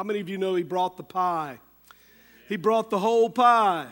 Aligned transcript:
How 0.00 0.04
many 0.04 0.20
of 0.20 0.30
you 0.30 0.38
know 0.38 0.54
He 0.54 0.62
brought 0.62 0.96
the 0.96 1.02
pie? 1.02 1.58
He 2.48 2.56
brought 2.56 2.88
the 2.88 2.98
whole 2.98 3.28
pie. 3.28 3.88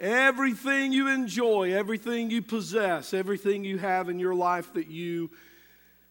Everything 0.00 0.90
you 0.94 1.08
enjoy, 1.08 1.74
everything 1.74 2.30
you 2.30 2.40
possess, 2.40 3.12
everything 3.12 3.62
you 3.62 3.76
have 3.76 4.08
in 4.08 4.18
your 4.18 4.34
life 4.34 4.72
that 4.72 4.86
you 4.86 5.30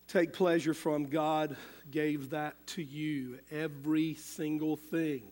take 0.08 0.34
pleasure 0.34 0.76
from, 0.76 1.08
God 1.08 1.58
gave 1.90 2.30
that 2.30 2.54
to 2.68 2.84
you. 2.84 3.40
Every 3.52 4.14
single 4.14 4.76
thing. 4.76 5.24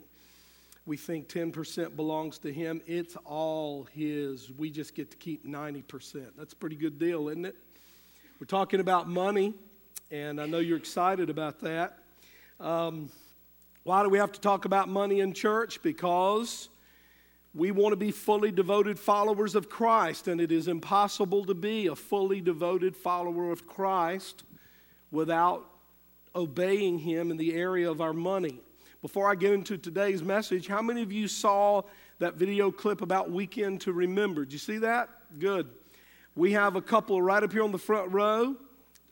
We 0.87 0.97
think 0.97 1.29
10% 1.29 1.95
belongs 1.95 2.39
to 2.39 2.51
Him. 2.51 2.81
It's 2.87 3.17
all 3.17 3.87
His. 3.93 4.49
We 4.49 4.71
just 4.71 4.95
get 4.95 5.11
to 5.11 5.17
keep 5.17 5.45
90%. 5.45 6.25
That's 6.35 6.53
a 6.53 6.55
pretty 6.55 6.75
good 6.75 6.97
deal, 6.97 7.29
isn't 7.29 7.45
it? 7.45 7.55
We're 8.39 8.47
talking 8.47 8.79
about 8.79 9.07
money, 9.07 9.53
and 10.09 10.41
I 10.41 10.47
know 10.47 10.57
you're 10.57 10.75
excited 10.75 11.29
about 11.29 11.59
that. 11.59 11.99
Um, 12.59 13.11
why 13.89 14.03
do 14.03 14.09
we 14.09 14.19
have 14.19 14.31
to 14.31 14.39
talk 14.39 14.65
about 14.65 14.87
money 14.87 15.19
in 15.19 15.33
church? 15.33 15.81
Because 15.81 16.69
we 17.55 17.71
want 17.71 17.91
to 17.91 17.95
be 17.95 18.11
fully 18.11 18.51
devoted 18.51 18.99
followers 18.99 19.55
of 19.55 19.67
Christ, 19.67 20.27
and 20.27 20.39
it 20.39 20.51
is 20.51 20.67
impossible 20.67 21.43
to 21.45 21.55
be 21.55 21.87
a 21.87 21.95
fully 21.95 22.39
devoted 22.39 22.95
follower 22.95 23.51
of 23.51 23.65
Christ 23.65 24.43
without 25.09 25.65
obeying 26.35 26.99
Him 26.99 27.31
in 27.31 27.37
the 27.37 27.55
area 27.55 27.89
of 27.89 27.99
our 27.99 28.13
money. 28.13 28.59
Before 29.01 29.27
I 29.27 29.33
get 29.33 29.53
into 29.53 29.75
today's 29.75 30.21
message, 30.21 30.67
how 30.67 30.83
many 30.83 31.01
of 31.01 31.11
you 31.11 31.27
saw 31.27 31.81
that 32.19 32.35
video 32.35 32.69
clip 32.69 33.01
about 33.01 33.31
Weekend 33.31 33.81
to 33.81 33.91
Remember? 33.91 34.45
Did 34.45 34.53
you 34.53 34.59
see 34.59 34.77
that? 34.77 35.09
Good. 35.39 35.67
We 36.35 36.51
have 36.51 36.75
a 36.75 36.81
couple 36.83 37.19
right 37.23 37.41
up 37.41 37.51
here 37.51 37.63
on 37.63 37.71
the 37.71 37.79
front 37.79 38.11
row, 38.11 38.55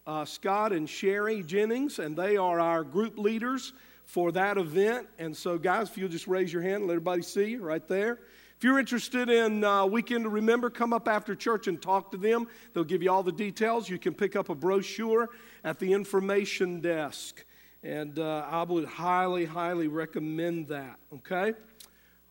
uh, 0.06 0.26
Scott 0.26 0.72
and 0.72 0.88
Sherry 0.88 1.42
Jennings, 1.42 1.98
and 1.98 2.16
they 2.16 2.38
are 2.38 2.60
our 2.60 2.84
group 2.84 3.18
leaders 3.18 3.74
for 4.08 4.32
that 4.32 4.58
event. 4.58 5.06
And 5.20 5.36
so, 5.36 5.58
guys, 5.58 5.90
if 5.90 5.98
you'll 5.98 6.10
just 6.10 6.28
raise 6.28 6.52
your 6.52 6.62
hand, 6.62 6.88
let 6.88 6.94
everybody 6.94 7.22
see 7.22 7.52
you 7.52 7.62
right 7.62 7.86
there. 7.90 8.20
If 8.58 8.64
you're 8.64 8.80
interested 8.80 9.30
in 9.30 9.66
uh, 9.66 9.86
Weekend 9.86 10.24
to 10.24 10.30
Remember, 10.30 10.70
come 10.70 10.94
up 10.94 11.10
after 11.10 11.36
church 11.36 11.68
and 11.68 11.80
talk 11.80 12.10
to 12.12 12.18
them. 12.18 12.48
They'll 12.74 12.86
give 12.86 13.04
you 13.04 13.12
all 13.12 13.22
the 13.22 13.34
details. 13.34 13.90
You 13.90 14.00
can 14.00 14.14
pick 14.14 14.36
up 14.36 14.48
a 14.50 14.56
brochure 14.56 15.30
at 15.64 15.78
the 15.78 15.92
information 15.92 16.80
desk. 16.80 17.46
And 17.84 18.18
uh, 18.18 18.46
I 18.50 18.64
would 18.64 18.86
highly, 18.86 19.46
highly 19.46 19.88
recommend 19.88 20.70
that, 20.70 20.98
okay? 21.14 21.54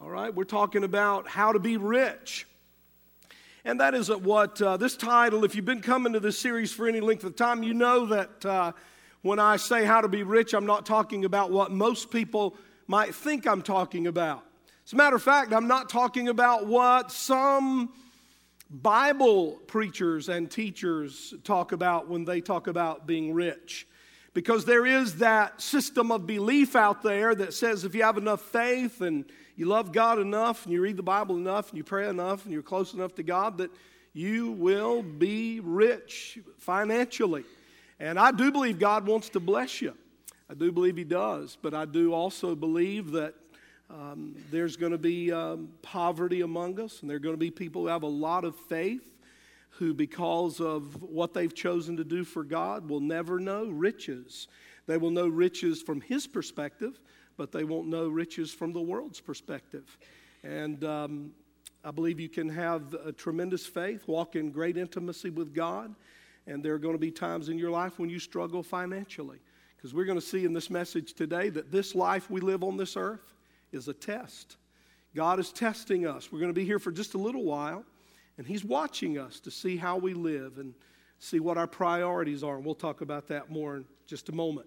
All 0.01 0.11
right, 0.11 0.35
we're 0.35 0.45
talking 0.45 0.83
about 0.83 1.29
how 1.29 1.53
to 1.53 1.59
be 1.59 1.77
rich. 1.77 2.47
And 3.67 3.81
that 3.81 3.95
is 3.95 4.11
what 4.11 4.61
uh, 4.63 4.79
this 4.79 4.97
title, 4.97 5.45
if 5.45 5.55
you've 5.55 5.65
been 5.65 5.83
coming 5.83 6.15
to 6.15 6.21
this 6.21 6.39
series 6.39 6.73
for 6.73 6.89
any 6.89 7.01
length 7.01 7.25
of 7.25 7.37
time, 7.37 7.63
you 7.63 7.75
know 7.75 8.07
that 8.07 8.47
uh, 8.47 8.73
when 9.27 9.41
I 9.41 9.57
say 9.57 9.85
how 9.85 10.01
to 10.01 10.09
be 10.09 10.23
rich, 10.23 10.55
I'm 10.55 10.67
not 10.67 10.87
talking 10.87 11.25
about 11.25 11.51
what 11.51 11.73
most 11.73 12.11
people 12.11 12.57
might 12.87 13.15
think 13.15 13.47
I'm 13.47 13.63
talking 13.63 14.07
about. 14.07 14.45
As 14.87 14.93
a 14.93 14.97
matter 14.97 15.17
of 15.17 15.23
fact, 15.23 15.53
I'm 15.53 15.67
not 15.67 15.89
talking 15.89 16.29
about 16.29 16.67
what 16.67 17.11
some 17.11 17.93
Bible 18.71 19.59
preachers 19.67 20.29
and 20.29 20.49
teachers 20.49 21.35
talk 21.43 21.73
about 21.73 22.09
when 22.09 22.25
they 22.25 22.41
talk 22.41 22.69
about 22.69 23.07
being 23.07 23.35
rich. 23.35 23.89
Because 24.33 24.65
there 24.65 24.87
is 24.87 25.17
that 25.17 25.61
system 25.61 26.13
of 26.13 26.27
belief 26.27 26.77
out 26.77 27.03
there 27.03 27.35
that 27.35 27.53
says 27.53 27.85
if 27.85 27.95
you 27.95 28.03
have 28.03 28.19
enough 28.19 28.43
faith 28.43 29.01
and 29.01 29.25
you 29.57 29.67
love 29.67 29.91
God 29.91 30.21
enough 30.21 30.65
and 30.65 30.73
you 30.73 30.81
read 30.81 30.97
the 30.97 31.03
Bible 31.03 31.37
enough 31.37 31.71
and 31.71 31.79
you 31.79 31.85
pray 31.85 32.09
enough 32.09 32.45
and 32.45 32.53
you're 32.53 32.63
close 32.63 32.95
enough 32.95 33.15
to 33.17 33.25
God, 33.25 33.59
that 33.59 33.71
you 34.13 34.53
will 34.53 35.03
be 35.03 35.59
rich 35.61 36.39
financially. 36.59 37.45
And 37.99 38.19
I 38.19 38.31
do 38.31 38.53
believe 38.53 38.79
God 38.79 39.07
wants 39.07 39.29
to 39.31 39.41
bless 39.41 39.81
you. 39.81 39.95
I 40.51 40.55
do 40.55 40.71
believe 40.71 40.97
He 40.97 41.05
does. 41.05 41.57
But 41.61 41.75
I 41.75 41.85
do 41.85 42.13
also 42.13 42.55
believe 42.55 43.13
that 43.13 43.35
um, 43.89 44.35
there's 44.51 44.77
going 44.77 44.93
to 44.93 44.99
be 44.99 45.33
um, 45.33 45.69
poverty 45.83 46.41
among 46.41 46.81
us, 46.81 47.01
and 47.01 47.11
there 47.11 47.17
are 47.17 47.21
going 47.21 47.35
to 47.35 47.39
be 47.39 47.51
people 47.51 47.83
who 47.83 47.89
have 47.89 48.03
a 48.03 48.09
lot 48.09 48.45
of 48.45 48.57
faith 48.57 49.13
who, 49.71 49.93
because 49.93 50.61
of 50.61 51.03
what 51.03 51.35
they've 51.35 51.55
chosen 51.55 51.97
to 51.99 52.05
do 52.05 52.25
for 52.25 52.43
God, 52.45 52.89
will 52.89 53.01
never 53.01 53.39
know 53.39 53.67
riches. 53.67 54.49
They 54.87 54.97
will 54.97 55.11
know 55.11 55.29
riches 55.29 55.83
from 55.83 56.01
His 56.01 56.27
perspective, 56.27 57.01
but 57.37 57.53
they 57.53 57.65
won't 57.65 57.89
know 57.89 58.09
riches 58.09 58.53
from 58.53 58.73
the 58.73 58.81
world's 58.81 59.21
perspective. 59.21 59.99
And 60.43 60.83
um, 60.85 61.33
I 61.85 61.91
believe 61.91 62.19
you 62.19 62.29
can 62.29 62.49
have 62.49 62.95
a 62.95 63.13
tremendous 63.13 63.67
faith, 63.67 64.09
walk 64.09 64.35
in 64.35 64.51
great 64.51 64.77
intimacy 64.77 65.31
with 65.31 65.55
God, 65.55 65.95
and 66.47 66.63
there 66.63 66.75
are 66.75 66.79
going 66.79 66.95
to 66.95 66.99
be 66.99 67.11
times 67.11 67.49
in 67.49 67.59
your 67.59 67.71
life 67.71 67.99
when 67.99 68.09
you 68.09 68.19
struggle 68.19 68.63
financially. 68.63 69.39
Because 69.77 69.93
we're 69.93 70.05
going 70.05 70.19
to 70.19 70.25
see 70.25 70.45
in 70.45 70.53
this 70.53 70.71
message 70.71 71.15
today 71.15 71.49
that 71.51 71.71
this 71.71 71.95
life 71.95 72.31
we 72.31 72.41
live 72.41 72.63
on 72.63 72.77
this 72.77 72.97
earth 72.97 73.35
is 73.73 73.89
a 73.89 73.95
test. 73.95 74.57
God 75.15 75.39
is 75.39 75.53
testing 75.53 76.07
us. 76.07 76.31
We're 76.31 76.41
going 76.41 76.51
to 76.51 76.59
be 76.59 76.65
here 76.65 76.79
for 76.79 76.93
just 76.93 77.15
a 77.15 77.19
little 77.19 77.45
while, 77.45 77.85
and 78.39 78.47
He's 78.47 78.65
watching 78.65 79.19
us 79.19 79.41
to 79.41 79.51
see 79.51 79.77
how 79.77 79.97
we 79.97 80.15
live 80.15 80.59
and 80.59 80.75
see 81.19 81.41
what 81.41 81.57
our 81.57 81.67
priorities 81.67 82.43
are. 82.43 82.57
And 82.57 82.65
we'll 82.65 82.75
talk 82.75 83.01
about 83.01 83.29
that 83.29 83.51
more 83.51 83.77
in 83.77 83.85
just 84.07 84.29
a 84.29 84.33
moment. 84.33 84.67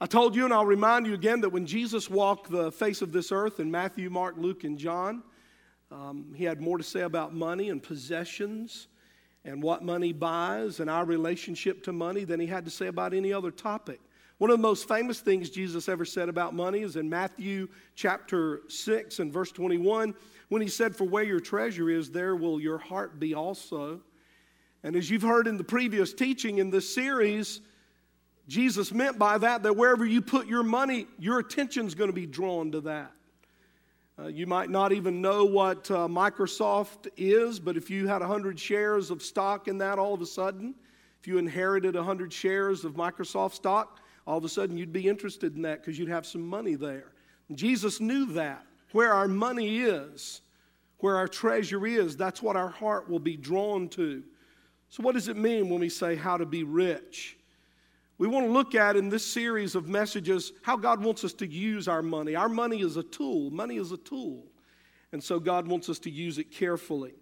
I 0.00 0.06
told 0.06 0.34
you, 0.34 0.44
and 0.44 0.52
I'll 0.52 0.66
remind 0.66 1.06
you 1.06 1.14
again, 1.14 1.40
that 1.42 1.50
when 1.50 1.66
Jesus 1.66 2.10
walked 2.10 2.50
the 2.50 2.72
face 2.72 3.02
of 3.02 3.12
this 3.12 3.30
earth 3.30 3.60
in 3.60 3.70
Matthew, 3.70 4.10
Mark, 4.10 4.34
Luke, 4.36 4.64
and 4.64 4.76
John, 4.76 5.22
um, 5.90 6.32
he 6.34 6.44
had 6.44 6.60
more 6.60 6.78
to 6.78 6.84
say 6.84 7.02
about 7.02 7.34
money 7.34 7.70
and 7.70 7.82
possessions 7.82 8.88
and 9.44 9.62
what 9.62 9.82
money 9.82 10.12
buys 10.12 10.80
and 10.80 10.88
our 10.88 11.04
relationship 11.04 11.82
to 11.84 11.92
money 11.92 12.24
than 12.24 12.40
he 12.40 12.46
had 12.46 12.64
to 12.64 12.70
say 12.70 12.86
about 12.86 13.12
any 13.12 13.32
other 13.32 13.50
topic. 13.50 14.00
One 14.38 14.50
of 14.50 14.56
the 14.58 14.62
most 14.62 14.88
famous 14.88 15.20
things 15.20 15.50
Jesus 15.50 15.88
ever 15.88 16.04
said 16.04 16.28
about 16.28 16.54
money 16.54 16.80
is 16.80 16.96
in 16.96 17.08
Matthew 17.08 17.68
chapter 17.94 18.62
6 18.68 19.20
and 19.20 19.32
verse 19.32 19.52
21 19.52 20.14
when 20.48 20.60
he 20.60 20.68
said, 20.68 20.96
For 20.96 21.04
where 21.04 21.22
your 21.22 21.40
treasure 21.40 21.88
is, 21.88 22.10
there 22.10 22.34
will 22.34 22.60
your 22.60 22.78
heart 22.78 23.20
be 23.20 23.34
also. 23.34 24.00
And 24.82 24.96
as 24.96 25.08
you've 25.08 25.22
heard 25.22 25.46
in 25.46 25.56
the 25.56 25.64
previous 25.64 26.12
teaching 26.12 26.58
in 26.58 26.70
this 26.70 26.92
series, 26.92 27.60
Jesus 28.48 28.92
meant 28.92 29.18
by 29.18 29.38
that 29.38 29.62
that 29.62 29.76
wherever 29.76 30.04
you 30.04 30.20
put 30.20 30.46
your 30.46 30.62
money, 30.62 31.06
your 31.18 31.38
attention's 31.38 31.94
going 31.94 32.10
to 32.10 32.14
be 32.14 32.26
drawn 32.26 32.72
to 32.72 32.80
that. 32.82 33.12
Uh, 34.16 34.28
you 34.28 34.46
might 34.46 34.70
not 34.70 34.92
even 34.92 35.20
know 35.20 35.44
what 35.44 35.90
uh, 35.90 36.06
Microsoft 36.06 37.08
is, 37.16 37.58
but 37.58 37.76
if 37.76 37.90
you 37.90 38.06
had 38.06 38.20
100 38.20 38.58
shares 38.58 39.10
of 39.10 39.20
stock 39.20 39.66
in 39.66 39.78
that 39.78 39.98
all 39.98 40.14
of 40.14 40.22
a 40.22 40.26
sudden, 40.26 40.72
if 41.20 41.26
you 41.26 41.38
inherited 41.38 41.96
100 41.96 42.32
shares 42.32 42.84
of 42.84 42.92
Microsoft 42.92 43.54
stock, 43.54 44.00
all 44.24 44.38
of 44.38 44.44
a 44.44 44.48
sudden 44.48 44.76
you'd 44.76 44.92
be 44.92 45.08
interested 45.08 45.56
in 45.56 45.62
that 45.62 45.80
because 45.80 45.98
you'd 45.98 46.08
have 46.08 46.26
some 46.26 46.46
money 46.46 46.76
there. 46.76 47.12
And 47.48 47.58
Jesus 47.58 48.00
knew 48.00 48.26
that. 48.34 48.64
Where 48.92 49.12
our 49.12 49.26
money 49.26 49.80
is, 49.80 50.42
where 50.98 51.16
our 51.16 51.26
treasure 51.26 51.84
is, 51.84 52.16
that's 52.16 52.40
what 52.40 52.54
our 52.54 52.68
heart 52.68 53.10
will 53.10 53.18
be 53.18 53.36
drawn 53.36 53.88
to. 53.90 54.22
So, 54.90 55.02
what 55.02 55.14
does 55.14 55.26
it 55.26 55.36
mean 55.36 55.68
when 55.68 55.80
we 55.80 55.88
say 55.88 56.14
how 56.14 56.36
to 56.36 56.46
be 56.46 56.62
rich? 56.62 57.36
We 58.16 58.28
want 58.28 58.46
to 58.46 58.52
look 58.52 58.74
at 58.74 58.96
in 58.96 59.08
this 59.08 59.26
series 59.26 59.74
of 59.74 59.88
messages 59.88 60.52
how 60.62 60.76
God 60.76 61.02
wants 61.02 61.24
us 61.24 61.32
to 61.34 61.46
use 61.46 61.88
our 61.88 62.02
money. 62.02 62.36
Our 62.36 62.48
money 62.48 62.80
is 62.80 62.96
a 62.96 63.02
tool, 63.02 63.50
money 63.50 63.76
is 63.76 63.90
a 63.90 63.96
tool. 63.96 64.44
And 65.12 65.22
so 65.22 65.40
God 65.40 65.66
wants 65.66 65.88
us 65.88 65.98
to 66.00 66.10
use 66.10 66.38
it 66.38 66.50
carefully. 66.50 67.14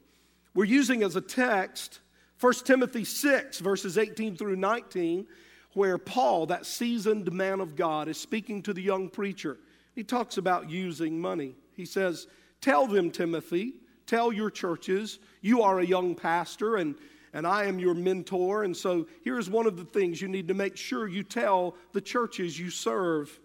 We're 0.54 0.64
using 0.64 1.02
as 1.02 1.16
a 1.16 1.20
text 1.20 2.00
1 2.40 2.52
Timothy 2.64 3.04
6, 3.04 3.60
verses 3.60 3.96
18 3.96 4.36
through 4.36 4.56
19, 4.56 5.26
where 5.74 5.96
Paul, 5.96 6.46
that 6.46 6.66
seasoned 6.66 7.30
man 7.32 7.60
of 7.60 7.76
God, 7.76 8.08
is 8.08 8.18
speaking 8.18 8.62
to 8.62 8.74
the 8.74 8.82
young 8.82 9.08
preacher. 9.08 9.58
He 9.94 10.02
talks 10.02 10.38
about 10.38 10.68
using 10.68 11.20
money. 11.20 11.54
He 11.74 11.84
says, 11.84 12.26
Tell 12.60 12.86
them, 12.86 13.10
Timothy, 13.10 13.74
tell 14.06 14.32
your 14.32 14.50
churches, 14.50 15.20
you 15.40 15.62
are 15.62 15.80
a 15.80 15.86
young 15.86 16.14
pastor 16.14 16.76
and 16.76 16.96
and 17.32 17.46
I 17.46 17.64
am 17.64 17.78
your 17.78 17.94
mentor. 17.94 18.64
And 18.64 18.76
so 18.76 19.06
here's 19.24 19.48
one 19.48 19.66
of 19.66 19.76
the 19.76 19.84
things 19.84 20.20
you 20.20 20.28
need 20.28 20.48
to 20.48 20.54
make 20.54 20.76
sure 20.76 21.08
you 21.08 21.22
tell 21.22 21.76
the 21.92 22.00
churches 22.00 22.58
you 22.58 22.70
serve 22.70 23.38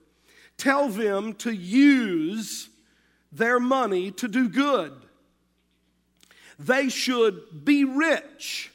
tell 0.58 0.90
them 0.90 1.34
to 1.34 1.52
use 1.52 2.70
their 3.32 3.60
money 3.60 4.12
to 4.12 4.28
do 4.28 4.50
good. 4.50 4.92
They 6.60 6.90
should 6.90 7.64
be 7.64 7.84
rich 7.84 8.72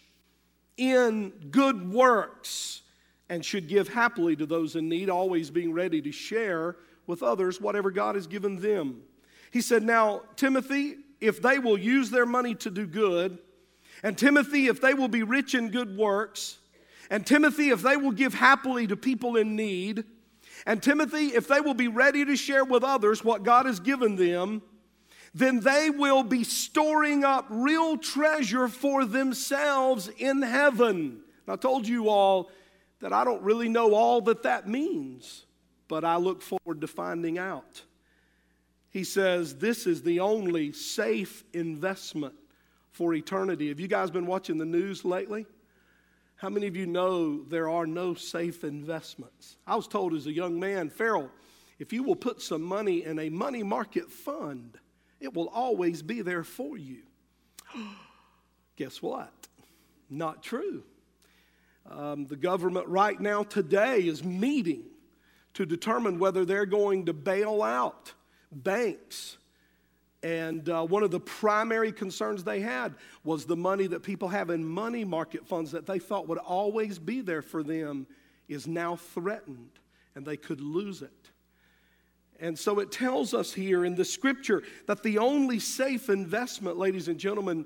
in 0.77 1.31
good 1.51 1.93
works 1.93 2.83
and 3.29 3.45
should 3.45 3.69
give 3.69 3.89
happily 3.89 4.37
to 4.37 4.47
those 4.47 4.77
in 4.77 4.89
need, 4.89 5.11
always 5.11 5.51
being 5.51 5.73
ready 5.73 6.01
to 6.03 6.13
share 6.13 6.77
with 7.07 7.23
others 7.23 7.61
whatever 7.61 7.91
God 7.91 8.15
has 8.15 8.27
given 8.27 8.61
them. 8.61 9.03
He 9.51 9.61
said, 9.61 9.83
Now, 9.83 10.23
Timothy, 10.37 10.97
if 11.21 11.43
they 11.43 11.59
will 11.59 11.79
use 11.79 12.11
their 12.11 12.27
money 12.27 12.55
to 12.57 12.71
do 12.71 12.87
good, 12.87 13.39
and 14.03 14.19
Timothy, 14.19 14.67
if 14.67 14.81
they 14.81 14.95
will 14.95 15.09
be 15.09 15.23
rich 15.23 15.55
in 15.55 15.71
good 15.71 15.97
works, 15.97 16.59
and 17.11 17.27
Timothy, 17.27 17.71
if 17.71 17.83
they 17.83 17.97
will 17.97 18.13
give 18.13 18.35
happily 18.35 18.87
to 18.87 18.97
people 18.97 19.37
in 19.37 19.55
need, 19.57 20.05
and 20.67 20.83
Timothy, 20.83 21.27
if 21.29 21.47
they 21.49 21.61
will 21.61 21.75
be 21.75 21.89
ready 21.89 22.25
to 22.25 22.37
share 22.37 22.65
with 22.65 22.85
others 22.85 23.25
what 23.25 23.43
God 23.43 23.67
has 23.67 23.81
given 23.81 24.17
them, 24.17 24.63
then 25.35 25.61
they 25.61 25.91
will 25.91 26.23
be 26.23 26.45
storing 26.45 27.25
up 27.25 27.47
real 27.49 27.97
treasure 27.97 28.69
for 28.69 29.05
themselves 29.05 30.09
in 30.19 30.43
heaven. 30.43 31.21
And 31.47 31.53
I 31.53 31.57
told 31.57 31.89
you 31.89 32.09
all 32.09 32.51
that 33.01 33.13
I 33.13 33.25
don't 33.25 33.43
really 33.43 33.69
know 33.69 33.95
all 33.95 34.21
that 34.23 34.43
that 34.45 34.69
means. 34.69 35.45
but 35.93 36.07
I 36.07 36.17
look 36.17 36.41
forward 36.41 36.81
to 36.81 36.87
finding 36.87 37.37
out. 37.37 37.83
He 38.89 39.05
says 39.05 39.57
this 39.57 39.87
is 39.87 40.01
the 40.01 40.21
only 40.21 40.73
safe 40.73 41.45
investment 41.53 42.35
for 42.93 43.15
eternity. 43.15 43.69
Have 43.69 43.81
you 43.81 43.89
guys 43.89 44.11
been 44.11 44.27
watching 44.27 44.59
the 44.59 44.65
news 44.65 45.05
lately? 45.05 45.47
How 46.37 46.49
many 46.49 46.67
of 46.67 46.77
you 46.77 46.87
know 46.87 47.43
there 47.45 47.69
are 47.69 47.87
no 47.87 48.15
safe 48.15 48.65
investments? 48.65 49.57
I 49.67 49.77
was 49.77 49.89
told 49.89 50.15
as 50.15 50.27
a 50.27 50.33
young 50.33 50.61
man, 50.61 50.91
Farrell, 50.91 51.31
if 51.79 51.93
you 51.93 52.03
will 52.03 52.17
put 52.17 52.43
some 52.43 52.63
money 52.63 53.05
in 53.05 53.19
a 53.19 53.31
money 53.31 53.63
market 53.63 54.11
fund, 54.11 54.79
it 55.21 55.35
will 55.35 55.49
always 55.49 56.03
be 56.03 56.21
there 56.21 56.45
for 56.45 56.77
you. 56.77 57.03
Guess 58.77 59.01
what? 59.01 59.33
Not 60.11 60.43
true. 60.43 60.83
Um, 61.91 62.27
the 62.27 62.37
government 62.37 62.89
right 62.89 63.19
now, 63.19 63.43
today, 63.43 64.01
is 64.01 64.23
meeting 64.23 64.85
to 65.55 65.67
determine 65.67 66.19
whether 66.19 66.45
they're 66.45 66.67
going 66.67 67.07
to 67.07 67.13
bail 67.13 67.63
out 67.63 68.13
banks. 68.51 69.37
And 70.23 70.69
uh, 70.69 70.85
one 70.85 71.03
of 71.03 71.11
the 71.11 71.21
primary 71.21 71.91
concerns 71.91 72.45
they 72.45 72.61
had 72.61 72.95
was 73.25 73.45
the 73.45 73.57
money 73.57 73.89
that 73.89 74.03
people 74.03 74.29
have 74.29 74.51
in 74.51 74.65
money 74.65 75.05
market 75.05 75.47
funds 75.47 75.73
that 75.73 75.87
they 75.87 75.99
thought 75.99 76.29
would 76.29 76.39
always 76.39 76.99
be 76.99 77.21
there 77.21 77.43
for 77.43 77.63
them 77.63 78.07
is 78.49 78.67
now 78.67 78.97
threatened 78.97 79.71
and 80.15 80.25
they 80.25 80.37
could 80.37 80.61
lose 80.61 81.03
it. 81.03 81.11
And 82.39 82.59
so 82.59 82.79
it 82.79 82.93
tells 82.93 83.35
us 83.35 83.53
here 83.53 83.85
in 83.85 83.95
the 83.95 84.05
scripture 84.05 84.63
that 84.87 85.03
the 85.03 85.19
only 85.19 85.59
safe 85.59 86.09
investment, 86.09 86.77
ladies 86.77 87.09
and 87.09 87.19
gentlemen, 87.19 87.65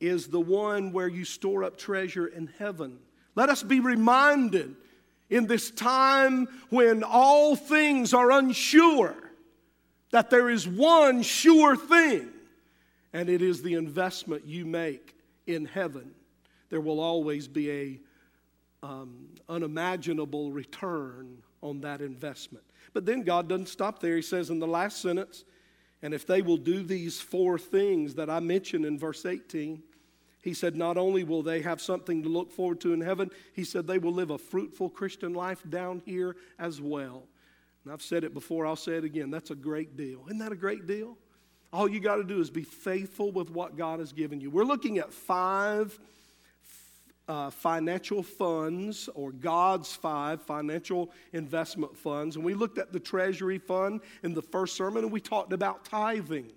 is 0.00 0.28
the 0.28 0.40
one 0.40 0.92
where 0.92 1.08
you 1.08 1.24
store 1.24 1.64
up 1.64 1.78
treasure 1.78 2.26
in 2.26 2.50
heaven. 2.58 2.98
Let 3.34 3.48
us 3.48 3.62
be 3.62 3.80
reminded 3.80 4.74
in 5.30 5.46
this 5.46 5.70
time 5.70 6.48
when 6.70 7.02
all 7.02 7.56
things 7.56 8.14
are 8.14 8.30
unsure 8.30 9.14
that 10.10 10.30
there 10.30 10.48
is 10.48 10.66
one 10.66 11.22
sure 11.22 11.76
thing, 11.76 12.28
and 13.12 13.28
it 13.28 13.42
is 13.42 13.62
the 13.62 13.74
investment 13.74 14.46
you 14.46 14.64
make 14.64 15.16
in 15.46 15.64
heaven. 15.64 16.12
There 16.70 16.80
will 16.80 17.00
always 17.00 17.48
be 17.48 17.70
a 17.70 18.00
um, 18.82 19.28
unimaginable 19.48 20.50
return 20.50 21.42
on 21.62 21.80
that 21.80 22.00
investment. 22.00 22.64
But 22.92 23.06
then 23.06 23.22
God 23.22 23.48
doesn't 23.48 23.68
stop 23.68 24.00
there. 24.00 24.16
He 24.16 24.22
says 24.22 24.50
in 24.50 24.58
the 24.58 24.66
last 24.66 25.00
sentence, 25.00 25.44
and 26.02 26.14
if 26.14 26.26
they 26.26 26.42
will 26.42 26.56
do 26.56 26.82
these 26.82 27.20
four 27.20 27.58
things 27.58 28.14
that 28.14 28.30
I 28.30 28.40
mentioned 28.40 28.84
in 28.84 28.98
verse 28.98 29.26
18, 29.26 29.82
he 30.42 30.54
said, 30.54 30.76
not 30.76 30.96
only 30.96 31.24
will 31.24 31.42
they 31.42 31.60
have 31.62 31.80
something 31.80 32.22
to 32.22 32.28
look 32.28 32.52
forward 32.52 32.80
to 32.82 32.92
in 32.92 33.00
heaven, 33.00 33.30
he 33.52 33.64
said 33.64 33.86
they 33.86 33.98
will 33.98 34.12
live 34.12 34.30
a 34.30 34.38
fruitful 34.38 34.90
Christian 34.90 35.34
life 35.34 35.62
down 35.68 36.02
here 36.04 36.36
as 36.58 36.80
well. 36.80 37.24
And 37.86 37.92
I've 37.92 38.02
said 38.02 38.24
it 38.24 38.34
before, 38.34 38.66
I'll 38.66 38.74
say 38.74 38.94
it 38.96 39.04
again. 39.04 39.30
That's 39.30 39.52
a 39.52 39.54
great 39.54 39.96
deal. 39.96 40.24
Isn't 40.26 40.38
that 40.38 40.50
a 40.50 40.56
great 40.56 40.88
deal? 40.88 41.16
All 41.72 41.88
you 41.88 42.00
got 42.00 42.16
to 42.16 42.24
do 42.24 42.40
is 42.40 42.50
be 42.50 42.64
faithful 42.64 43.30
with 43.30 43.48
what 43.48 43.76
God 43.76 44.00
has 44.00 44.12
given 44.12 44.40
you. 44.40 44.50
We're 44.50 44.64
looking 44.64 44.98
at 44.98 45.12
five 45.12 45.96
uh, 47.28 47.50
financial 47.50 48.24
funds, 48.24 49.08
or 49.14 49.30
God's 49.30 49.94
five 49.94 50.42
financial 50.42 51.12
investment 51.32 51.96
funds. 51.96 52.34
And 52.34 52.44
we 52.44 52.54
looked 52.54 52.78
at 52.78 52.92
the 52.92 52.98
Treasury 52.98 53.58
Fund 53.58 54.00
in 54.24 54.34
the 54.34 54.42
first 54.42 54.74
sermon, 54.74 55.04
and 55.04 55.12
we 55.12 55.20
talked 55.20 55.52
about 55.52 55.84
tithing. 55.84 56.50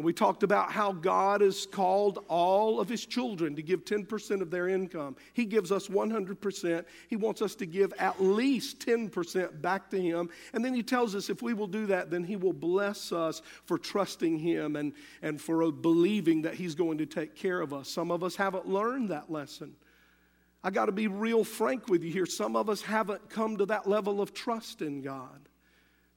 And 0.00 0.04
we 0.06 0.14
talked 0.14 0.42
about 0.42 0.72
how 0.72 0.92
God 0.92 1.42
has 1.42 1.66
called 1.66 2.24
all 2.26 2.80
of 2.80 2.88
His 2.88 3.04
children 3.04 3.54
to 3.56 3.62
give 3.62 3.84
10% 3.84 4.40
of 4.40 4.50
their 4.50 4.66
income. 4.66 5.14
He 5.34 5.44
gives 5.44 5.70
us 5.70 5.88
100%. 5.88 6.86
He 7.08 7.16
wants 7.16 7.42
us 7.42 7.54
to 7.56 7.66
give 7.66 7.92
at 7.98 8.18
least 8.18 8.78
10% 8.80 9.60
back 9.60 9.90
to 9.90 10.00
Him. 10.00 10.30
And 10.54 10.64
then 10.64 10.72
He 10.72 10.82
tells 10.82 11.14
us 11.14 11.28
if 11.28 11.42
we 11.42 11.52
will 11.52 11.66
do 11.66 11.84
that, 11.88 12.10
then 12.10 12.24
He 12.24 12.36
will 12.36 12.54
bless 12.54 13.12
us 13.12 13.42
for 13.66 13.76
trusting 13.76 14.38
Him 14.38 14.74
and, 14.74 14.94
and 15.20 15.38
for 15.38 15.70
believing 15.70 16.40
that 16.40 16.54
He's 16.54 16.74
going 16.74 16.96
to 16.96 17.04
take 17.04 17.36
care 17.36 17.60
of 17.60 17.74
us. 17.74 17.86
Some 17.86 18.10
of 18.10 18.24
us 18.24 18.36
haven't 18.36 18.66
learned 18.66 19.10
that 19.10 19.30
lesson. 19.30 19.74
I 20.64 20.70
got 20.70 20.86
to 20.86 20.92
be 20.92 21.08
real 21.08 21.44
frank 21.44 21.90
with 21.90 22.02
you 22.02 22.10
here. 22.10 22.24
Some 22.24 22.56
of 22.56 22.70
us 22.70 22.80
haven't 22.80 23.28
come 23.28 23.58
to 23.58 23.66
that 23.66 23.86
level 23.86 24.22
of 24.22 24.32
trust 24.32 24.80
in 24.80 25.02
God 25.02 25.46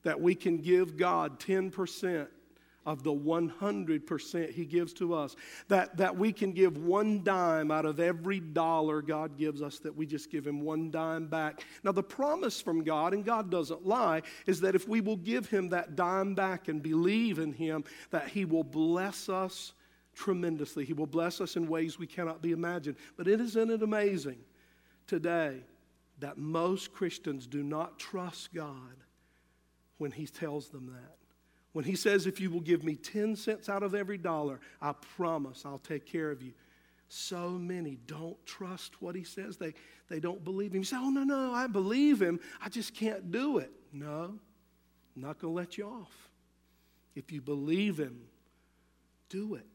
that 0.04 0.22
we 0.22 0.36
can 0.36 0.60
give 0.60 0.96
God 0.96 1.38
10% 1.42 2.28
of 2.86 3.04
the 3.04 3.14
100% 3.14 4.52
He 4.52 4.66
gives 4.66 4.94
to 4.94 5.14
us. 5.14 5.36
That, 5.68 5.96
that 5.98 6.18
we 6.18 6.34
can 6.34 6.52
give 6.52 6.78
one 6.78 7.24
dime 7.24 7.72
out 7.72 7.86
of 7.86 8.00
every 8.00 8.40
dollar 8.40 9.02
God 9.02 9.38
gives 9.38 9.62
us, 9.62 9.80
that 9.80 9.96
we 9.96 10.06
just 10.06 10.32
give 10.32 10.46
Him 10.46 10.62
one 10.62 10.92
dime 10.92 11.28
back. 11.28 11.64
Now, 11.84 11.92
the 11.92 12.04
promise 12.04 12.62
from 12.62 12.84
God, 12.84 13.14
and 13.14 13.24
God 13.24 13.50
doesn't 13.50 13.86
lie, 13.86 14.22
is 14.46 14.62
that 14.62 14.76
if 14.76 14.88
we 14.88 15.02
will 15.02 15.18
give 15.18 15.50
Him 15.50 15.70
that 15.70 15.96
dime 15.96 16.36
back 16.36 16.68
and 16.68 16.82
believe 16.82 17.40
in 17.40 17.54
Him, 17.54 17.84
that 18.12 18.28
He 18.28 18.46
will 18.46 18.64
bless 18.64 19.30
us 19.30 19.74
tremendously. 20.16 20.86
He 20.86 20.94
will 20.94 21.08
bless 21.08 21.42
us 21.42 21.56
in 21.56 21.68
ways 21.68 21.98
we 21.98 22.08
cannot 22.08 22.42
be 22.42 22.52
imagined. 22.52 22.98
But 23.18 23.28
isn't 23.28 23.70
it 23.70 23.82
amazing 23.82 24.40
today 25.08 25.62
that 26.20 26.38
most 26.38 26.94
Christians 26.94 27.48
do 27.48 27.64
not 27.64 27.98
trust 27.98 28.54
God 28.54 28.96
when 29.98 30.12
He 30.12 30.28
tells 30.28 30.70
them 30.70 30.88
that? 30.94 31.23
When 31.74 31.86
he 31.86 31.96
says, 31.96 32.26
If 32.26 32.40
you 32.40 32.50
will 32.50 32.62
give 32.62 32.84
me 32.84 32.96
10 32.96 33.36
cents 33.36 33.68
out 33.68 33.84
of 33.84 33.94
every 33.94 34.18
dollar, 34.18 34.60
I 34.82 34.94
promise 34.94 35.64
I'll 35.66 35.80
take 35.80 36.06
care 36.06 36.32
of 36.32 36.42
you. 36.42 36.54
So 37.10 37.50
many 37.50 37.98
don't 38.08 38.44
trust 38.46 39.02
what 39.02 39.16
he 39.16 39.24
says. 39.24 39.58
They, 39.58 39.74
they 40.10 40.20
don't 40.20 40.44
believe 40.44 40.72
him. 40.72 40.80
You 40.80 40.86
say, 40.86 40.98
Oh, 41.00 41.10
no, 41.10 41.24
no, 41.24 41.54
I 41.54 41.68
believe 41.68 42.22
him. 42.22 42.40
I 42.64 42.70
just 42.70 42.94
can't 42.96 43.32
do 43.32 43.58
it. 43.58 43.72
No, 43.92 44.40
I'm 45.16 45.22
not 45.22 45.40
going 45.40 45.54
to 45.54 45.58
let 45.58 45.78
you 45.78 45.86
off. 45.86 46.30
If 47.16 47.32
you 47.32 47.42
believe 47.42 48.00
him, 48.00 48.22
do 49.30 49.56
it. 49.56 49.66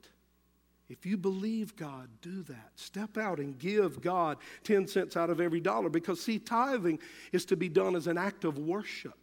If 0.89 1.05
you 1.05 1.17
believe 1.17 1.77
God, 1.77 2.09
do 2.23 2.43
that. 2.45 2.71
Step 2.77 3.19
out 3.19 3.39
and 3.39 3.59
give 3.59 4.00
God 4.00 4.39
10 4.65 4.87
cents 4.87 5.17
out 5.17 5.29
of 5.31 5.41
every 5.41 5.61
dollar 5.61 5.91
because, 5.91 6.21
see, 6.21 6.39
tithing 6.39 6.99
is 7.31 7.45
to 7.47 7.56
be 7.56 7.69
done 7.69 7.95
as 7.95 8.06
an 8.06 8.17
act 8.17 8.45
of 8.45 8.59
worship. 8.59 9.15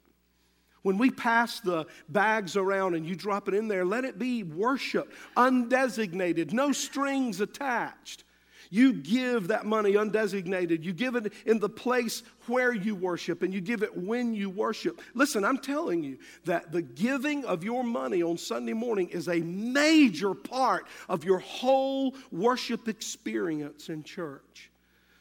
When 0.85 0.99
we 0.99 1.09
pass 1.09 1.61
the 1.61 1.87
bags 2.09 2.55
around 2.55 2.93
and 2.93 3.07
you 3.07 3.15
drop 3.15 3.47
it 3.47 3.55
in 3.55 3.67
there, 3.67 3.83
let 3.83 4.05
it 4.05 4.19
be 4.19 4.43
worship, 4.43 5.11
undesignated, 5.35 6.53
no 6.53 6.71
strings 6.73 7.41
attached. 7.41 8.23
You 8.69 8.93
give 8.93 9.47
that 9.47 9.65
money 9.65 9.93
undesignated. 9.93 10.83
You 10.83 10.93
give 10.93 11.15
it 11.15 11.33
in 11.47 11.57
the 11.57 11.69
place 11.69 12.21
where 12.45 12.71
you 12.71 12.93
worship 12.93 13.41
and 13.41 13.51
you 13.51 13.61
give 13.61 13.81
it 13.81 13.97
when 13.97 14.35
you 14.35 14.47
worship. 14.47 15.01
Listen, 15.15 15.43
I'm 15.43 15.57
telling 15.57 16.03
you 16.03 16.19
that 16.43 16.71
the 16.71 16.83
giving 16.83 17.45
of 17.45 17.63
your 17.63 17.83
money 17.83 18.21
on 18.21 18.37
Sunday 18.37 18.73
morning 18.73 19.09
is 19.09 19.27
a 19.27 19.39
major 19.39 20.35
part 20.35 20.85
of 21.09 21.23
your 21.23 21.39
whole 21.39 22.13
worship 22.31 22.87
experience 22.87 23.89
in 23.89 24.03
church. 24.03 24.69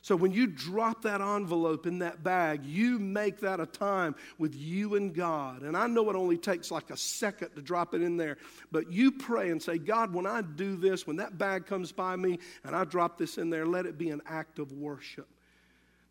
So 0.04 0.14
when 0.16 0.32
you 0.32 0.46
drop 0.46 1.00
that 1.04 1.22
envelope 1.22 1.86
in 1.86 2.00
that 2.00 2.22
bag, 2.22 2.66
you 2.66 2.98
make 2.98 3.40
that 3.40 3.58
a 3.58 3.64
time 3.64 4.14
with 4.36 4.54
you 4.54 4.96
and 4.96 5.14
God. 5.14 5.62
And 5.62 5.74
I 5.74 5.86
know 5.86 6.10
it 6.10 6.14
only 6.14 6.36
takes 6.36 6.70
like 6.70 6.90
a 6.90 6.96
second 6.98 7.54
to 7.54 7.62
drop 7.62 7.94
it 7.94 8.02
in 8.02 8.18
there, 8.18 8.36
but 8.70 8.92
you 8.92 9.10
pray 9.12 9.48
and 9.48 9.62
say, 9.62 9.78
God, 9.78 10.12
when 10.12 10.26
I 10.26 10.42
do 10.42 10.76
this, 10.76 11.06
when 11.06 11.16
that 11.16 11.38
bag 11.38 11.64
comes 11.64 11.90
by 11.90 12.16
me 12.16 12.38
and 12.64 12.76
I 12.76 12.84
drop 12.84 13.16
this 13.16 13.38
in 13.38 13.48
there, 13.48 13.64
let 13.64 13.86
it 13.86 13.96
be 13.96 14.10
an 14.10 14.20
act 14.26 14.58
of 14.58 14.72
worship. 14.72 15.26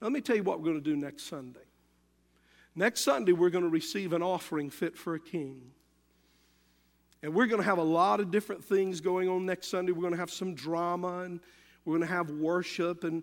Now, 0.01 0.07
let 0.07 0.11
me 0.13 0.21
tell 0.21 0.37
you 0.37 0.43
what 0.43 0.57
we're 0.57 0.71
going 0.71 0.83
to 0.83 0.89
do 0.89 0.95
next 0.95 1.27
Sunday. 1.27 1.59
Next 2.75 3.01
Sunday, 3.01 3.33
we're 3.33 3.51
going 3.51 3.63
to 3.63 3.69
receive 3.69 4.13
an 4.13 4.23
offering 4.23 4.71
fit 4.71 4.97
for 4.97 5.13
a 5.13 5.19
king. 5.19 5.61
And 7.21 7.35
we're 7.35 7.45
going 7.45 7.61
to 7.61 7.67
have 7.67 7.77
a 7.77 7.83
lot 7.83 8.21
of 8.21 8.31
different 8.31 8.65
things 8.65 9.01
going 9.01 9.29
on 9.29 9.45
next 9.45 9.67
Sunday. 9.67 9.91
We're 9.91 10.01
going 10.01 10.15
to 10.15 10.19
have 10.19 10.31
some 10.31 10.55
drama 10.55 11.19
and 11.19 11.39
we're 11.85 11.97
going 11.97 12.07
to 12.07 12.15
have 12.15 12.31
worship 12.31 13.03
and 13.03 13.21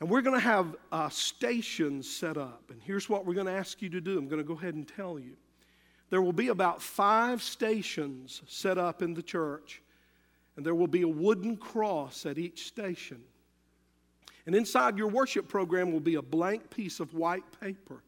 and 0.00 0.10
we're 0.10 0.20
going 0.20 0.38
to 0.38 0.44
have 0.44 0.76
uh, 0.92 1.08
stations 1.08 2.08
set 2.08 2.36
up. 2.36 2.64
And 2.70 2.80
here's 2.82 3.08
what 3.08 3.24
we're 3.24 3.34
going 3.34 3.46
to 3.46 3.52
ask 3.52 3.80
you 3.80 3.88
to 3.90 4.00
do. 4.00 4.18
I'm 4.18 4.28
going 4.28 4.42
to 4.42 4.46
go 4.46 4.54
ahead 4.54 4.74
and 4.74 4.86
tell 4.86 5.18
you. 5.18 5.36
There 6.10 6.22
will 6.22 6.32
be 6.32 6.48
about 6.48 6.82
five 6.82 7.42
stations 7.42 8.42
set 8.46 8.78
up 8.78 9.02
in 9.02 9.14
the 9.14 9.22
church, 9.22 9.82
and 10.56 10.64
there 10.64 10.74
will 10.74 10.86
be 10.86 11.02
a 11.02 11.08
wooden 11.08 11.56
cross 11.56 12.26
at 12.26 12.38
each 12.38 12.66
station. 12.66 13.22
And 14.44 14.54
inside 14.54 14.96
your 14.96 15.08
worship 15.08 15.48
program 15.48 15.92
will 15.92 16.00
be 16.00 16.14
a 16.14 16.22
blank 16.22 16.70
piece 16.70 17.00
of 17.00 17.14
white 17.14 17.44
paper. 17.60 18.02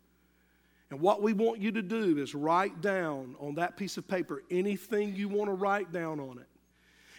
And 0.90 1.00
what 1.00 1.20
we 1.20 1.32
want 1.32 1.60
you 1.60 1.72
to 1.72 1.82
do 1.82 2.18
is 2.18 2.34
write 2.34 2.80
down 2.80 3.34
on 3.40 3.56
that 3.56 3.76
piece 3.76 3.96
of 3.96 4.06
paper 4.06 4.42
anything 4.50 5.16
you 5.16 5.28
want 5.28 5.50
to 5.50 5.54
write 5.54 5.92
down 5.92 6.20
on 6.20 6.38
it. 6.38 6.46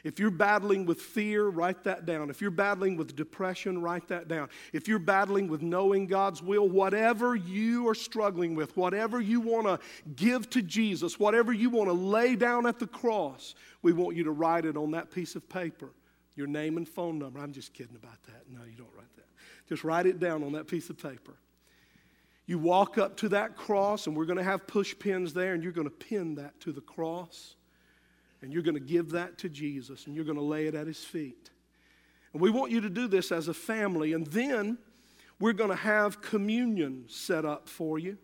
If 0.03 0.19
you're 0.19 0.31
battling 0.31 0.85
with 0.85 1.01
fear, 1.01 1.47
write 1.47 1.83
that 1.83 2.05
down. 2.05 2.29
If 2.29 2.41
you're 2.41 2.51
battling 2.51 2.97
with 2.97 3.15
depression, 3.15 3.81
write 3.81 4.07
that 4.07 4.27
down. 4.27 4.49
If 4.73 4.87
you're 4.87 4.99
battling 4.99 5.47
with 5.47 5.61
knowing 5.61 6.07
God's 6.07 6.41
will, 6.41 6.67
whatever 6.67 7.35
you 7.35 7.87
are 7.87 7.95
struggling 7.95 8.55
with, 8.55 8.75
whatever 8.77 9.19
you 9.19 9.39
want 9.41 9.67
to 9.67 9.79
give 10.15 10.49
to 10.51 10.61
Jesus, 10.61 11.19
whatever 11.19 11.51
you 11.51 11.69
want 11.69 11.89
to 11.89 11.93
lay 11.93 12.35
down 12.35 12.65
at 12.65 12.79
the 12.79 12.87
cross, 12.87 13.55
we 13.81 13.93
want 13.93 14.15
you 14.15 14.23
to 14.23 14.31
write 14.31 14.65
it 14.65 14.77
on 14.77 14.91
that 14.91 15.11
piece 15.11 15.35
of 15.35 15.47
paper. 15.49 15.89
Your 16.35 16.47
name 16.47 16.77
and 16.77 16.87
phone 16.87 17.19
number. 17.19 17.39
I'm 17.39 17.51
just 17.51 17.73
kidding 17.73 17.95
about 17.95 18.23
that. 18.23 18.43
No, 18.49 18.63
you 18.63 18.77
don't 18.77 18.87
write 18.95 19.13
that. 19.17 19.25
Just 19.67 19.83
write 19.83 20.05
it 20.05 20.19
down 20.19 20.43
on 20.43 20.53
that 20.53 20.67
piece 20.67 20.89
of 20.89 20.97
paper. 20.97 21.35
You 22.45 22.57
walk 22.57 22.97
up 22.97 23.17
to 23.17 23.29
that 23.29 23.55
cross, 23.55 24.07
and 24.07 24.15
we're 24.15 24.25
going 24.25 24.37
to 24.37 24.43
have 24.43 24.65
push 24.65 24.97
pins 24.97 25.33
there, 25.33 25.53
and 25.53 25.61
you're 25.61 25.71
going 25.71 25.85
to 25.89 25.93
pin 25.93 26.35
that 26.35 26.59
to 26.61 26.71
the 26.71 26.81
cross. 26.81 27.55
And 28.41 28.53
you're 28.53 28.63
going 28.63 28.75
to 28.75 28.79
give 28.79 29.11
that 29.11 29.37
to 29.39 29.49
Jesus, 29.49 30.05
and 30.05 30.15
you're 30.15 30.25
going 30.25 30.37
to 30.37 30.43
lay 30.43 30.67
it 30.67 30.75
at 30.75 30.87
his 30.87 31.03
feet. 31.03 31.49
And 32.33 32.41
we 32.41 32.49
want 32.49 32.71
you 32.71 32.81
to 32.81 32.89
do 32.89 33.07
this 33.07 33.31
as 33.31 33.47
a 33.47 33.53
family. 33.53 34.13
And 34.13 34.25
then 34.27 34.77
we're 35.39 35.53
going 35.53 35.71
to 35.71 35.75
have 35.75 36.21
communion 36.21 37.05
set 37.07 37.43
up 37.45 37.67
for 37.67 37.99
you. 37.99 38.17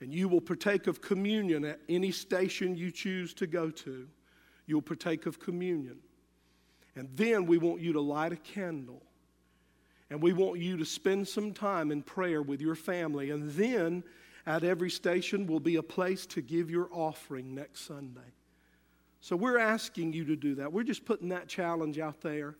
And 0.00 0.12
you 0.12 0.28
will 0.28 0.40
partake 0.40 0.86
of 0.86 1.00
communion 1.00 1.64
at 1.64 1.80
any 1.88 2.10
station 2.10 2.76
you 2.76 2.90
choose 2.90 3.34
to 3.34 3.46
go 3.46 3.70
to. 3.70 4.08
You'll 4.66 4.82
partake 4.82 5.26
of 5.26 5.38
communion. 5.38 5.98
And 6.96 7.08
then 7.14 7.46
we 7.46 7.58
want 7.58 7.80
you 7.80 7.92
to 7.94 8.00
light 8.00 8.32
a 8.32 8.36
candle 8.36 9.02
and 10.10 10.22
we 10.22 10.32
want 10.32 10.60
you 10.60 10.76
to 10.76 10.84
spend 10.84 11.26
some 11.26 11.52
time 11.52 11.90
in 11.90 12.02
prayer 12.02 12.42
with 12.42 12.60
your 12.60 12.74
family. 12.74 13.30
And 13.30 13.50
then 13.50 14.04
at 14.46 14.62
every 14.62 14.90
station 14.90 15.46
will 15.46 15.60
be 15.60 15.76
a 15.76 15.82
place 15.82 16.26
to 16.26 16.42
give 16.42 16.70
your 16.70 16.88
offering 16.92 17.54
next 17.54 17.86
Sunday. 17.86 18.33
So 19.24 19.36
we're 19.36 19.56
asking 19.56 20.12
you 20.12 20.26
to 20.26 20.36
do 20.36 20.54
that. 20.56 20.70
We're 20.70 20.82
just 20.82 21.06
putting 21.06 21.30
that 21.30 21.48
challenge 21.48 21.98
out 21.98 22.20
there. 22.20 22.56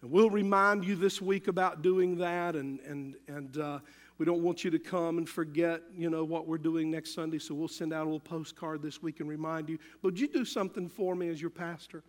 And 0.00 0.10
we'll 0.10 0.30
remind 0.30 0.86
you 0.86 0.96
this 0.96 1.20
week 1.20 1.48
about 1.48 1.82
doing 1.82 2.16
that. 2.16 2.56
And, 2.56 2.80
and, 2.80 3.14
and 3.26 3.58
uh, 3.58 3.80
we 4.16 4.24
don't 4.24 4.42
want 4.42 4.64
you 4.64 4.70
to 4.70 4.78
come 4.78 5.18
and 5.18 5.28
forget, 5.28 5.82
you 5.94 6.08
know, 6.08 6.24
what 6.24 6.48
we're 6.48 6.56
doing 6.56 6.90
next 6.90 7.12
Sunday. 7.12 7.38
So 7.38 7.54
we'll 7.54 7.68
send 7.68 7.92
out 7.92 8.04
a 8.04 8.04
little 8.04 8.20
postcard 8.20 8.80
this 8.80 9.02
week 9.02 9.20
and 9.20 9.28
remind 9.28 9.68
you. 9.68 9.76
But 10.00 10.12
would 10.12 10.18
you 10.18 10.28
do 10.28 10.46
something 10.46 10.88
for 10.88 11.14
me 11.14 11.28
as 11.28 11.42
your 11.42 11.50
pastor? 11.50 12.02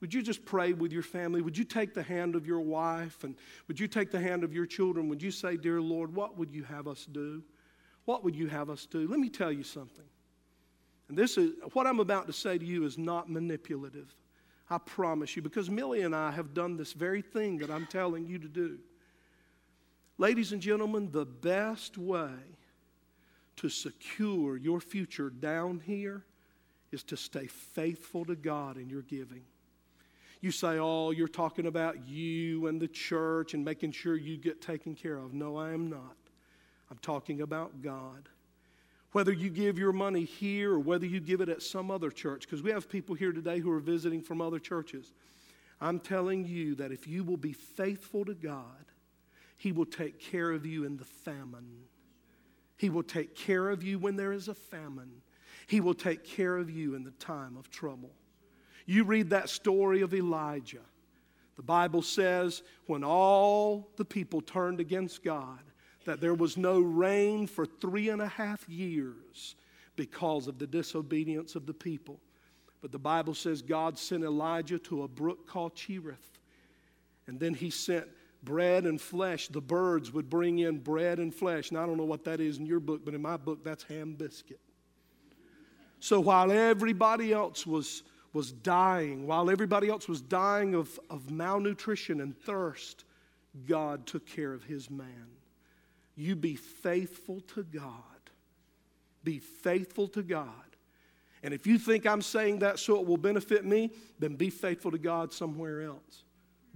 Would 0.00 0.14
you 0.14 0.22
just 0.22 0.44
pray 0.44 0.72
with 0.72 0.92
your 0.92 1.02
family? 1.02 1.42
Would 1.42 1.58
you 1.58 1.64
take 1.64 1.94
the 1.94 2.02
hand 2.04 2.36
of 2.36 2.46
your 2.46 2.60
wife 2.60 3.24
and 3.24 3.34
would 3.66 3.80
you 3.80 3.88
take 3.88 4.12
the 4.12 4.20
hand 4.20 4.44
of 4.44 4.54
your 4.54 4.66
children? 4.66 5.08
Would 5.08 5.20
you 5.20 5.32
say, 5.32 5.56
Dear 5.56 5.80
Lord, 5.80 6.14
what 6.14 6.38
would 6.38 6.52
you 6.52 6.62
have 6.62 6.86
us 6.86 7.06
do? 7.10 7.42
What 8.04 8.22
would 8.22 8.36
you 8.36 8.46
have 8.46 8.70
us 8.70 8.86
do? 8.86 9.08
Let 9.08 9.18
me 9.18 9.28
tell 9.28 9.50
you 9.50 9.64
something. 9.64 10.04
This 11.16 11.36
is 11.36 11.52
what 11.72 11.86
I'm 11.86 12.00
about 12.00 12.26
to 12.26 12.32
say 12.32 12.58
to 12.58 12.64
you 12.64 12.84
is 12.84 12.98
not 12.98 13.30
manipulative. 13.30 14.14
I 14.70 14.78
promise 14.78 15.36
you, 15.36 15.42
because 15.42 15.68
Millie 15.68 16.02
and 16.02 16.14
I 16.14 16.30
have 16.30 16.54
done 16.54 16.76
this 16.76 16.92
very 16.92 17.20
thing 17.20 17.58
that 17.58 17.70
I'm 17.70 17.86
telling 17.86 18.26
you 18.26 18.38
to 18.38 18.48
do. 18.48 18.78
Ladies 20.18 20.52
and 20.52 20.62
gentlemen, 20.62 21.10
the 21.10 21.26
best 21.26 21.98
way 21.98 22.30
to 23.56 23.68
secure 23.68 24.56
your 24.56 24.80
future 24.80 25.30
down 25.30 25.80
here 25.84 26.24
is 26.90 27.02
to 27.04 27.16
stay 27.16 27.46
faithful 27.46 28.24
to 28.24 28.36
God 28.36 28.76
in 28.76 28.88
your 28.88 29.02
giving. 29.02 29.42
You 30.40 30.50
say, 30.50 30.78
oh, 30.78 31.10
you're 31.10 31.28
talking 31.28 31.66
about 31.66 32.06
you 32.06 32.66
and 32.66 32.80
the 32.80 32.88
church 32.88 33.54
and 33.54 33.64
making 33.64 33.92
sure 33.92 34.16
you 34.16 34.36
get 34.36 34.60
taken 34.60 34.94
care 34.94 35.18
of. 35.18 35.32
No, 35.32 35.56
I 35.56 35.72
am 35.72 35.88
not. 35.88 36.16
I'm 36.90 36.98
talking 36.98 37.40
about 37.40 37.80
God. 37.80 38.28
Whether 39.12 39.32
you 39.32 39.50
give 39.50 39.78
your 39.78 39.92
money 39.92 40.24
here 40.24 40.72
or 40.72 40.80
whether 40.80 41.06
you 41.06 41.20
give 41.20 41.40
it 41.40 41.48
at 41.48 41.62
some 41.62 41.90
other 41.90 42.10
church, 42.10 42.42
because 42.42 42.62
we 42.62 42.70
have 42.70 42.88
people 42.88 43.14
here 43.14 43.32
today 43.32 43.58
who 43.58 43.70
are 43.70 43.80
visiting 43.80 44.22
from 44.22 44.40
other 44.40 44.58
churches. 44.58 45.12
I'm 45.80 46.00
telling 46.00 46.46
you 46.46 46.74
that 46.76 46.92
if 46.92 47.06
you 47.06 47.24
will 47.24 47.36
be 47.36 47.52
faithful 47.52 48.24
to 48.24 48.34
God, 48.34 48.86
He 49.58 49.72
will 49.72 49.86
take 49.86 50.18
care 50.18 50.50
of 50.50 50.64
you 50.64 50.84
in 50.84 50.96
the 50.96 51.04
famine. 51.04 51.84
He 52.76 52.88
will 52.88 53.02
take 53.02 53.34
care 53.34 53.68
of 53.68 53.82
you 53.82 53.98
when 53.98 54.16
there 54.16 54.32
is 54.32 54.48
a 54.48 54.54
famine. 54.54 55.22
He 55.66 55.80
will 55.80 55.94
take 55.94 56.24
care 56.24 56.56
of 56.56 56.70
you 56.70 56.94
in 56.94 57.04
the 57.04 57.12
time 57.12 57.56
of 57.56 57.70
trouble. 57.70 58.10
You 58.86 59.04
read 59.04 59.30
that 59.30 59.48
story 59.48 60.02
of 60.02 60.14
Elijah. 60.14 60.82
The 61.56 61.62
Bible 61.62 62.02
says 62.02 62.62
when 62.86 63.04
all 63.04 63.90
the 63.96 64.04
people 64.04 64.40
turned 64.40 64.80
against 64.80 65.22
God, 65.22 65.60
that 66.04 66.20
there 66.20 66.34
was 66.34 66.56
no 66.56 66.80
rain 66.80 67.46
for 67.46 67.66
three 67.66 68.08
and 68.08 68.22
a 68.22 68.28
half 68.28 68.68
years 68.68 69.54
because 69.96 70.48
of 70.48 70.58
the 70.58 70.66
disobedience 70.66 71.54
of 71.54 71.66
the 71.66 71.74
people. 71.74 72.20
But 72.80 72.92
the 72.92 72.98
Bible 72.98 73.34
says 73.34 73.62
God 73.62 73.98
sent 73.98 74.24
Elijah 74.24 74.78
to 74.80 75.04
a 75.04 75.08
brook 75.08 75.46
called 75.46 75.74
Cherith. 75.74 76.38
And 77.26 77.38
then 77.38 77.54
he 77.54 77.70
sent 77.70 78.06
bread 78.42 78.84
and 78.84 79.00
flesh. 79.00 79.48
The 79.48 79.60
birds 79.60 80.12
would 80.12 80.28
bring 80.28 80.58
in 80.58 80.78
bread 80.78 81.18
and 81.18 81.32
flesh. 81.32 81.70
And 81.70 81.78
I 81.78 81.86
don't 81.86 81.96
know 81.96 82.04
what 82.04 82.24
that 82.24 82.40
is 82.40 82.58
in 82.58 82.66
your 82.66 82.80
book, 82.80 83.04
but 83.04 83.14
in 83.14 83.22
my 83.22 83.36
book, 83.36 83.62
that's 83.62 83.84
ham 83.84 84.14
biscuit. 84.14 84.60
So 86.00 86.18
while 86.18 86.50
everybody 86.50 87.32
else 87.32 87.64
was 87.66 88.02
was 88.32 88.50
dying, 88.50 89.26
while 89.26 89.50
everybody 89.50 89.88
else 89.88 90.08
was 90.08 90.20
dying 90.20 90.74
of, 90.74 90.98
of 91.10 91.30
malnutrition 91.30 92.20
and 92.20 92.36
thirst, 92.36 93.04
God 93.66 94.06
took 94.06 94.26
care 94.26 94.52
of 94.52 94.64
his 94.64 94.90
man. 94.90 95.26
You 96.22 96.36
be 96.36 96.54
faithful 96.54 97.40
to 97.54 97.64
God. 97.64 97.92
Be 99.24 99.40
faithful 99.40 100.06
to 100.08 100.22
God. 100.22 100.46
And 101.42 101.52
if 101.52 101.66
you 101.66 101.78
think 101.78 102.06
I'm 102.06 102.22
saying 102.22 102.60
that 102.60 102.78
so 102.78 103.00
it 103.00 103.06
will 103.06 103.16
benefit 103.16 103.64
me, 103.64 103.90
then 104.20 104.36
be 104.36 104.48
faithful 104.48 104.92
to 104.92 104.98
God 104.98 105.32
somewhere 105.32 105.82
else. 105.82 106.22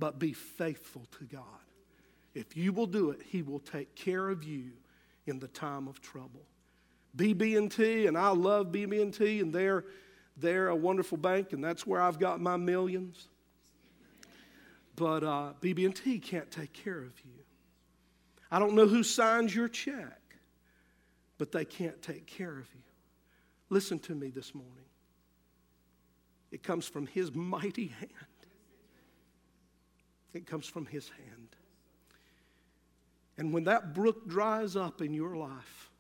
But 0.00 0.18
be 0.18 0.32
faithful 0.32 1.06
to 1.18 1.24
God. 1.24 1.44
If 2.34 2.56
you 2.56 2.72
will 2.72 2.88
do 2.88 3.10
it, 3.10 3.20
He 3.22 3.42
will 3.42 3.60
take 3.60 3.94
care 3.94 4.30
of 4.30 4.42
you 4.42 4.72
in 5.26 5.38
the 5.38 5.48
time 5.48 5.86
of 5.86 6.00
trouble. 6.00 6.42
BB&T, 7.16 8.08
and 8.08 8.18
I 8.18 8.30
love 8.30 8.72
BB&T, 8.72 9.40
and 9.40 9.52
they're 9.52 9.84
they're 10.36 10.68
a 10.68 10.76
wonderful 10.76 11.16
bank, 11.16 11.52
and 11.52 11.64
that's 11.64 11.86
where 11.86 12.02
I've 12.02 12.18
got 12.18 12.40
my 12.40 12.56
millions. 12.56 13.28
But 14.96 15.22
uh, 15.22 15.52
BB&T 15.62 16.18
can't 16.18 16.50
take 16.50 16.72
care 16.74 16.98
of 16.98 17.12
you. 17.24 17.45
I 18.50 18.58
don't 18.58 18.74
know 18.74 18.86
who 18.86 19.02
signs 19.02 19.54
your 19.54 19.68
check, 19.68 20.20
but 21.38 21.52
they 21.52 21.64
can't 21.64 22.00
take 22.02 22.26
care 22.26 22.58
of 22.58 22.68
you. 22.74 22.82
Listen 23.68 23.98
to 24.00 24.14
me 24.14 24.30
this 24.30 24.54
morning. 24.54 24.72
It 26.52 26.62
comes 26.62 26.86
from 26.86 27.06
His 27.06 27.34
mighty 27.34 27.88
hand. 27.88 28.12
It 30.32 30.46
comes 30.46 30.66
from 30.66 30.86
His 30.86 31.08
hand. 31.08 31.56
And 33.38 33.52
when 33.52 33.64
that 33.64 33.94
brook 33.94 34.28
dries 34.28 34.76
up 34.76 35.02
in 35.02 35.12
your 35.12 35.36
life, 35.36 35.90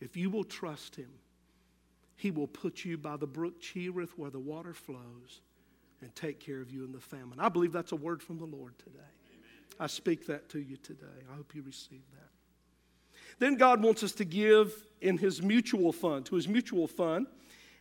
if 0.00 0.16
you 0.16 0.30
will 0.30 0.44
trust 0.44 0.94
Him, 0.94 1.10
he 2.16 2.30
will 2.30 2.46
put 2.46 2.84
you 2.84 2.96
by 2.96 3.16
the 3.16 3.26
brook 3.26 3.60
Cherith 3.60 4.16
where 4.16 4.30
the 4.30 4.40
water 4.40 4.72
flows 4.72 5.42
and 6.00 6.14
take 6.14 6.40
care 6.40 6.60
of 6.60 6.70
you 6.70 6.84
in 6.84 6.92
the 6.92 7.00
famine. 7.00 7.38
I 7.38 7.50
believe 7.50 7.72
that's 7.72 7.92
a 7.92 7.96
word 7.96 8.22
from 8.22 8.38
the 8.38 8.46
Lord 8.46 8.78
today. 8.78 8.98
I 9.78 9.86
speak 9.86 10.26
that 10.26 10.48
to 10.50 10.58
you 10.58 10.76
today. 10.76 11.06
I 11.30 11.36
hope 11.36 11.54
you 11.54 11.62
receive 11.62 12.02
that. 12.12 12.30
Then 13.38 13.56
God 13.56 13.82
wants 13.82 14.02
us 14.02 14.12
to 14.12 14.24
give 14.24 14.72
in 15.00 15.18
His 15.18 15.42
mutual 15.42 15.92
fund, 15.92 16.24
to 16.26 16.36
His 16.36 16.48
mutual 16.48 16.86
fund. 16.86 17.26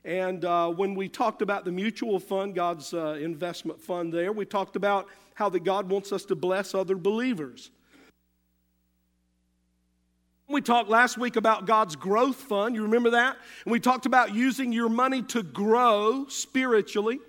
And 0.03 0.43
uh, 0.45 0.69
when 0.69 0.93
we 0.93 1.07
talked 1.07 1.41
about 1.41 1.65
the 1.65 1.71
mutual 1.71 2.19
fund, 2.19 2.53
God's 2.53 2.93
uh, 2.93 3.17
investment 3.19 3.81
fund 3.81 4.13
there, 4.13 4.31
we 4.31 4.45
talked 4.45 4.75
about 4.75 5.07
how 5.33 5.49
that 5.49 5.63
God 5.63 5.89
wants 5.89 6.11
us 6.11 6.25
to 6.25 6.35
bless 6.35 6.75
other 6.75 6.95
believers. 6.95 7.71
We 10.47 10.61
talked 10.61 10.89
last 10.89 11.17
week 11.17 11.37
about 11.37 11.65
God's 11.65 11.95
growth 11.95 12.35
fund. 12.35 12.75
You 12.75 12.83
remember 12.83 13.11
that? 13.11 13.37
And 13.63 13.71
we 13.71 13.79
talked 13.79 14.05
about 14.05 14.35
using 14.35 14.71
your 14.71 14.89
money 14.89 15.23
to 15.23 15.41
grow 15.41 16.27
spiritually, 16.29 17.19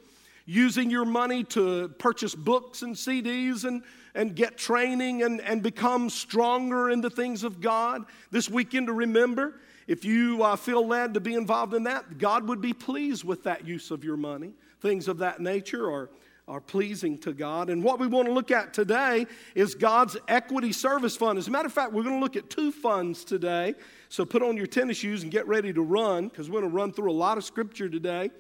using 0.45 0.91
your 0.91 1.07
money 1.07 1.45
to 1.45 1.89
purchase 1.99 2.35
books 2.35 2.83
and 2.83 2.95
CDs 2.95 3.65
and, 3.65 3.83
and 4.17 4.35
get 4.35 4.57
training 4.57 5.23
and, 5.23 5.41
and 5.43 5.63
become 5.63 6.11
stronger 6.11 6.91
in 6.91 7.01
the 7.01 7.11
things 7.11 7.45
of 7.45 7.61
God. 7.61 8.05
This 8.31 8.49
weekend 8.49 8.87
to 8.89 8.93
remember, 8.93 9.61
if 9.87 10.05
you 10.05 10.43
uh, 10.43 10.57
feel 10.57 10.85
led 10.85 11.15
to 11.15 11.21
be 11.21 11.35
involved 11.35 11.75
in 11.75 11.85
that, 11.85 12.19
God 12.19 12.49
would 12.49 12.61
be 12.61 12.73
pleased 12.73 13.23
with 13.23 13.45
that 13.45 13.67
use 13.67 13.91
of 13.91 14.03
your 14.03 14.17
money. 14.17 14.55
Things 14.81 15.07
of 15.07 15.19
that 15.19 15.41
nature 15.41 15.87
or 15.87 16.11
are 16.49 16.61
pleasing 16.61 17.19
to 17.19 17.33
God. 17.33 17.71
And 17.71 17.83
what 17.83 17.99
we 17.99 18.07
want 18.07 18.27
to 18.29 18.33
look 18.33 18.53
at 18.53 18.73
today 18.73 19.27
is 19.57 19.75
God's 19.75 20.17
equity 20.29 20.73
service 20.73 21.17
fund. 21.17 21.39
As 21.39 21.49
a 21.49 21.51
matter 21.51 21.67
of 21.67 21.73
fact, 21.73 21.93
we're 21.93 22.05
going 22.05 22.15
to 22.15 22.21
look 22.21 22.37
at 22.37 22.49
two 22.49 22.71
funds 22.71 23.25
today. 23.25 23.75
So 24.09 24.25
put 24.25 24.43
on 24.43 24.57
your 24.57 24.69
tennis 24.69 24.97
shoes 24.97 25.25
and 25.25 25.33
get 25.33 25.47
ready 25.49 25.73
to 25.73 25.83
run 25.83 26.29
because 26.29 26.49
we're 26.49 26.61
going 26.61 26.71
to 26.71 26.77
run 26.77 26.93
through 26.93 27.11
a 27.11 27.13
lot 27.13 27.37
of 27.37 27.45
scripture 27.45 27.89
today. 27.89 28.31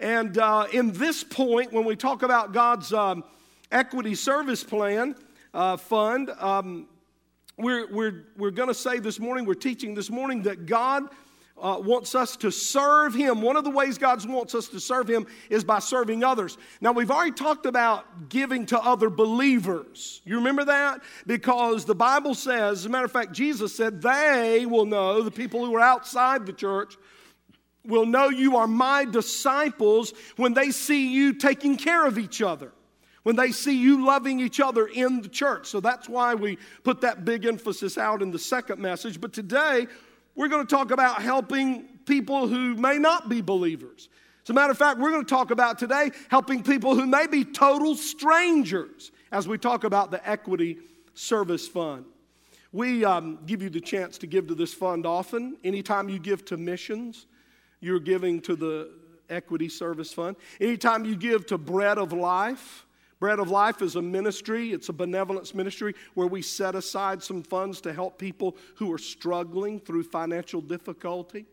And 0.00 0.36
uh, 0.36 0.66
in 0.72 0.92
this 0.92 1.22
point, 1.22 1.72
when 1.72 1.84
we 1.84 1.94
talk 1.94 2.24
about 2.24 2.52
God's 2.52 2.92
um, 2.92 3.22
equity 3.74 4.14
service 4.14 4.64
plan 4.64 5.16
uh, 5.52 5.76
fund, 5.76 6.30
um, 6.38 6.88
we're, 7.58 7.92
we're, 7.92 8.24
we're 8.36 8.50
going 8.50 8.68
to 8.68 8.74
say 8.74 8.98
this 8.98 9.20
morning, 9.20 9.44
we're 9.44 9.54
teaching 9.54 9.94
this 9.94 10.10
morning 10.10 10.42
that 10.42 10.66
God 10.66 11.04
uh, 11.60 11.78
wants 11.80 12.14
us 12.14 12.36
to 12.36 12.50
serve 12.50 13.14
Him. 13.14 13.42
One 13.42 13.56
of 13.56 13.62
the 13.62 13.70
ways 13.70 13.96
God 13.98 14.24
wants 14.28 14.54
us 14.54 14.68
to 14.68 14.80
serve 14.80 15.08
Him 15.08 15.26
is 15.50 15.62
by 15.62 15.78
serving 15.78 16.24
others. 16.24 16.58
Now, 16.80 16.92
we've 16.92 17.10
already 17.10 17.32
talked 17.32 17.66
about 17.66 18.28
giving 18.28 18.66
to 18.66 18.80
other 18.80 19.08
believers. 19.08 20.20
You 20.24 20.36
remember 20.36 20.64
that? 20.64 21.02
Because 21.26 21.84
the 21.84 21.94
Bible 21.94 22.34
says, 22.34 22.80
as 22.80 22.86
a 22.86 22.88
matter 22.88 23.04
of 23.04 23.12
fact, 23.12 23.32
Jesus 23.32 23.74
said, 23.74 24.02
they 24.02 24.66
will 24.66 24.86
know, 24.86 25.22
the 25.22 25.30
people 25.30 25.64
who 25.64 25.74
are 25.76 25.80
outside 25.80 26.46
the 26.46 26.52
church, 26.52 26.96
will 27.84 28.06
know 28.06 28.30
you 28.30 28.56
are 28.56 28.66
my 28.66 29.04
disciples 29.04 30.14
when 30.36 30.54
they 30.54 30.70
see 30.70 31.12
you 31.12 31.34
taking 31.34 31.76
care 31.76 32.06
of 32.06 32.18
each 32.18 32.40
other 32.40 32.72
when 33.24 33.36
they 33.36 33.50
see 33.50 33.76
you 33.76 34.06
loving 34.06 34.38
each 34.38 34.60
other 34.60 34.86
in 34.86 35.20
the 35.20 35.28
church. 35.28 35.66
So 35.66 35.80
that's 35.80 36.08
why 36.08 36.34
we 36.34 36.58
put 36.84 37.00
that 37.00 37.24
big 37.24 37.44
emphasis 37.44 37.98
out 37.98 38.22
in 38.22 38.30
the 38.30 38.38
second 38.38 38.80
message. 38.80 39.20
But 39.20 39.32
today, 39.32 39.88
we're 40.36 40.48
going 40.48 40.66
to 40.66 40.70
talk 40.74 40.90
about 40.90 41.20
helping 41.20 41.88
people 42.06 42.46
who 42.46 42.74
may 42.76 42.98
not 42.98 43.28
be 43.28 43.40
believers. 43.40 44.08
As 44.44 44.50
a 44.50 44.52
matter 44.52 44.70
of 44.70 44.78
fact, 44.78 45.00
we're 45.00 45.10
going 45.10 45.24
to 45.24 45.28
talk 45.28 45.50
about 45.50 45.78
today 45.78 46.10
helping 46.28 46.62
people 46.62 46.94
who 46.94 47.06
may 47.06 47.26
be 47.26 47.44
total 47.44 47.94
strangers 47.94 49.10
as 49.32 49.48
we 49.48 49.56
talk 49.56 49.84
about 49.84 50.10
the 50.10 50.26
Equity 50.28 50.78
Service 51.14 51.66
Fund. 51.66 52.04
We 52.72 53.04
um, 53.04 53.38
give 53.46 53.62
you 53.62 53.70
the 53.70 53.80
chance 53.80 54.18
to 54.18 54.26
give 54.26 54.48
to 54.48 54.54
this 54.54 54.74
fund 54.74 55.06
often. 55.06 55.56
Anytime 55.64 56.08
you 56.08 56.18
give 56.18 56.44
to 56.46 56.56
missions, 56.56 57.26
you're 57.80 58.00
giving 58.00 58.40
to 58.42 58.56
the 58.56 58.90
Equity 59.30 59.68
Service 59.68 60.12
Fund. 60.12 60.36
Anytime 60.60 61.04
you 61.04 61.16
give 61.16 61.46
to 61.46 61.56
Bread 61.56 61.98
of 61.98 62.12
Life, 62.12 62.83
Bread 63.20 63.38
of 63.38 63.50
Life 63.50 63.82
is 63.82 63.96
a 63.96 64.02
ministry, 64.02 64.72
it's 64.72 64.88
a 64.88 64.92
benevolence 64.92 65.54
ministry 65.54 65.94
where 66.14 66.26
we 66.26 66.42
set 66.42 66.74
aside 66.74 67.22
some 67.22 67.42
funds 67.42 67.80
to 67.82 67.92
help 67.92 68.18
people 68.18 68.56
who 68.76 68.92
are 68.92 68.98
struggling 68.98 69.80
through 69.80 70.04
financial 70.04 70.60
difficulty. 70.60 71.46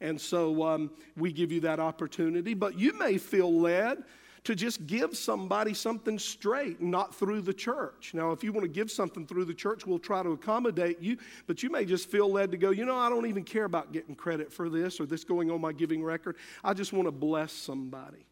And 0.00 0.20
so 0.20 0.64
um, 0.64 0.90
we 1.16 1.32
give 1.32 1.52
you 1.52 1.60
that 1.60 1.78
opportunity. 1.78 2.54
But 2.54 2.78
you 2.78 2.98
may 2.98 3.18
feel 3.18 3.52
led 3.52 4.02
to 4.44 4.56
just 4.56 4.86
give 4.88 5.16
somebody 5.16 5.72
something 5.72 6.18
straight, 6.18 6.82
not 6.82 7.14
through 7.14 7.42
the 7.42 7.54
church. 7.54 8.12
Now, 8.12 8.32
if 8.32 8.42
you 8.42 8.52
want 8.52 8.64
to 8.64 8.68
give 8.68 8.90
something 8.90 9.24
through 9.24 9.44
the 9.44 9.54
church, 9.54 9.86
we'll 9.86 10.00
try 10.00 10.22
to 10.22 10.30
accommodate 10.30 11.00
you, 11.00 11.16
but 11.46 11.62
you 11.62 11.70
may 11.70 11.84
just 11.84 12.10
feel 12.10 12.30
led 12.30 12.50
to 12.50 12.56
go, 12.56 12.70
you 12.70 12.84
know, 12.84 12.96
I 12.96 13.08
don't 13.08 13.26
even 13.26 13.44
care 13.44 13.64
about 13.64 13.92
getting 13.92 14.16
credit 14.16 14.52
for 14.52 14.68
this 14.68 14.98
or 14.98 15.06
this 15.06 15.22
going 15.22 15.50
on 15.50 15.60
my 15.60 15.72
giving 15.72 16.02
record. 16.02 16.36
I 16.64 16.74
just 16.74 16.92
want 16.92 17.06
to 17.06 17.12
bless 17.12 17.52
somebody. 17.52 18.26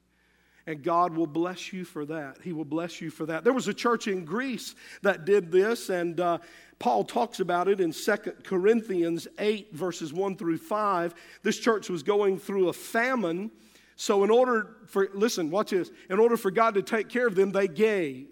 And 0.67 0.83
God 0.83 1.14
will 1.14 1.26
bless 1.26 1.73
you 1.73 1.85
for 1.85 2.05
that. 2.07 2.38
He 2.43 2.52
will 2.52 2.64
bless 2.64 3.00
you 3.00 3.11
for 3.11 3.26
that. 3.26 3.45
There 3.45 3.52
was 3.52 3.69
a 3.69 3.75
church 3.75 4.09
in 4.09 4.25
Greece 4.25 4.75
that 5.02 5.25
did 5.25 5.50
this, 5.50 5.88
and 5.88 6.21
uh, 6.21 6.38
Paul 6.79 7.05
talks 7.05 7.40
about 7.40 7.69
it 7.69 7.81
in 7.81 7.93
2 7.93 8.17
Corinthians 8.45 9.26
8, 9.38 9.73
verses 9.73 10.12
1 10.12 10.37
through 10.37 10.59
5. 10.59 11.14
This 11.43 11.59
church 11.59 11.88
was 11.88 12.02
going 12.02 12.38
through 12.38 12.69
a 12.69 12.73
famine. 12.73 13.50
So, 13.97 14.25
in 14.25 14.31
order 14.31 14.76
for, 14.87 15.09
listen, 15.12 15.50
watch 15.50 15.71
this, 15.71 15.90
in 16.09 16.19
order 16.19 16.37
for 16.37 16.50
God 16.50 16.75
to 16.75 16.83
take 16.83 17.09
care 17.09 17.26
of 17.26 17.35
them, 17.35 17.52
they 17.52 17.69
gave. 17.69 18.29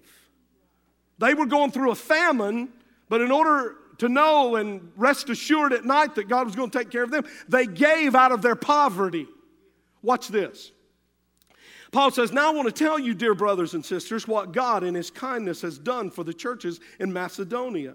They 1.18 1.34
were 1.34 1.46
going 1.46 1.72
through 1.72 1.90
a 1.90 1.96
famine, 1.96 2.70
but 3.08 3.20
in 3.20 3.30
order 3.30 3.76
to 3.98 4.08
know 4.08 4.56
and 4.56 4.92
rest 4.96 5.28
assured 5.28 5.72
at 5.72 5.84
night 5.84 6.14
that 6.14 6.28
God 6.28 6.46
was 6.46 6.56
going 6.56 6.70
to 6.70 6.78
take 6.78 6.90
care 6.90 7.02
of 7.02 7.10
them, 7.10 7.24
they 7.48 7.66
gave 7.66 8.14
out 8.14 8.32
of 8.32 8.42
their 8.42 8.56
poverty. 8.56 9.26
Watch 10.02 10.28
this. 10.28 10.72
Paul 11.90 12.10
says, 12.10 12.32
Now 12.32 12.50
I 12.52 12.54
want 12.54 12.66
to 12.66 12.84
tell 12.84 12.98
you, 12.98 13.14
dear 13.14 13.34
brothers 13.34 13.74
and 13.74 13.84
sisters, 13.84 14.28
what 14.28 14.52
God 14.52 14.84
in 14.84 14.94
His 14.94 15.10
kindness 15.10 15.62
has 15.62 15.78
done 15.78 16.10
for 16.10 16.24
the 16.24 16.34
churches 16.34 16.80
in 16.98 17.12
Macedonia. 17.12 17.94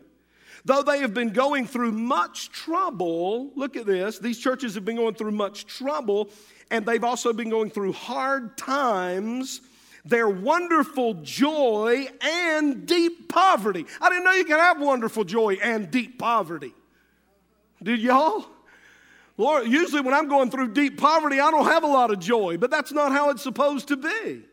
Though 0.65 0.81
they 0.81 0.99
have 0.99 1.13
been 1.13 1.31
going 1.31 1.67
through 1.67 1.91
much 1.91 2.49
trouble, 2.51 3.51
look 3.55 3.75
at 3.75 3.85
this, 3.85 4.19
these 4.19 4.39
churches 4.39 4.75
have 4.75 4.85
been 4.85 4.95
going 4.95 5.15
through 5.15 5.31
much 5.31 5.65
trouble, 5.65 6.29
and 6.71 6.85
they've 6.85 7.03
also 7.03 7.33
been 7.33 7.49
going 7.49 7.69
through 7.69 7.93
hard 7.93 8.57
times, 8.57 9.61
their 10.05 10.29
wonderful 10.29 11.15
joy 11.15 12.07
and 12.21 12.85
deep 12.85 13.27
poverty. 13.29 13.85
I 14.01 14.09
didn't 14.09 14.23
know 14.23 14.31
you 14.31 14.45
could 14.45 14.59
have 14.59 14.79
wonderful 14.79 15.23
joy 15.25 15.55
and 15.55 15.91
deep 15.91 16.17
poverty. 16.17 16.73
Did 17.81 17.99
y'all? 17.99 18.45
Lord, 19.37 19.67
usually 19.67 20.01
when 20.01 20.13
I'm 20.13 20.27
going 20.27 20.51
through 20.51 20.73
deep 20.73 20.97
poverty, 20.97 21.39
I 21.39 21.49
don't 21.49 21.65
have 21.65 21.83
a 21.83 21.87
lot 21.87 22.11
of 22.11 22.19
joy, 22.19 22.57
but 22.57 22.69
that's 22.69 22.91
not 22.91 23.11
how 23.11 23.29
it's 23.31 23.41
supposed 23.41 23.87
to 23.87 23.97
be. 23.97 24.43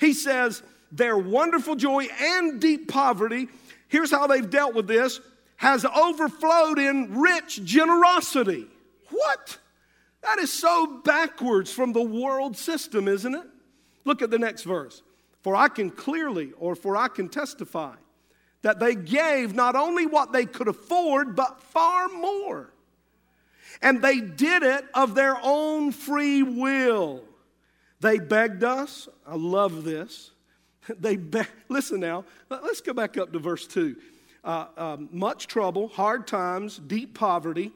He 0.00 0.12
says, 0.12 0.62
their 0.90 1.16
wonderful 1.16 1.76
joy 1.76 2.08
and 2.20 2.60
deep 2.60 2.88
poverty, 2.88 3.48
here's 3.88 4.10
how 4.10 4.26
they've 4.26 4.48
dealt 4.48 4.74
with 4.74 4.86
this, 4.86 5.20
has 5.56 5.84
overflowed 5.84 6.78
in 6.78 7.20
rich 7.20 7.64
generosity. 7.64 8.66
What? 9.10 9.58
That 10.22 10.38
is 10.38 10.52
so 10.52 11.00
backwards 11.04 11.72
from 11.72 11.92
the 11.92 12.02
world 12.02 12.56
system, 12.56 13.06
isn't 13.06 13.34
it? 13.34 13.46
Look 14.04 14.22
at 14.22 14.30
the 14.30 14.38
next 14.38 14.64
verse. 14.64 15.02
For 15.42 15.54
I 15.54 15.68
can 15.68 15.90
clearly, 15.90 16.52
or 16.58 16.74
for 16.74 16.96
I 16.96 17.06
can 17.06 17.28
testify, 17.28 17.94
that 18.62 18.80
they 18.80 18.96
gave 18.96 19.54
not 19.54 19.76
only 19.76 20.06
what 20.06 20.32
they 20.32 20.44
could 20.44 20.66
afford, 20.66 21.36
but 21.36 21.60
far 21.60 22.08
more 22.08 22.72
and 23.82 24.02
they 24.02 24.20
did 24.20 24.62
it 24.62 24.84
of 24.94 25.14
their 25.14 25.36
own 25.42 25.92
free 25.92 26.42
will. 26.42 27.22
They 28.00 28.18
begged 28.18 28.64
us. 28.64 29.08
I 29.26 29.36
love 29.36 29.84
this. 29.84 30.30
They 31.00 31.16
be- 31.16 31.42
listen 31.68 31.98
now. 31.98 32.24
Let's 32.48 32.80
go 32.80 32.92
back 32.92 33.18
up 33.18 33.32
to 33.32 33.40
verse 33.40 33.66
two. 33.66 33.96
Uh, 34.44 34.66
um, 34.76 35.08
much 35.10 35.48
trouble, 35.48 35.88
hard 35.88 36.28
times, 36.28 36.78
deep 36.78 37.12
poverty. 37.18 37.72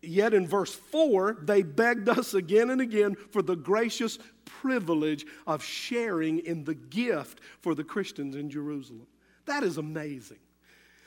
Yet 0.00 0.32
in 0.32 0.46
verse 0.46 0.72
4, 0.72 1.38
they 1.42 1.62
begged 1.62 2.08
us 2.08 2.34
again 2.34 2.70
and 2.70 2.80
again 2.80 3.16
for 3.32 3.42
the 3.42 3.56
gracious 3.56 4.20
privilege 4.44 5.26
of 5.46 5.64
sharing 5.64 6.38
in 6.40 6.62
the 6.62 6.76
gift 6.76 7.40
for 7.60 7.74
the 7.74 7.82
Christians 7.82 8.36
in 8.36 8.48
Jerusalem. 8.48 9.08
That 9.46 9.64
is 9.64 9.78
amazing. 9.78 10.38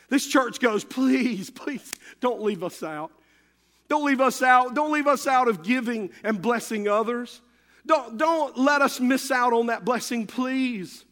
This 0.10 0.28
church 0.28 0.60
goes, 0.60 0.84
please, 0.84 1.50
please 1.50 1.94
don't 2.20 2.42
leave 2.42 2.64
us 2.64 2.84
out. 2.84 3.12
Don't 3.90 4.06
leave 4.06 4.22
us 4.22 4.42
out. 4.42 4.76
Don't 4.76 4.92
leave 4.92 5.08
us 5.08 5.28
out 5.28 5.48
of 5.48 5.64
giving 5.64 6.12
and 6.24 6.42
blessing 6.42 6.88
others. 6.88 7.42
Don't, 7.86 8.18
don't 8.18 8.58
let 8.58 8.82
us 8.82 9.00
miss 9.00 9.32
out 9.32 9.52
on 9.52 9.66
that 9.66 9.84
blessing, 9.84 10.28
please. 10.28 11.06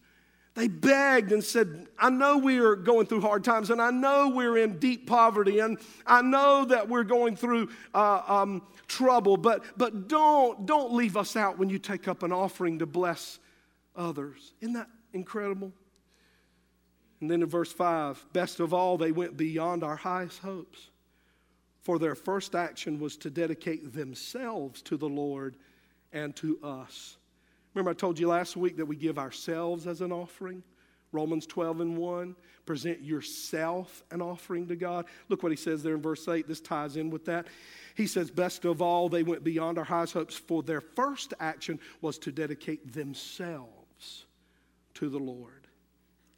They 0.54 0.68
begged 0.68 1.32
and 1.32 1.44
said, 1.44 1.88
I 1.98 2.10
know 2.10 2.38
we 2.38 2.60
are 2.60 2.76
going 2.76 3.08
through 3.08 3.22
hard 3.22 3.44
times, 3.44 3.70
and 3.70 3.82
I 3.82 3.92
know 3.92 4.30
we're 4.30 4.58
in 4.58 4.80
deep 4.80 5.08
poverty, 5.08 5.60
and 5.60 5.78
I 6.06 6.22
know 6.22 6.66
that 6.66 6.88
we're 6.88 7.04
going 7.04 7.36
through 7.36 7.70
uh, 7.94 8.22
um, 8.28 8.64
trouble, 8.88 9.38
but, 9.38 9.64
but 9.76 10.08
don't, 10.08 10.66
don't 10.66 10.94
leave 10.94 11.18
us 11.18 11.36
out 11.36 11.58
when 11.58 11.70
you 11.70 11.80
take 11.80 12.08
up 12.08 12.24
an 12.24 12.32
offering 12.32 12.80
to 12.80 12.86
bless 12.86 13.40
others. 13.96 14.54
Isn't 14.62 14.74
that 14.74 14.90
incredible? 15.14 15.72
And 17.22 17.30
then 17.30 17.42
in 17.42 17.48
verse 17.50 17.72
5, 17.72 18.26
best 18.34 18.60
of 18.60 18.74
all, 18.74 18.98
they 18.98 19.12
went 19.12 19.38
beyond 19.38 19.84
our 19.84 19.96
highest 19.96 20.40
hopes 20.40 20.90
for 21.88 21.98
their 21.98 22.16
first 22.16 22.54
action 22.54 23.00
was 23.00 23.16
to 23.16 23.30
dedicate 23.30 23.94
themselves 23.94 24.82
to 24.82 24.98
the 24.98 25.08
Lord 25.08 25.56
and 26.12 26.36
to 26.36 26.60
us. 26.62 27.16
Remember, 27.74 27.92
I 27.92 27.94
told 27.94 28.20
you 28.20 28.28
last 28.28 28.58
week 28.58 28.76
that 28.76 28.86
we 28.86 28.98
give 28.98 29.18
ourselves 29.18 29.88
as 29.88 30.02
an 30.02 30.12
offering? 30.12 30.64
Romans 31.14 31.48
12 31.48 31.80
and 31.80 31.98
1. 31.98 32.36
Present 32.66 33.02
yourself 33.02 34.04
an 34.12 34.22
offering 34.22 34.68
to 34.68 34.76
God. 34.76 35.06
Look 35.30 35.44
what 35.44 35.54
he 35.54 35.56
says 35.56 35.82
there 35.82 35.96
in 35.96 36.02
verse 36.02 36.28
8. 36.28 36.46
This 36.46 36.60
ties 36.60 36.98
in 36.98 37.10
with 37.10 37.24
that. 37.24 37.48
He 37.96 38.06
says, 38.06 38.32
Best 38.32 38.66
of 38.66 38.82
all, 38.82 39.08
they 39.08 39.24
went 39.24 39.46
beyond 39.46 39.78
our 39.78 39.86
highest 39.86 40.12
hopes, 40.12 40.36
for 40.36 40.62
their 40.64 40.82
first 40.82 41.34
action 41.40 41.80
was 42.02 42.18
to 42.18 42.34
dedicate 42.34 42.92
themselves 42.92 44.26
to 44.96 45.08
the 45.08 45.20
Lord 45.20 45.70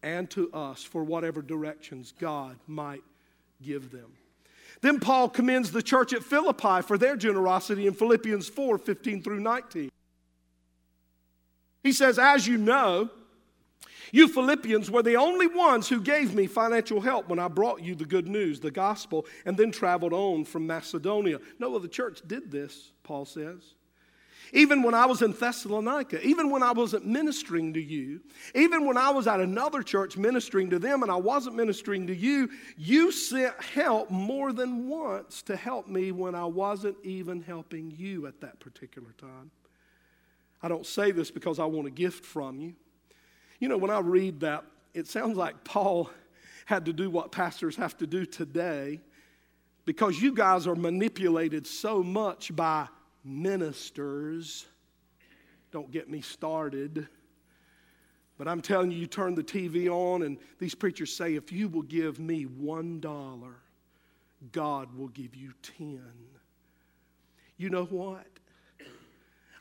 and 0.04 0.30
to 0.30 0.54
us 0.54 0.84
for 0.84 1.04
whatever 1.04 1.42
directions 1.42 2.14
God 2.20 2.56
might 2.68 3.02
give 3.64 3.90
them. 3.90 4.12
Then 4.82 5.00
Paul 5.00 5.30
commends 5.30 5.72
the 5.72 5.84
church 5.84 6.14
at 6.14 6.24
Philippi 6.24 6.82
for 6.82 6.98
their 6.98 7.16
generosity 7.16 7.86
in 7.88 7.94
Philippians 7.94 8.48
4 8.48 8.78
15 8.78 9.22
through 9.22 9.40
19. 9.40 9.92
He 11.84 11.92
says, 11.92 12.18
As 12.18 12.48
you 12.48 12.58
know, 12.58 13.10
you 14.12 14.28
Philippians 14.28 14.90
were 14.90 15.04
the 15.04 15.18
only 15.18 15.48
ones 15.48 15.88
who 15.88 16.02
gave 16.02 16.34
me 16.34 16.48
financial 16.48 17.02
help 17.02 17.30
when 17.30 17.40
I 17.40 17.48
brought 17.48 17.82
you 17.82 17.96
the 17.96 18.06
good 18.06 18.28
news, 18.28 18.60
the 18.60 18.72
gospel, 18.72 19.26
and 19.46 19.56
then 19.56 19.72
traveled 19.72 20.14
on 20.14 20.46
from 20.46 20.66
Macedonia. 20.66 21.40
No 21.60 21.76
other 21.76 21.88
church 21.88 22.22
did 22.26 22.52
this, 22.52 22.92
Paul 23.04 23.26
says. 23.26 23.76
Even 24.52 24.82
when 24.82 24.96
I 24.96 25.06
was 25.06 25.22
in 25.22 25.32
Thessalonica, 25.32 26.26
even 26.26 26.50
when 26.50 26.64
I 26.64 26.72
wasn't 26.72 27.06
ministering 27.06 27.74
to 27.74 27.82
you, 27.82 28.22
even 28.56 28.86
when 28.86 28.98
I 28.98 29.12
was 29.12 29.28
at 29.28 29.40
another 29.40 29.84
church 29.84 30.18
ministering 30.18 30.70
to 30.72 30.80
them 30.80 31.04
and 31.04 31.12
I 31.12 31.16
wasn't 31.16 31.56
ministering 31.56 32.08
to 32.08 32.16
you, 32.16 32.50
you 32.76 33.12
sent 33.12 33.62
help 33.62 34.10
more 34.10 34.52
than 34.52 34.88
once 34.88 35.42
to 35.44 35.56
help 35.56 35.88
me 35.88 36.12
when 36.12 36.34
I 36.34 36.46
wasn't 36.46 36.98
even 37.04 37.42
helping 37.42 37.92
you 37.92 38.26
at 38.26 38.42
that 38.42 38.60
particular 38.60 39.14
time. 39.18 39.52
I 40.62 40.68
don't 40.68 40.86
say 40.86 41.12
this 41.12 41.32
because 41.32 41.60
I 41.60 41.66
want 41.66 41.88
a 41.88 41.92
gift 41.92 42.26
from 42.26 42.60
you. 42.60 42.74
You 43.60 43.70
know, 43.70 43.78
when 43.78 43.92
I 43.92 44.00
read 44.00 44.40
that, 44.42 44.66
it 44.94 45.08
sounds 45.08 45.38
like 45.38 45.64
Paul 45.64 46.10
had 46.66 46.86
to 46.86 46.94
do 46.94 47.10
what 47.10 47.32
pastors 47.32 47.76
have 47.76 47.98
to 47.98 48.08
do 48.08 48.26
today 48.26 49.00
because 49.86 50.22
you 50.22 50.34
guys 50.34 50.68
are 50.68 50.76
manipulated 50.76 51.66
so 51.66 52.04
much 52.04 52.56
by 52.56 52.88
ministers. 53.24 54.66
Don't 55.72 55.92
get 55.92 56.10
me 56.10 56.22
started. 56.22 57.08
But 58.38 58.48
I'm 58.48 58.62
telling 58.62 58.92
you, 58.92 58.98
you 58.98 59.08
turn 59.08 59.36
the 59.36 59.44
TV 59.44 59.88
on, 59.90 60.24
and 60.24 60.38
these 60.60 60.74
preachers 60.74 61.14
say, 61.14 61.36
if 61.36 61.52
you 61.52 61.68
will 61.68 61.82
give 61.82 62.20
me 62.20 62.44
one 62.44 63.00
dollar, 63.00 63.58
God 64.52 64.96
will 64.98 65.10
give 65.10 65.36
you 65.36 65.54
ten. 65.62 66.02
You 67.58 67.70
know 67.70 67.86
what? 67.86 68.26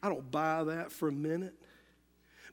I 0.03 0.09
don't 0.09 0.31
buy 0.31 0.63
that 0.65 0.93
for 0.93 1.09
a 1.09 1.13
minute 1.13 1.55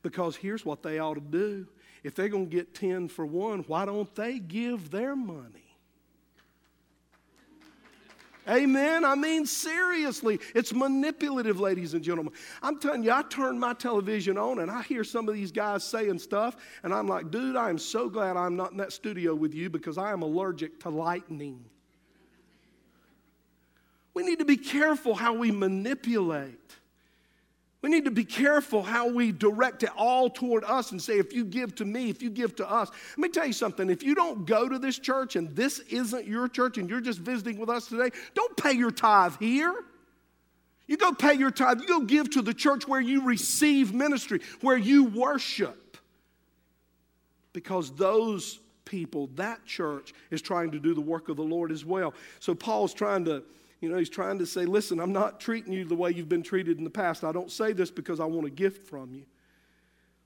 because 0.02 0.36
here's 0.36 0.66
what 0.66 0.82
they 0.82 0.98
ought 0.98 1.14
to 1.14 1.22
do 1.22 1.68
if 2.06 2.14
they're 2.14 2.30
going 2.30 2.48
to 2.48 2.56
get 2.56 2.76
10 2.76 3.08
for 3.08 3.26
one, 3.26 3.62
why 3.62 3.84
don't 3.84 4.14
they 4.14 4.38
give 4.38 4.92
their 4.92 5.16
money? 5.16 5.65
Amen. 8.48 9.04
I 9.04 9.16
mean, 9.16 9.46
seriously, 9.46 10.40
it's 10.54 10.74
manipulative, 10.74 11.60
ladies 11.60 11.94
and 11.94 12.04
gentlemen. 12.04 12.34
I'm 12.62 12.80
telling 12.80 13.04
you, 13.04 13.12
I 13.12 13.24
turn 13.24 13.58
my 13.60 13.74
television 13.74 14.38
on 14.38 14.60
and 14.60 14.70
I 14.70 14.84
hear 14.84 15.04
some 15.04 15.28
of 15.28 15.36
these 15.36 15.52
guys 15.52 15.84
saying 15.84 16.20
stuff, 16.20 16.56
and 16.84 16.94
I'm 16.94 17.08
like, 17.08 17.32
dude, 17.32 17.56
I 17.56 17.70
am 17.70 17.80
so 17.80 18.10
glad 18.10 18.38
I'm 18.38 18.56
not 18.56 18.72
in 18.72 18.78
that 18.78 18.94
studio 18.94 19.34
with 19.34 19.54
you 19.54 19.70
because 19.70 19.98
I 19.98 20.12
am 20.12 20.22
allergic 20.22 20.80
to 20.82 20.90
lightning. 20.90 21.64
We 24.14 24.24
need 24.24 24.40
to 24.40 24.46
be 24.46 24.58
careful 24.58 25.16
how 25.16 25.34
we 25.34 25.52
manipulate. 25.52 26.76
We 27.86 27.92
need 27.92 28.06
to 28.06 28.12
be 28.12 28.26
careful 28.26 28.82
how 28.82 29.08
we 29.08 29.32
direct 29.32 29.84
it 29.84 29.92
all 29.96 30.28
toward 30.28 30.64
us 30.64 30.92
and 30.92 31.00
say, 31.00 31.20
if 31.20 31.34
you 31.34 31.46
give 31.46 31.76
to 31.76 31.86
me, 31.86 32.10
if 32.10 32.20
you 32.20 32.32
give 32.32 32.56
to 32.56 32.68
us. 32.68 32.90
Let 33.12 33.18
me 33.20 33.30
tell 33.30 33.46
you 33.46 33.54
something. 33.54 33.92
If 33.92 34.02
you 34.02 34.16
don't 34.16 34.48
go 34.48 34.68
to 34.68 34.80
this 34.80 34.98
church 34.98 35.36
and 35.36 35.56
this 35.56 35.78
isn't 35.92 36.26
your 36.26 36.48
church 36.48 36.80
and 36.80 36.90
you're 36.90 37.00
just 37.00 37.20
visiting 37.20 37.60
with 37.60 37.70
us 37.70 37.86
today, 37.86 38.10
don't 38.34 38.58
pay 38.58 38.72
your 38.72 38.90
tithe 38.90 39.36
here. 39.40 39.72
You 40.88 40.98
go 40.98 41.12
pay 41.12 41.36
your 41.36 41.52
tithe. 41.52 41.80
You 41.82 41.88
go 41.88 42.00
give 42.00 42.32
to 42.32 42.42
the 42.42 42.56
church 42.56 42.88
where 42.88 43.00
you 43.00 43.24
receive 43.24 43.94
ministry, 43.94 44.42
where 44.62 44.78
you 44.78 45.04
worship. 45.04 46.00
Because 47.54 47.92
those 47.92 48.58
people, 48.86 49.30
that 49.36 49.64
church, 49.64 50.16
is 50.32 50.42
trying 50.42 50.72
to 50.72 50.80
do 50.80 50.96
the 50.96 51.02
work 51.02 51.30
of 51.30 51.38
the 51.38 51.44
Lord 51.44 51.72
as 51.72 51.86
well. 51.86 52.16
So 52.40 52.56
Paul's 52.56 52.96
trying 52.96 53.26
to 53.26 53.44
you 53.82 53.90
know, 53.90 53.98
he's 53.98 54.10
trying 54.10 54.40
to 54.40 54.46
say, 54.46 54.66
listen, 54.66 55.00
I'm 55.00 55.12
not 55.12 55.40
treating 55.40 55.74
you 55.74 55.86
the 55.86 55.96
way 55.96 56.12
you've 56.12 56.30
been 56.30 56.44
treated 56.44 56.78
in 56.78 56.84
the 56.84 56.90
past. 56.90 57.24
I 57.24 57.32
don't 57.32 57.52
say 57.52 57.74
this 57.74 57.92
because 57.92 58.20
I 58.20 58.26
want 58.26 58.48
a 58.48 58.50
gift 58.50 58.88
from 58.88 59.14
you. 59.14 59.26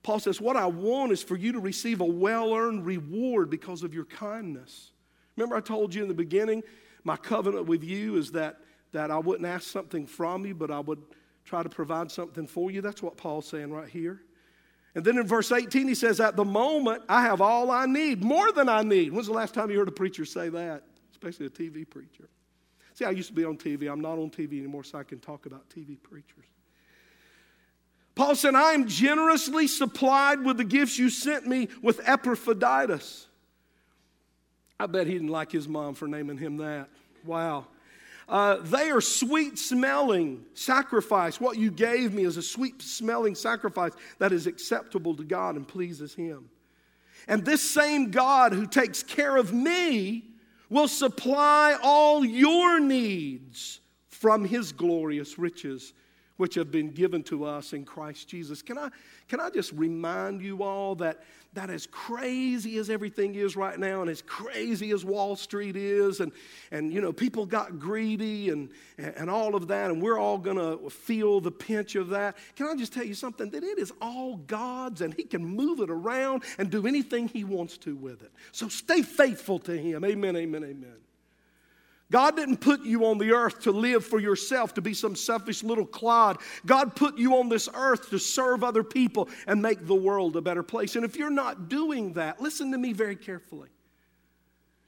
Paul 0.04 0.20
says, 0.20 0.40
What 0.40 0.56
I 0.56 0.66
want 0.66 1.12
is 1.12 1.22
for 1.22 1.36
you 1.36 1.52
to 1.54 1.60
receive 1.60 2.02
a 2.02 2.06
well 2.06 2.54
earned 2.54 2.86
reward 2.86 3.50
because 3.50 3.84
of 3.84 3.94
your 3.94 4.06
kindness. 4.06 4.92
Remember, 5.36 5.56
I 5.56 5.62
told 5.62 5.94
you 5.94 6.02
in 6.02 6.08
the 6.08 6.14
beginning, 6.14 6.64
my 7.04 7.18
covenant 7.18 7.66
with 7.66 7.84
you 7.84 8.18
is 8.18 8.32
that, 8.32 8.58
that 8.92 9.12
I 9.12 9.18
wouldn't 9.18 9.48
ask 9.48 9.68
something 9.68 10.06
from 10.06 10.46
you, 10.46 10.54
but 10.54 10.72
I 10.72 10.80
would 10.80 11.02
try 11.46 11.64
to 11.64 11.70
provide 11.70 12.12
something 12.12 12.48
for 12.48 12.72
you. 12.72 12.82
That's 12.82 13.02
what 13.02 13.18
Paul's 13.18 13.48
saying 13.48 13.72
right 13.72 13.90
here. 13.90 14.22
And 14.96 15.06
then 15.06 15.18
in 15.18 15.28
verse 15.28 15.52
18, 15.52 15.88
he 15.88 15.96
says, 15.96 16.20
At 16.20 16.36
the 16.36 16.46
moment, 16.46 17.04
I 17.08 17.22
have 17.22 17.42
all 17.42 17.72
I 17.72 17.86
need, 17.86 18.24
more 18.24 18.52
than 18.52 18.70
I 18.70 18.84
need. 18.84 19.12
When's 19.12 19.28
the 19.28 19.34
last 19.34 19.54
time 19.54 19.70
you 19.70 19.78
heard 19.78 19.88
a 19.88 19.92
preacher 19.92 20.26
say 20.26 20.50
that? 20.50 20.84
Especially 21.12 21.46
a 21.46 21.50
TV 21.50 21.90
preacher. 21.90 22.30
See, 23.00 23.06
I 23.06 23.12
used 23.12 23.30
to 23.30 23.34
be 23.34 23.46
on 23.46 23.56
TV. 23.56 23.90
I'm 23.90 24.02
not 24.02 24.20
on 24.20 24.30
TV 24.30 24.60
anymore, 24.60 24.84
so 24.84 24.98
I 24.98 25.04
can 25.04 25.20
talk 25.20 25.46
about 25.46 25.70
TV 25.70 25.96
preachers. 26.04 26.44
Paul 28.14 28.36
said, 28.36 28.56
I 28.56 28.74
am 28.74 28.90
generously 28.90 29.68
supplied 29.68 30.44
with 30.44 30.58
the 30.58 30.66
gifts 30.66 31.00
you 31.00 31.10
sent 31.10 31.48
me 31.48 31.70
with 31.82 32.02
Epaphroditus. 32.04 33.28
I 34.78 34.88
bet 34.88 35.08
he 35.08 35.14
didn't 35.14 35.30
like 35.30 35.50
his 35.50 35.66
mom 35.66 35.94
for 35.94 36.10
naming 36.10 36.38
him 36.38 36.58
that. 36.58 36.90
Wow. 37.24 37.68
Uh, 38.28 38.58
they 38.58 38.92
are 38.92 39.00
sweet 39.00 39.58
smelling 39.58 40.44
sacrifice. 40.54 41.40
What 41.40 41.58
you 41.58 41.72
gave 41.72 42.14
me 42.14 42.26
is 42.26 42.36
a 42.36 42.42
sweet 42.42 42.82
smelling 42.82 43.34
sacrifice 43.34 43.94
that 44.18 44.34
is 44.34 44.46
acceptable 44.46 45.16
to 45.16 45.24
God 45.24 45.56
and 45.56 45.66
pleases 45.66 46.14
Him. 46.14 46.50
And 47.30 47.46
this 47.46 47.62
same 47.62 48.12
God 48.12 48.52
who 48.52 48.68
takes 48.68 49.04
care 49.04 49.38
of 49.38 49.54
me 49.54 50.26
will 50.70 50.88
supply 50.88 51.78
all 51.82 52.24
your 52.24 52.80
needs 52.80 53.82
from 54.08 54.46
his 54.46 54.72
glorious 54.72 55.38
riches 55.40 55.94
which 56.38 56.56
have 56.56 56.72
been 56.72 56.92
given 56.92 57.22
to 57.24 57.44
us 57.44 57.74
in 57.74 57.84
Christ 57.84 58.30
Jesus. 58.30 58.62
Can 58.62 58.78
I, 58.78 58.90
can 59.28 59.42
I 59.42 59.50
just 59.50 59.74
remind 59.74 60.42
you 60.42 60.64
all 60.64 60.96
that, 60.96 61.24
that 61.54 61.70
as 61.70 61.88
crazy 61.88 62.78
as 62.78 62.90
everything 62.90 63.34
is 63.34 63.56
right 63.56 63.80
now, 63.80 64.02
and 64.02 64.10
as 64.10 64.22
crazy 64.22 64.92
as 64.92 65.04
Wall 65.04 65.36
Street 65.36 65.76
is, 65.76 66.20
and, 66.20 66.32
and 66.72 66.94
you 66.94 67.02
know, 67.02 67.12
people 67.12 67.46
got 67.46 67.80
greedy 67.80 68.50
and, 68.50 68.70
and 68.98 69.30
all 69.30 69.56
of 69.56 69.68
that, 69.70 69.90
and 69.90 70.02
we're 70.02 70.20
all 70.20 70.38
gonna 70.38 70.78
feel 70.90 71.42
the 71.42 71.52
pinch 71.52 71.96
of 71.96 72.10
that. 72.10 72.38
Can 72.56 72.68
I 72.68 72.76
just 72.76 72.94
tell 72.94 73.06
you 73.06 73.16
something? 73.16 73.50
That 73.50 73.64
it 73.64 73.80
is 73.80 73.92
all 74.00 74.38
God's, 74.38 75.02
and 75.02 75.14
He 75.14 75.24
can 75.24 75.44
move 75.44 75.80
it 75.80 75.90
around 75.90 76.44
and 76.60 76.70
do 76.70 76.86
anything 76.86 77.28
He 77.28 77.44
wants 77.44 77.78
to 77.80 77.96
with 77.96 78.22
it. 78.22 78.32
So 78.52 78.68
stay 78.68 79.02
faithful 79.02 79.58
to 79.60 79.76
Him. 79.76 80.06
Amen, 80.06 80.36
amen, 80.36 80.64
amen. 80.64 80.98
God 82.12 82.36
didn't 82.36 82.58
put 82.58 82.84
you 82.84 83.06
on 83.06 83.20
the 83.20 83.32
earth 83.34 83.62
to 83.62 83.72
live 83.72 84.04
for 84.04 84.20
yourself, 84.20 84.74
to 84.76 84.82
be 84.82 84.94
some 84.94 85.16
selfish 85.16 85.64
little 85.64 85.86
clod. 85.86 86.38
God 86.66 86.96
put 86.96 87.18
you 87.18 87.38
on 87.38 87.50
this 87.50 87.70
earth 87.74 88.10
to 88.10 88.18
serve 88.18 88.64
other 88.64 88.84
people 88.84 89.30
and 89.46 89.62
make 89.62 89.86
the 89.86 89.96
world 89.96 90.36
a 90.36 90.42
better 90.42 90.64
place. 90.64 90.96
And 90.96 91.06
if 91.06 91.16
you're 91.16 91.30
not 91.30 91.70
doing 91.70 92.14
that, 92.14 92.42
listen 92.42 92.72
to 92.72 92.78
me 92.78 92.94
very 92.94 93.16
carefully. 93.16 93.70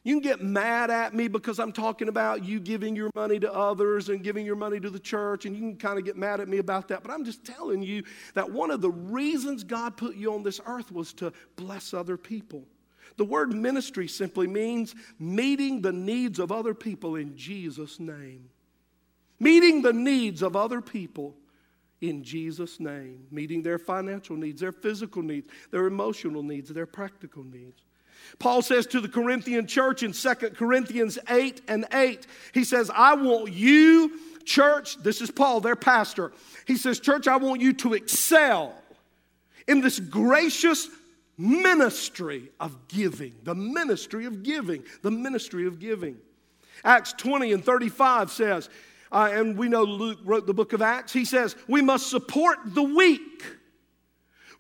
You 0.04 0.16
can 0.16 0.24
get 0.24 0.42
mad 0.42 0.90
at 0.90 1.14
me 1.14 1.28
because 1.28 1.60
I'm 1.60 1.72
talking 1.72 2.08
about 2.08 2.44
you 2.44 2.60
giving 2.60 2.96
your 2.96 3.12
money 3.14 3.40
to 3.40 3.54
others 3.54 4.10
and 4.10 4.24
giving 4.24 4.48
your 4.48 4.56
money 4.56 4.80
to 4.80 4.90
the 4.90 5.00
church, 5.00 5.46
and 5.46 5.56
you 5.56 5.62
can 5.62 5.76
kind 5.76 6.00
of 6.00 6.06
get 6.06 6.18
mad 6.18 6.40
at 6.40 6.48
me 6.48 6.58
about 6.58 6.88
that. 6.88 7.04
But 7.04 7.12
I'm 7.12 7.24
just 7.24 7.46
telling 7.46 7.84
you 7.84 8.04
that 8.34 8.52
one 8.52 8.72
of 8.72 8.82
the 8.82 8.90
reasons 8.90 9.64
God 9.64 9.98
put 9.98 10.16
you 10.16 10.34
on 10.34 10.42
this 10.42 10.60
earth 10.66 10.92
was 10.92 11.14
to 11.14 11.32
bless 11.56 11.94
other 11.94 12.18
people. 12.18 12.64
The 13.18 13.26
word 13.26 13.54
ministry 13.54 14.08
simply 14.08 14.48
means 14.48 14.96
meeting 15.20 15.82
the 15.82 15.92
needs 15.92 16.40
of 16.40 16.52
other 16.52 16.74
people 16.74 17.16
in 17.16 17.36
Jesus' 17.36 18.00
name. 18.00 18.50
Meeting 19.40 19.82
the 19.82 19.94
needs 19.94 20.42
of 20.42 20.56
other 20.56 20.82
people 20.82 21.36
in 22.00 22.24
Jesus' 22.24 22.80
name. 22.80 23.26
Meeting 23.32 23.62
their 23.62 23.80
financial 23.80 24.36
needs, 24.36 24.62
their 24.62 24.72
physical 24.72 25.22
needs, 25.22 25.48
their 25.72 25.86
emotional 25.86 26.44
needs, 26.44 26.70
their 26.70 26.86
practical 26.86 27.44
needs. 27.44 27.82
Paul 28.40 28.62
says 28.62 28.86
to 28.88 29.02
the 29.02 29.08
Corinthian 29.08 29.68
church 29.68 30.04
in 30.04 30.12
2 30.12 30.34
Corinthians 30.56 31.18
8 31.30 31.62
and 31.68 31.86
8, 31.92 32.28
he 32.54 32.64
says, 32.64 32.92
I 32.94 33.16
want 33.16 33.52
you, 33.52 34.12
church, 34.44 34.98
this 34.98 35.22
is 35.22 35.32
Paul, 35.32 35.62
their 35.62 35.76
pastor. 35.76 36.32
He 36.68 36.78
says, 36.78 37.00
Church, 37.00 37.28
I 37.28 37.38
want 37.38 37.62
you 37.62 37.74
to 37.74 37.94
excel 37.94 38.76
in 39.68 39.82
this 39.82 40.00
gracious 40.00 40.88
ministry 41.42 42.50
of 42.60 42.88
giving. 42.88 43.34
The 43.44 43.56
ministry 43.56 44.26
of 44.26 44.44
giving. 44.44 44.84
The 45.02 45.12
ministry 45.12 45.66
of 45.66 45.80
giving. 45.80 46.18
Acts 46.84 47.14
20 47.14 47.52
and 47.54 47.66
35 47.66 48.32
says, 48.32 48.70
uh, 49.12 49.30
and 49.32 49.58
we 49.58 49.68
know 49.68 49.84
Luke 49.84 50.20
wrote 50.24 50.48
the 50.48 50.54
book 50.54 50.74
of 50.74 50.82
Acts, 50.82 51.12
he 51.12 51.26
says, 51.26 51.56
we 51.68 51.82
must 51.82 52.10
support 52.10 52.60
the 52.66 52.84
weak, 52.84 53.44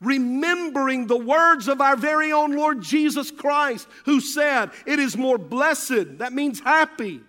remembering 0.01 1.07
the 1.07 1.17
words 1.17 1.67
of 1.67 1.79
our 1.79 1.95
very 1.95 2.31
own 2.31 2.55
Lord 2.55 2.81
Jesus 2.81 3.31
Christ, 3.31 3.87
who 4.05 4.19
said, 4.19 4.71
It 4.85 4.99
is 4.99 5.15
more 5.15 5.37
blessed, 5.37 6.17
that 6.17 6.33
means 6.33 6.59
happy, 6.59 7.21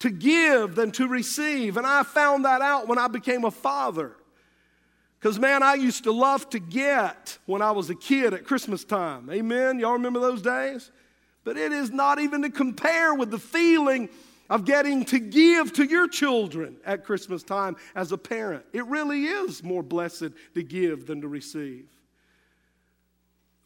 to 0.00 0.10
give 0.10 0.74
than 0.74 0.92
to 0.92 1.08
receive. 1.08 1.76
And 1.76 1.86
I 1.86 2.04
found 2.04 2.44
that 2.44 2.60
out 2.60 2.86
when 2.86 2.98
I 2.98 3.08
became 3.08 3.44
a 3.44 3.50
father. 3.50 4.16
Because, 5.22 5.38
man, 5.38 5.62
I 5.62 5.74
used 5.74 6.02
to 6.02 6.12
love 6.12 6.50
to 6.50 6.58
get 6.58 7.38
when 7.46 7.62
I 7.62 7.70
was 7.70 7.88
a 7.90 7.94
kid 7.94 8.34
at 8.34 8.44
Christmas 8.44 8.82
time. 8.82 9.30
Amen? 9.30 9.78
Y'all 9.78 9.92
remember 9.92 10.18
those 10.18 10.42
days? 10.42 10.90
But 11.44 11.56
it 11.56 11.70
is 11.70 11.92
not 11.92 12.18
even 12.18 12.42
to 12.42 12.50
compare 12.50 13.14
with 13.14 13.30
the 13.30 13.38
feeling 13.38 14.08
of 14.50 14.64
getting 14.64 15.04
to 15.06 15.20
give 15.20 15.72
to 15.74 15.84
your 15.84 16.08
children 16.08 16.76
at 16.84 17.04
Christmas 17.04 17.44
time 17.44 17.76
as 17.94 18.10
a 18.10 18.18
parent. 18.18 18.64
It 18.72 18.84
really 18.86 19.26
is 19.26 19.62
more 19.62 19.84
blessed 19.84 20.30
to 20.54 20.62
give 20.64 21.06
than 21.06 21.20
to 21.20 21.28
receive. 21.28 21.86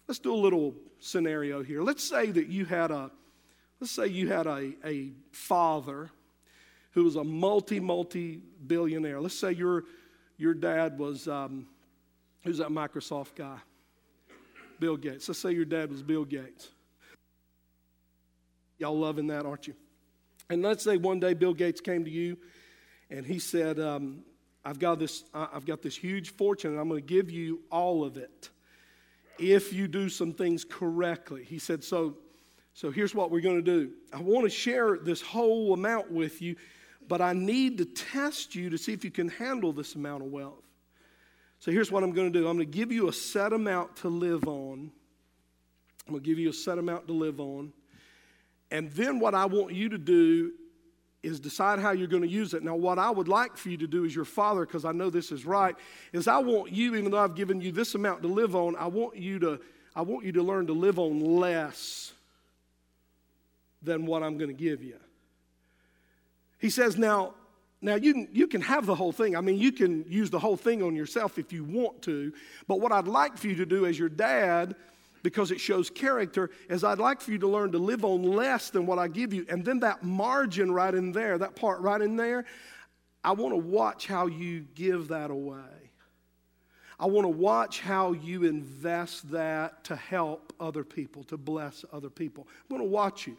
Let's 0.06 0.18
do 0.18 0.34
a 0.34 0.36
little 0.36 0.74
scenario 1.00 1.62
here. 1.62 1.82
Let's 1.82 2.04
say 2.04 2.30
that 2.32 2.48
you 2.48 2.66
had 2.66 2.90
a 2.90 3.10
let's 3.80 3.92
say 3.92 4.08
you 4.08 4.28
had 4.28 4.46
a, 4.46 4.72
a 4.84 5.12
father 5.32 6.10
who 6.90 7.04
was 7.04 7.16
a 7.16 7.24
multi, 7.24 7.80
multi 7.80 8.42
billionaire. 8.66 9.20
Let's 9.22 9.38
say 9.38 9.52
you're 9.52 9.84
your 10.36 10.54
dad 10.54 10.98
was, 10.98 11.28
um, 11.28 11.66
who's 12.44 12.58
that 12.58 12.68
Microsoft 12.68 13.34
guy? 13.34 13.58
Bill 14.78 14.96
Gates. 14.96 15.28
Let's 15.28 15.40
say 15.40 15.52
your 15.52 15.64
dad 15.64 15.90
was 15.90 16.02
Bill 16.02 16.24
Gates. 16.24 16.68
Y'all 18.78 18.98
loving 18.98 19.28
that, 19.28 19.46
aren't 19.46 19.66
you? 19.66 19.74
And 20.50 20.62
let's 20.62 20.84
say 20.84 20.96
one 20.96 21.18
day 21.18 21.34
Bill 21.34 21.54
Gates 21.54 21.80
came 21.80 22.04
to 22.04 22.10
you 22.10 22.36
and 23.10 23.24
he 23.26 23.38
said, 23.38 23.80
um, 23.80 24.22
I've, 24.64 24.78
got 24.78 24.98
this, 24.98 25.24
I've 25.32 25.64
got 25.64 25.82
this 25.82 25.96
huge 25.96 26.30
fortune 26.30 26.72
and 26.72 26.80
I'm 26.80 26.88
going 26.88 27.00
to 27.00 27.06
give 27.06 27.30
you 27.30 27.62
all 27.70 28.04
of 28.04 28.16
it 28.16 28.50
if 29.38 29.72
you 29.72 29.88
do 29.88 30.08
some 30.08 30.32
things 30.32 30.64
correctly. 30.64 31.44
He 31.44 31.58
said, 31.58 31.82
So, 31.82 32.16
so 32.74 32.90
here's 32.90 33.14
what 33.14 33.30
we're 33.30 33.40
going 33.40 33.56
to 33.56 33.62
do. 33.62 33.92
I 34.12 34.20
want 34.20 34.44
to 34.44 34.50
share 34.50 34.98
this 34.98 35.22
whole 35.22 35.72
amount 35.72 36.10
with 36.10 36.42
you 36.42 36.56
but 37.08 37.20
I 37.20 37.32
need 37.32 37.78
to 37.78 37.84
test 37.84 38.54
you 38.54 38.70
to 38.70 38.78
see 38.78 38.92
if 38.92 39.04
you 39.04 39.10
can 39.10 39.28
handle 39.28 39.72
this 39.72 39.94
amount 39.94 40.24
of 40.24 40.30
wealth. 40.30 40.64
So 41.58 41.70
here's 41.70 41.90
what 41.90 42.02
I'm 42.02 42.12
going 42.12 42.32
to 42.32 42.38
do 42.38 42.48
I'm 42.48 42.56
going 42.56 42.70
to 42.70 42.78
give 42.78 42.92
you 42.92 43.08
a 43.08 43.12
set 43.12 43.52
amount 43.52 43.96
to 43.96 44.08
live 44.08 44.46
on. 44.46 44.90
I'm 46.06 46.12
going 46.12 46.22
to 46.22 46.28
give 46.28 46.38
you 46.38 46.50
a 46.50 46.52
set 46.52 46.78
amount 46.78 47.06
to 47.08 47.12
live 47.12 47.40
on. 47.40 47.72
And 48.70 48.90
then 48.92 49.18
what 49.18 49.34
I 49.34 49.46
want 49.46 49.74
you 49.74 49.88
to 49.88 49.98
do 49.98 50.52
is 51.22 51.40
decide 51.40 51.78
how 51.80 51.90
you're 51.90 52.06
going 52.06 52.22
to 52.22 52.28
use 52.28 52.54
it. 52.54 52.62
Now, 52.62 52.76
what 52.76 52.98
I 52.98 53.10
would 53.10 53.26
like 53.26 53.56
for 53.56 53.68
you 53.68 53.76
to 53.78 53.86
do 53.86 54.04
as 54.04 54.14
your 54.14 54.24
father, 54.24 54.64
because 54.64 54.84
I 54.84 54.92
know 54.92 55.10
this 55.10 55.32
is 55.32 55.44
right, 55.44 55.74
is 56.12 56.28
I 56.28 56.38
want 56.38 56.72
you, 56.72 56.94
even 56.94 57.10
though 57.10 57.18
I've 57.18 57.34
given 57.34 57.60
you 57.60 57.72
this 57.72 57.94
amount 57.94 58.22
to 58.22 58.28
live 58.28 58.54
on, 58.54 58.76
I 58.76 58.86
want 58.86 59.16
you 59.16 59.38
to 59.40 59.60
I 59.94 60.02
want 60.02 60.26
you 60.26 60.32
to 60.32 60.42
learn 60.42 60.66
to 60.66 60.74
live 60.74 60.98
on 60.98 61.20
less 61.20 62.12
than 63.82 64.04
what 64.04 64.22
I'm 64.22 64.36
going 64.36 64.54
to 64.54 64.62
give 64.62 64.82
you. 64.82 64.98
He 66.58 66.70
says, 66.70 66.96
Now, 66.96 67.34
now 67.80 67.94
you 67.94 68.12
can, 68.12 68.28
you 68.32 68.46
can 68.46 68.60
have 68.62 68.86
the 68.86 68.94
whole 68.94 69.12
thing. 69.12 69.36
I 69.36 69.40
mean, 69.40 69.58
you 69.58 69.72
can 69.72 70.04
use 70.08 70.30
the 70.30 70.38
whole 70.38 70.56
thing 70.56 70.82
on 70.82 70.96
yourself 70.96 71.38
if 71.38 71.52
you 71.52 71.64
want 71.64 72.02
to. 72.02 72.32
But 72.66 72.80
what 72.80 72.92
I'd 72.92 73.08
like 73.08 73.36
for 73.36 73.48
you 73.48 73.56
to 73.56 73.66
do 73.66 73.86
as 73.86 73.98
your 73.98 74.08
dad, 74.08 74.74
because 75.22 75.50
it 75.50 75.60
shows 75.60 75.90
character, 75.90 76.50
is 76.70 76.84
I'd 76.84 76.98
like 76.98 77.20
for 77.20 77.32
you 77.32 77.38
to 77.38 77.48
learn 77.48 77.72
to 77.72 77.78
live 77.78 78.04
on 78.04 78.22
less 78.22 78.70
than 78.70 78.86
what 78.86 78.98
I 78.98 79.08
give 79.08 79.32
you. 79.32 79.44
And 79.48 79.64
then 79.64 79.80
that 79.80 80.02
margin 80.02 80.72
right 80.72 80.94
in 80.94 81.12
there, 81.12 81.36
that 81.38 81.54
part 81.54 81.80
right 81.80 82.00
in 82.00 82.16
there, 82.16 82.46
I 83.22 83.32
want 83.32 83.52
to 83.52 83.58
watch 83.58 84.06
how 84.06 84.26
you 84.26 84.66
give 84.74 85.08
that 85.08 85.30
away. 85.30 85.90
I 86.98 87.06
want 87.06 87.24
to 87.24 87.28
watch 87.28 87.80
how 87.80 88.12
you 88.12 88.44
invest 88.44 89.30
that 89.30 89.84
to 89.84 89.96
help 89.96 90.54
other 90.58 90.82
people, 90.82 91.24
to 91.24 91.36
bless 91.36 91.84
other 91.92 92.08
people. 92.08 92.48
I 92.50 92.74
want 92.74 92.82
to 92.82 92.88
watch 92.88 93.26
you. 93.26 93.36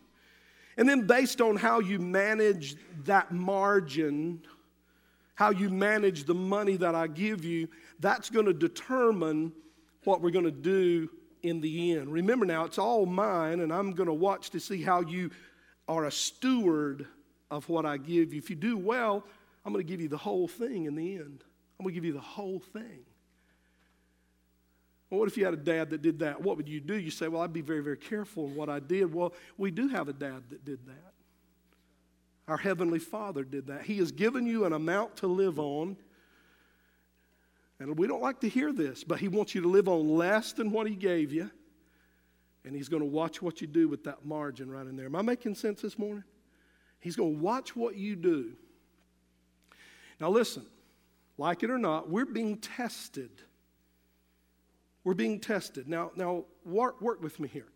And 0.78 0.88
then, 0.88 1.08
based 1.08 1.42
on 1.42 1.56
how 1.56 1.80
you 1.80 2.00
manage 2.00 2.76
that 3.06 3.32
margin, 3.32 4.42
how 5.36 5.50
you 5.50 5.70
manage 5.70 6.26
the 6.26 6.36
money 6.36 6.78
that 6.78 6.94
I 6.96 7.08
give 7.08 7.44
you, 7.44 7.68
that's 8.00 8.30
going 8.30 8.46
to 8.46 8.54
determine 8.54 9.52
what 10.04 10.22
we're 10.22 10.32
going 10.32 10.46
to 10.46 10.52
do 10.52 11.10
in 11.44 11.62
the 11.62 11.94
end. 11.94 12.12
Remember 12.12 12.46
now, 12.46 12.66
it's 12.66 12.78
all 12.78 13.06
mine, 13.06 13.60
and 13.62 13.74
I'm 13.74 13.94
going 13.94 14.08
to 14.08 14.13
watch 14.13 14.52
to 14.52 14.60
see 14.60 14.82
how 14.82 15.02
you 15.02 15.32
are 15.88 16.06
a 16.06 16.12
steward 16.12 17.08
of 17.50 17.68
what 17.70 17.86
I 17.86 17.98
give 17.98 18.34
you. 18.34 18.40
If 18.40 18.50
you 18.50 18.56
do 18.56 18.78
well, 18.78 19.24
I'm 19.66 19.74
going 19.74 19.86
to 19.86 19.90
give 19.90 20.02
you 20.02 20.10
the 20.10 20.18
whole 20.18 20.48
thing 20.48 20.86
in 20.86 20.96
the 20.96 21.16
end. 21.16 21.44
I'm 21.80 21.84
going 21.84 21.94
to 21.94 21.96
give 21.96 22.06
you 22.06 22.13
the 22.13 22.20
whole 22.20 22.60
thing. 22.60 23.02
Well, 25.10 25.20
what 25.22 25.30
if 25.30 25.38
you 25.38 25.46
had 25.46 25.54
a 25.54 25.58
dad 25.58 25.91
that 25.91 26.02
did 26.02 26.20
that? 26.20 26.41
What 26.41 26.58
would 26.58 26.67
you 26.67 26.82
do? 26.82 26.96
You 26.96 27.12
say, 27.12 27.28
Well, 27.28 27.41
I'd 27.41 27.54
be 27.54 27.62
very, 27.62 27.82
very 27.82 27.98
careful 27.98 28.46
in 28.48 28.56
what 28.56 28.70
I 28.70 28.80
did. 28.80 29.13
Well, 29.13 29.34
we 29.58 29.72
do 29.72 29.88
have 29.88 30.10
a 30.10 30.13
dad 30.13 30.43
that 30.50 30.65
did 30.65 30.86
that. 30.88 31.13
Our 32.48 32.58
Heavenly 32.58 33.00
Father 33.00 33.43
did 33.43 33.67
that. 33.67 33.84
He 33.84 33.98
has 33.98 34.12
given 34.12 34.46
you 34.46 34.65
an 34.65 34.74
amount 34.74 35.17
to 35.17 35.28
live 35.28 35.60
on. 35.60 35.98
And 37.80 37.98
we 37.98 38.08
don't 38.08 38.22
like 38.22 38.39
to 38.41 38.50
hear 38.50 38.74
this, 38.74 39.04
but 39.04 39.20
He 39.20 39.28
wants 39.28 39.54
you 39.54 39.62
to 39.62 39.67
live 39.67 39.88
on 39.88 40.10
less 40.10 40.54
than 40.54 40.72
what 40.72 40.88
He 40.88 40.96
gave 40.96 41.32
you. 41.32 41.52
And 42.65 42.76
He's 42.76 42.89
going 42.89 43.04
to 43.04 43.10
watch 43.10 43.41
what 43.41 43.62
you 43.62 43.67
do 43.67 43.88
with 43.88 44.04
that 44.06 44.26
margin 44.26 44.70
right 44.70 44.86
in 44.86 44.98
there. 44.98 45.06
Am 45.06 45.15
I 45.15 45.22
making 45.22 45.56
sense 45.56 45.82
this 45.82 45.98
morning? 45.98 46.24
He's 47.00 47.15
going 47.15 47.36
to 47.36 47.41
watch 47.41 47.76
what 47.76 47.96
you 47.96 48.15
do. 48.15 48.54
Now, 50.20 50.30
listen, 50.30 50.65
like 51.38 51.63
it 51.63 51.70
or 51.70 51.78
not, 51.78 52.10
we're 52.10 52.26
being 52.26 52.58
tested 52.58 53.30
we're 55.08 55.13
being 55.13 55.39
tested. 55.39 55.88
Now, 55.88 56.12
now 56.17 56.43
work, 56.65 57.02
work 57.02 57.24
with 57.24 57.39
me 57.39 57.48
here. 57.48 57.67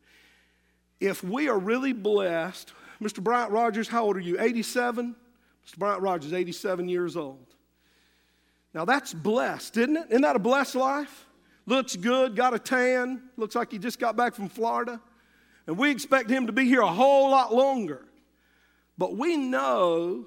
If 1.00 1.24
we 1.24 1.48
are 1.48 1.58
really 1.58 1.94
blessed, 1.94 2.74
Mr. 3.02 3.24
Bryant 3.24 3.52
Rogers, 3.52 3.88
how 3.88 4.04
old 4.04 4.18
are 4.18 4.20
you? 4.20 4.38
87? 4.38 5.16
Mr. 5.66 5.78
Bryant 5.78 6.02
Rogers, 6.02 6.34
87 6.34 6.90
years 6.90 7.16
old. 7.16 7.56
Now 8.74 8.84
that's 8.84 9.14
blessed, 9.14 9.78
isn't 9.78 9.96
it? 9.96 10.08
Isn't 10.10 10.24
that 10.24 10.36
a 10.36 10.40
blessed 10.40 10.76
life? 10.76 11.26
Looks 11.66 11.96
good, 11.96 12.36
got 12.36 12.54
a 12.54 12.60
tan, 12.60 13.22
looks 13.38 13.56
like 13.56 13.72
he 13.72 13.80
just 13.80 13.98
got 13.98 14.18
back 14.18 14.36
from 14.36 14.50
Florida. 14.50 15.00
And 15.68 15.78
we 15.78 15.90
expect 15.90 16.30
him 16.30 16.48
to 16.48 16.52
be 16.52 16.66
here 16.66 16.82
a 16.82 16.92
whole 16.92 17.32
lot 17.32 17.56
longer. 17.56 18.04
But 18.98 19.16
we 19.16 19.38
know 19.38 20.26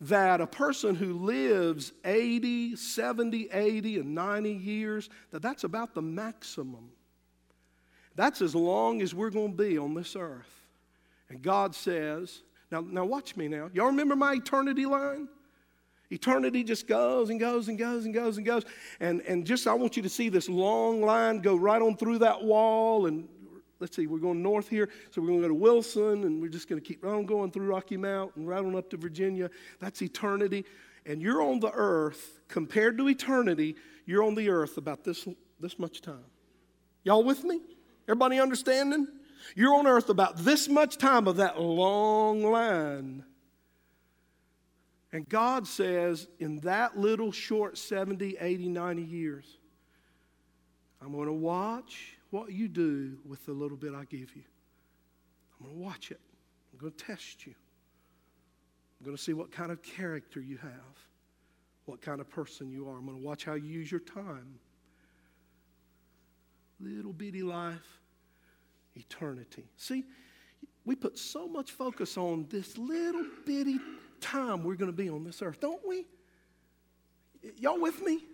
that 0.00 0.40
a 0.40 0.46
person 0.46 0.94
who 0.94 1.14
lives 1.14 1.92
80, 2.04 2.76
70, 2.76 3.48
80, 3.50 3.98
and 4.00 4.14
90 4.14 4.52
years, 4.52 5.08
that 5.30 5.42
that's 5.42 5.64
about 5.64 5.94
the 5.94 6.02
maximum. 6.02 6.90
That's 8.16 8.42
as 8.42 8.54
long 8.54 9.02
as 9.02 9.14
we're 9.14 9.30
going 9.30 9.56
to 9.56 9.62
be 9.62 9.78
on 9.78 9.94
this 9.94 10.14
earth. 10.16 10.50
And 11.28 11.42
God 11.42 11.74
says, 11.74 12.42
now, 12.70 12.80
now 12.80 13.04
watch 13.04 13.36
me 13.36 13.48
now. 13.48 13.70
Y'all 13.72 13.86
remember 13.86 14.16
my 14.16 14.34
eternity 14.34 14.86
line? 14.86 15.28
Eternity 16.10 16.62
just 16.62 16.86
goes 16.86 17.30
and 17.30 17.40
goes 17.40 17.68
and 17.68 17.78
goes 17.78 18.04
and 18.04 18.14
goes 18.14 18.36
and 18.36 18.46
goes. 18.46 18.64
And, 19.00 19.22
and 19.22 19.46
just, 19.46 19.66
I 19.66 19.74
want 19.74 19.96
you 19.96 20.02
to 20.02 20.08
see 20.08 20.28
this 20.28 20.48
long 20.48 21.02
line 21.02 21.40
go 21.40 21.56
right 21.56 21.80
on 21.80 21.96
through 21.96 22.18
that 22.18 22.42
wall 22.42 23.06
and 23.06 23.28
let's 23.84 23.96
see, 23.96 24.06
we're 24.06 24.16
going 24.16 24.42
north 24.42 24.66
here, 24.66 24.88
so 25.10 25.20
we're 25.20 25.26
going 25.26 25.42
to 25.42 25.42
go 25.42 25.48
to 25.48 25.60
Wilson, 25.60 26.24
and 26.24 26.40
we're 26.40 26.48
just 26.48 26.70
going 26.70 26.80
to 26.80 26.88
keep 26.88 27.04
on 27.04 27.26
going 27.26 27.50
through 27.50 27.66
Rocky 27.66 27.98
Mount, 27.98 28.34
and 28.34 28.48
right 28.48 28.64
on 28.64 28.74
up 28.74 28.88
to 28.88 28.96
Virginia. 28.96 29.50
That's 29.78 30.00
eternity. 30.00 30.64
And 31.04 31.20
you're 31.20 31.42
on 31.42 31.60
the 31.60 31.70
earth, 31.70 32.40
compared 32.48 32.96
to 32.96 33.10
eternity, 33.10 33.76
you're 34.06 34.22
on 34.22 34.36
the 34.36 34.48
earth 34.48 34.78
about 34.78 35.04
this, 35.04 35.28
this 35.60 35.78
much 35.78 36.00
time. 36.00 36.24
Y'all 37.02 37.22
with 37.22 37.44
me? 37.44 37.60
Everybody 38.08 38.40
understanding? 38.40 39.06
You're 39.54 39.74
on 39.74 39.86
earth 39.86 40.08
about 40.08 40.38
this 40.38 40.66
much 40.66 40.96
time 40.96 41.28
of 41.28 41.36
that 41.36 41.60
long 41.60 42.42
line. 42.42 43.22
And 45.12 45.28
God 45.28 45.66
says, 45.66 46.26
in 46.38 46.60
that 46.60 46.98
little 46.98 47.32
short 47.32 47.76
70, 47.76 48.38
80, 48.40 48.68
90 48.70 49.02
years, 49.02 49.58
I'm 51.02 51.12
going 51.12 51.26
to 51.26 51.34
watch 51.34 52.16
what 52.34 52.50
you 52.50 52.66
do 52.66 53.16
with 53.24 53.46
the 53.46 53.52
little 53.52 53.76
bit 53.76 53.94
I 53.94 54.06
give 54.06 54.34
you. 54.34 54.42
I'm 55.60 55.66
going 55.66 55.78
to 55.78 55.84
watch 55.84 56.10
it. 56.10 56.18
I'm 56.72 56.80
going 56.80 56.92
to 56.92 57.04
test 57.04 57.46
you. 57.46 57.54
I'm 58.98 59.04
going 59.04 59.16
to 59.16 59.22
see 59.22 59.34
what 59.34 59.52
kind 59.52 59.70
of 59.70 59.80
character 59.84 60.40
you 60.40 60.56
have, 60.56 60.98
what 61.84 62.02
kind 62.02 62.20
of 62.20 62.28
person 62.28 62.72
you 62.72 62.88
are. 62.88 62.98
I'm 62.98 63.06
going 63.06 63.18
to 63.18 63.24
watch 63.24 63.44
how 63.44 63.54
you 63.54 63.68
use 63.68 63.88
your 63.88 64.00
time. 64.00 64.58
Little 66.80 67.12
bitty 67.12 67.44
life, 67.44 68.00
eternity. 68.96 69.68
See, 69.76 70.02
we 70.84 70.96
put 70.96 71.16
so 71.16 71.46
much 71.46 71.70
focus 71.70 72.16
on 72.16 72.46
this 72.50 72.76
little 72.76 73.26
bitty 73.46 73.78
time 74.20 74.64
we're 74.64 74.74
going 74.74 74.90
to 74.90 74.96
be 74.96 75.08
on 75.08 75.22
this 75.22 75.40
earth, 75.40 75.60
don't 75.60 75.86
we? 75.86 76.04
Y'all 77.58 77.80
with 77.80 78.02
me? 78.02 78.24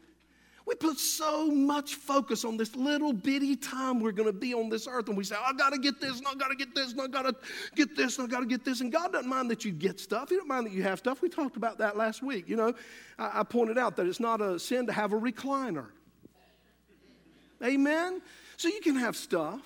We 0.70 0.76
put 0.76 1.00
so 1.00 1.50
much 1.50 1.96
focus 1.96 2.44
on 2.44 2.56
this 2.56 2.76
little 2.76 3.12
bitty 3.12 3.56
time 3.56 3.98
we're 3.98 4.12
going 4.12 4.28
to 4.28 4.32
be 4.32 4.54
on 4.54 4.68
this 4.68 4.86
earth, 4.86 5.08
and 5.08 5.16
we 5.16 5.24
say, 5.24 5.34
I 5.34 5.52
got 5.52 5.72
to 5.72 5.78
get 5.80 6.00
this, 6.00 6.18
and 6.18 6.28
I 6.28 6.34
got 6.36 6.46
to 6.46 6.54
get 6.54 6.76
this, 6.76 6.92
and 6.92 7.00
I 7.00 7.08
got 7.08 7.22
to 7.22 7.34
get 7.74 7.96
this, 7.96 8.18
and 8.18 8.28
I 8.28 8.30
got 8.30 8.38
to 8.38 8.46
get 8.46 8.64
this. 8.64 8.80
And 8.80 8.92
God 8.92 9.12
doesn't 9.12 9.28
mind 9.28 9.50
that 9.50 9.64
you 9.64 9.72
get 9.72 9.98
stuff. 9.98 10.28
He 10.28 10.36
doesn't 10.36 10.46
mind 10.46 10.66
that 10.66 10.72
you 10.72 10.84
have 10.84 11.00
stuff. 11.00 11.22
We 11.22 11.28
talked 11.28 11.56
about 11.56 11.78
that 11.78 11.96
last 11.96 12.22
week. 12.22 12.48
You 12.48 12.54
know, 12.54 12.72
I, 13.18 13.40
I 13.40 13.42
pointed 13.42 13.78
out 13.78 13.96
that 13.96 14.06
it's 14.06 14.20
not 14.20 14.40
a 14.40 14.60
sin 14.60 14.86
to 14.86 14.92
have 14.92 15.12
a 15.12 15.18
recliner. 15.18 15.86
Amen? 17.64 18.22
So 18.56 18.68
you 18.68 18.80
can 18.80 18.94
have 18.94 19.16
stuff, 19.16 19.62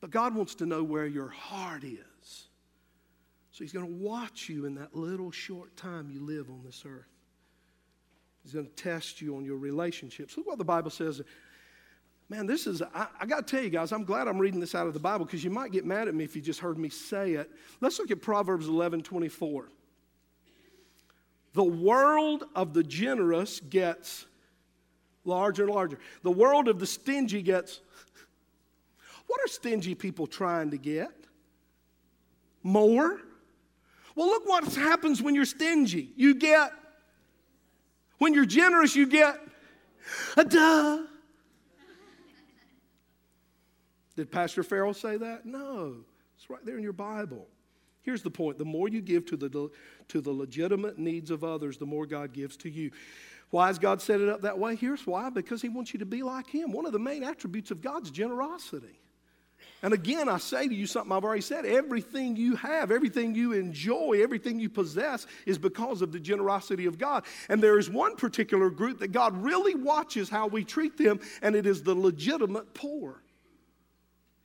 but 0.00 0.10
God 0.10 0.34
wants 0.34 0.56
to 0.56 0.66
know 0.66 0.82
where 0.82 1.06
your 1.06 1.28
heart 1.28 1.84
is. 1.84 2.48
So 3.52 3.62
He's 3.62 3.72
going 3.72 3.86
to 3.86 4.04
watch 4.04 4.48
you 4.48 4.64
in 4.64 4.74
that 4.74 4.96
little 4.96 5.30
short 5.30 5.76
time 5.76 6.10
you 6.10 6.26
live 6.26 6.50
on 6.50 6.62
this 6.64 6.82
earth. 6.84 7.06
He's 8.50 8.54
going 8.56 8.66
to 8.66 8.82
test 8.82 9.20
you 9.20 9.36
on 9.36 9.44
your 9.44 9.58
relationships. 9.58 10.36
Look 10.36 10.48
what 10.48 10.58
the 10.58 10.64
Bible 10.64 10.90
says. 10.90 11.22
Man, 12.28 12.46
this 12.46 12.66
is, 12.66 12.82
I, 12.82 13.06
I 13.20 13.26
got 13.26 13.46
to 13.46 13.56
tell 13.56 13.62
you 13.62 13.70
guys, 13.70 13.92
I'm 13.92 14.02
glad 14.02 14.26
I'm 14.26 14.38
reading 14.38 14.58
this 14.58 14.74
out 14.74 14.88
of 14.88 14.92
the 14.92 14.98
Bible 14.98 15.24
because 15.24 15.44
you 15.44 15.50
might 15.50 15.70
get 15.70 15.84
mad 15.84 16.08
at 16.08 16.16
me 16.16 16.24
if 16.24 16.34
you 16.34 16.42
just 16.42 16.58
heard 16.58 16.76
me 16.76 16.88
say 16.88 17.34
it. 17.34 17.48
Let's 17.80 18.00
look 18.00 18.10
at 18.10 18.20
Proverbs 18.20 18.66
11 18.66 19.02
24. 19.02 19.68
The 21.52 21.62
world 21.62 22.42
of 22.56 22.74
the 22.74 22.82
generous 22.82 23.60
gets 23.60 24.26
larger 25.24 25.62
and 25.62 25.72
larger. 25.72 26.00
The 26.24 26.32
world 26.32 26.66
of 26.66 26.80
the 26.80 26.86
stingy 26.86 27.42
gets. 27.42 27.80
What 29.28 29.40
are 29.44 29.48
stingy 29.48 29.94
people 29.94 30.26
trying 30.26 30.72
to 30.72 30.76
get? 30.76 31.12
More? 32.64 33.20
Well, 34.16 34.26
look 34.26 34.48
what 34.48 34.64
happens 34.74 35.22
when 35.22 35.36
you're 35.36 35.44
stingy. 35.44 36.10
You 36.16 36.34
get 36.34 36.72
when 38.20 38.34
you're 38.34 38.46
generous, 38.46 38.94
you 38.94 39.06
get 39.06 39.40
a 40.36 40.44
duh. 40.44 40.98
Did 44.14 44.30
Pastor 44.30 44.62
Farrell 44.62 44.92
say 44.92 45.16
that? 45.16 45.46
No. 45.46 45.96
It's 46.36 46.50
right 46.50 46.64
there 46.64 46.76
in 46.76 46.82
your 46.82 46.92
Bible. 46.92 47.48
Here's 48.02 48.22
the 48.22 48.30
point 48.30 48.58
the 48.58 48.64
more 48.64 48.88
you 48.88 49.00
give 49.00 49.24
to 49.26 49.36
the, 49.36 49.70
to 50.08 50.20
the 50.20 50.30
legitimate 50.30 50.98
needs 50.98 51.30
of 51.30 51.42
others, 51.42 51.78
the 51.78 51.86
more 51.86 52.04
God 52.04 52.34
gives 52.34 52.56
to 52.58 52.68
you. 52.68 52.90
Why 53.48 53.68
has 53.68 53.78
God 53.78 54.02
set 54.02 54.20
it 54.20 54.28
up 54.28 54.42
that 54.42 54.58
way? 54.58 54.76
Here's 54.76 55.06
why 55.06 55.30
because 55.30 55.62
He 55.62 55.70
wants 55.70 55.94
you 55.94 55.98
to 56.00 56.06
be 56.06 56.22
like 56.22 56.46
Him. 56.46 56.72
One 56.72 56.84
of 56.84 56.92
the 56.92 56.98
main 56.98 57.24
attributes 57.24 57.70
of 57.70 57.80
God's 57.80 58.10
generosity. 58.10 58.99
And 59.82 59.94
again, 59.94 60.28
I 60.28 60.36
say 60.36 60.68
to 60.68 60.74
you 60.74 60.86
something 60.86 61.10
I've 61.10 61.24
already 61.24 61.40
said 61.40 61.64
everything 61.64 62.36
you 62.36 62.54
have, 62.56 62.90
everything 62.90 63.34
you 63.34 63.52
enjoy, 63.52 64.20
everything 64.22 64.60
you 64.60 64.68
possess 64.68 65.26
is 65.46 65.56
because 65.56 66.02
of 66.02 66.12
the 66.12 66.20
generosity 66.20 66.84
of 66.84 66.98
God. 66.98 67.24
And 67.48 67.62
there 67.62 67.78
is 67.78 67.88
one 67.88 68.16
particular 68.16 68.68
group 68.68 68.98
that 68.98 69.08
God 69.08 69.42
really 69.42 69.74
watches 69.74 70.28
how 70.28 70.48
we 70.48 70.64
treat 70.64 70.98
them, 70.98 71.20
and 71.40 71.56
it 71.56 71.66
is 71.66 71.82
the 71.82 71.94
legitimate 71.94 72.74
poor. 72.74 73.22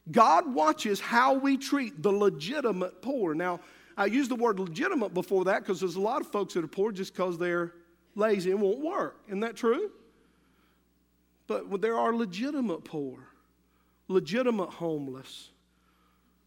God 0.10 0.54
watches 0.54 1.02
how 1.02 1.34
we 1.34 1.58
treat 1.58 2.02
the 2.02 2.12
legitimate 2.12 3.02
poor. 3.02 3.34
Now, 3.34 3.60
I 3.98 4.06
used 4.06 4.32
the 4.32 4.36
word 4.36 4.60
legitimate 4.60 5.14
before 5.14 5.46
that 5.46 5.64
because 5.64 5.80
there's 5.80 5.96
a 5.96 6.02
lot 6.02 6.22
of 6.22 6.28
folks 6.28 6.54
that 6.54 6.64
are 6.64 6.68
poor 6.68 6.92
just 6.92 7.14
because 7.14 7.38
they're 7.38 7.74
lazy 8.16 8.52
and 8.52 8.62
won't 8.62 8.80
work. 8.80 9.18
Isn't 9.28 9.42
that 9.42 9.56
true? 9.56 9.92
But 11.48 11.82
there 11.82 11.98
are 11.98 12.16
legitimate 12.16 12.86
poor. 12.86 13.20
Legitimate 14.08 14.70
homeless. 14.70 15.50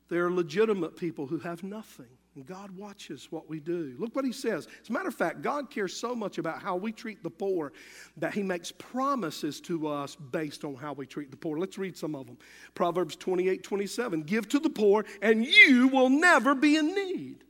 There 0.09 0.25
are 0.27 0.33
legitimate 0.33 0.97
people 0.97 1.27
who 1.27 1.39
have 1.39 1.63
nothing. 1.63 2.07
And 2.35 2.47
God 2.47 2.71
watches 2.71 3.33
what 3.33 3.51
we 3.51 3.59
do. 3.59 3.97
Look 3.99 4.15
what 4.15 4.25
he 4.25 4.31
says. 4.31 4.69
As 4.81 4.89
a 4.89 4.93
matter 4.93 5.09
of 5.09 5.15
fact, 5.15 5.43
God 5.43 5.71
cares 5.71 5.93
so 5.93 6.15
much 6.15 6.39
about 6.39 6.63
how 6.63 6.77
we 6.77 6.93
treat 6.93 7.21
the 7.23 7.31
poor 7.31 7.73
that 8.17 8.33
he 8.33 8.45
makes 8.45 8.71
promises 8.71 9.61
to 9.63 9.89
us 9.89 10.15
based 10.15 10.65
on 10.65 10.77
how 10.77 10.93
we 10.93 11.05
treat 11.05 11.33
the 11.33 11.37
poor. 11.37 11.59
Let's 11.59 11.79
read 11.79 11.97
some 11.97 12.15
of 12.15 12.27
them. 12.27 12.39
Proverbs 12.75 13.17
28 13.17 13.65
27. 13.65 14.23
Give 14.23 14.49
to 14.51 14.61
the 14.61 14.71
poor, 14.71 15.05
and 15.21 15.45
you 15.45 15.89
will 15.89 16.11
never 16.11 16.55
be 16.55 16.77
in 16.77 16.95
need. 16.95 17.43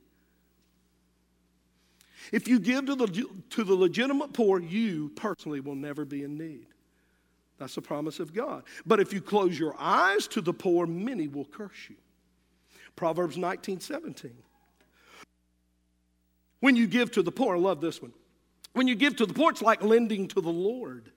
If 2.31 2.47
you 2.47 2.59
give 2.59 2.87
to 2.87 2.95
the, 2.95 3.27
to 3.51 3.63
the 3.63 3.75
legitimate 3.75 4.33
poor, 4.33 4.59
you 4.59 5.09
personally 5.09 5.59
will 5.59 5.75
never 5.75 6.03
be 6.03 6.23
in 6.23 6.35
need. 6.35 6.65
That's 7.59 7.75
the 7.75 7.81
promise 7.81 8.19
of 8.19 8.33
God. 8.33 8.63
But 8.85 8.99
if 8.99 9.13
you 9.13 9.21
close 9.21 9.59
your 9.59 9.75
eyes 9.77 10.27
to 10.29 10.41
the 10.41 10.53
poor, 10.53 10.87
many 10.87 11.27
will 11.27 11.45
curse 11.45 11.89
you. 11.89 11.97
Proverbs 12.95 13.37
19 13.37 13.81
17. 13.81 14.31
When 16.61 16.75
you 16.75 16.87
give 16.87 17.11
to 17.11 17.21
the 17.21 17.31
poor, 17.31 17.55
I 17.55 17.59
love 17.59 17.81
this 17.81 18.01
one. 18.01 18.13
When 18.73 18.87
you 18.87 18.95
give 18.95 19.15
to 19.17 19.25
the 19.25 19.33
poor, 19.33 19.51
it's 19.51 19.61
like 19.61 19.83
lending 19.83 20.27
to 20.29 20.41
the 20.41 20.49
Lord. 20.49 21.11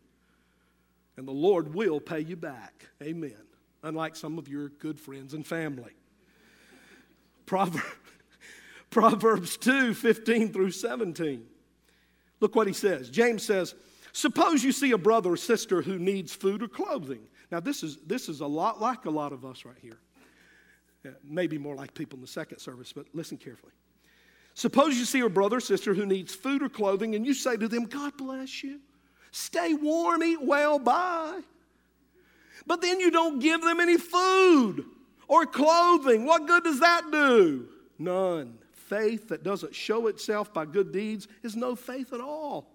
And 1.17 1.27
the 1.27 1.33
Lord 1.33 1.75
will 1.75 2.01
pay 2.01 2.21
you 2.21 2.37
back. 2.37 2.89
Amen. 3.03 3.37
Unlike 3.83 4.17
some 4.17 4.39
of 4.39 4.49
your 4.49 4.69
good 4.69 4.99
friends 4.99 5.35
and 5.35 5.47
family. 5.47 5.93
Proverbs, 7.47 7.85
Proverbs 8.91 9.57
2 9.57 9.95
15 9.95 10.53
through 10.53 10.71
17. 10.71 11.45
Look 12.41 12.57
what 12.57 12.67
he 12.67 12.73
says. 12.73 13.11
James 13.11 13.45
says, 13.45 13.75
Suppose 14.13 14.63
you 14.63 14.73
see 14.73 14.93
a 14.93 14.99
brother 14.99 15.33
or 15.33 15.37
sister 15.37 15.83
who 15.83 15.99
needs 15.99 16.35
food 16.35 16.63
or 16.63 16.69
clothing. 16.69 17.21
Now, 17.51 17.61
this 17.61 17.83
is, 17.83 17.99
this 18.07 18.29
is 18.29 18.41
a 18.41 18.47
lot 18.47 18.81
like 18.81 19.07
a 19.07 19.11
lot 19.11 19.33
of 19.33 19.45
us 19.45 19.65
right 19.65 19.77
here. 19.81 19.99
maybe 21.25 21.59
more 21.59 21.75
like 21.75 21.95
people 21.95 22.17
in 22.17 22.21
the 22.21 22.29
second 22.29 22.59
service, 22.59 22.93
but 22.93 23.07
listen 23.13 23.37
carefully. 23.37 23.73
Suppose 24.55 24.99
you 24.99 25.07
see 25.07 25.21
a 25.21 25.29
brother 25.29 25.57
or 25.57 25.61
sister 25.61 25.95
who 25.95 26.05
needs 26.05 26.35
food 26.35 26.63
or 26.63 26.69
clothing, 26.69 27.15
and 27.15 27.27
you 27.27 27.33
say 27.33 27.57
to 27.57 27.69
them, 27.69 27.87
God 27.87 28.17
bless 28.17 28.63
you. 28.63 28.81
Stay 29.31 29.73
warm, 29.73 30.23
eat 30.23 30.43
well, 30.43 30.79
bye. 30.79 31.41
But 32.67 32.83
then 32.83 33.01
you 33.01 33.11
don't 33.11 33.39
give 33.39 33.63
them 33.63 33.81
any 33.81 33.97
food 33.97 34.85
or 35.27 35.47
clothing. 35.47 36.27
What 36.27 36.47
good 36.47 36.65
does 36.65 36.81
that 36.81 37.11
do? 37.11 37.67
None. 37.99 38.59
Faith 38.73 39.29
that 39.29 39.43
doesn't 39.43 39.75
show 39.75 40.07
itself 40.07 40.53
by 40.53 40.67
good 40.67 40.93
deeds 40.93 41.29
is 41.43 41.57
no 41.57 41.75
faith 41.75 42.13
at 42.13 42.21
all. 42.21 42.72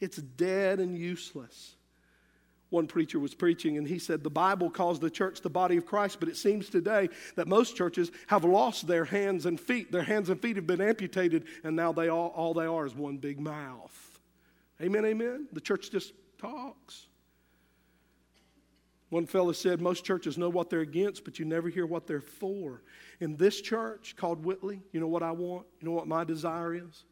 It's 0.00 0.16
dead 0.16 0.80
and 0.80 0.96
useless. 0.96 1.76
One 2.70 2.86
preacher 2.86 3.20
was 3.20 3.34
preaching 3.34 3.78
and 3.78 3.86
he 3.86 3.98
said, 3.98 4.22
The 4.22 4.30
Bible 4.30 4.70
calls 4.70 4.98
the 4.98 5.10
church 5.10 5.40
the 5.40 5.48
body 5.50 5.76
of 5.76 5.86
Christ, 5.86 6.18
but 6.18 6.28
it 6.28 6.36
seems 6.36 6.68
today 6.68 7.08
that 7.36 7.46
most 7.46 7.76
churches 7.76 8.10
have 8.26 8.44
lost 8.44 8.86
their 8.86 9.04
hands 9.04 9.46
and 9.46 9.58
feet. 9.58 9.92
Their 9.92 10.02
hands 10.02 10.30
and 10.30 10.40
feet 10.40 10.56
have 10.56 10.66
been 10.66 10.80
amputated, 10.80 11.44
and 11.62 11.76
now 11.76 11.92
they 11.92 12.08
all, 12.08 12.32
all 12.34 12.54
they 12.54 12.66
are 12.66 12.84
is 12.84 12.94
one 12.94 13.18
big 13.18 13.38
mouth. 13.38 14.20
Amen, 14.82 15.04
amen? 15.04 15.46
The 15.52 15.60
church 15.60 15.90
just 15.90 16.12
talks. 16.38 17.06
One 19.10 19.26
fellow 19.26 19.52
said, 19.52 19.80
Most 19.80 20.04
churches 20.04 20.36
know 20.36 20.48
what 20.48 20.68
they're 20.68 20.80
against, 20.80 21.24
but 21.24 21.38
you 21.38 21.44
never 21.44 21.68
hear 21.68 21.86
what 21.86 22.08
they're 22.08 22.20
for. 22.20 22.82
In 23.20 23.36
this 23.36 23.60
church 23.60 24.16
called 24.16 24.44
Whitley, 24.44 24.82
you 24.92 24.98
know 24.98 25.06
what 25.06 25.22
I 25.22 25.30
want? 25.30 25.66
You 25.80 25.88
know 25.88 25.94
what 25.94 26.08
my 26.08 26.24
desire 26.24 26.74
is? 26.74 27.04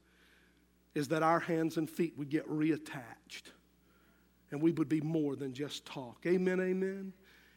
Is 0.95 1.09
that 1.09 1.23
our 1.23 1.41
hands 1.41 1.77
and 1.77 1.91
feet 1.91 2.15
would 2.17 2.31
get 2.31 2.49
reattached 2.49 3.51
and 4.55 4.63
we 4.63 4.71
would 4.71 4.89
be 4.89 5.01
more 5.01 5.35
than 5.35 5.53
just 5.53 5.85
talk. 5.85 6.25
Amen, 6.25 6.61
amen. 6.61 7.13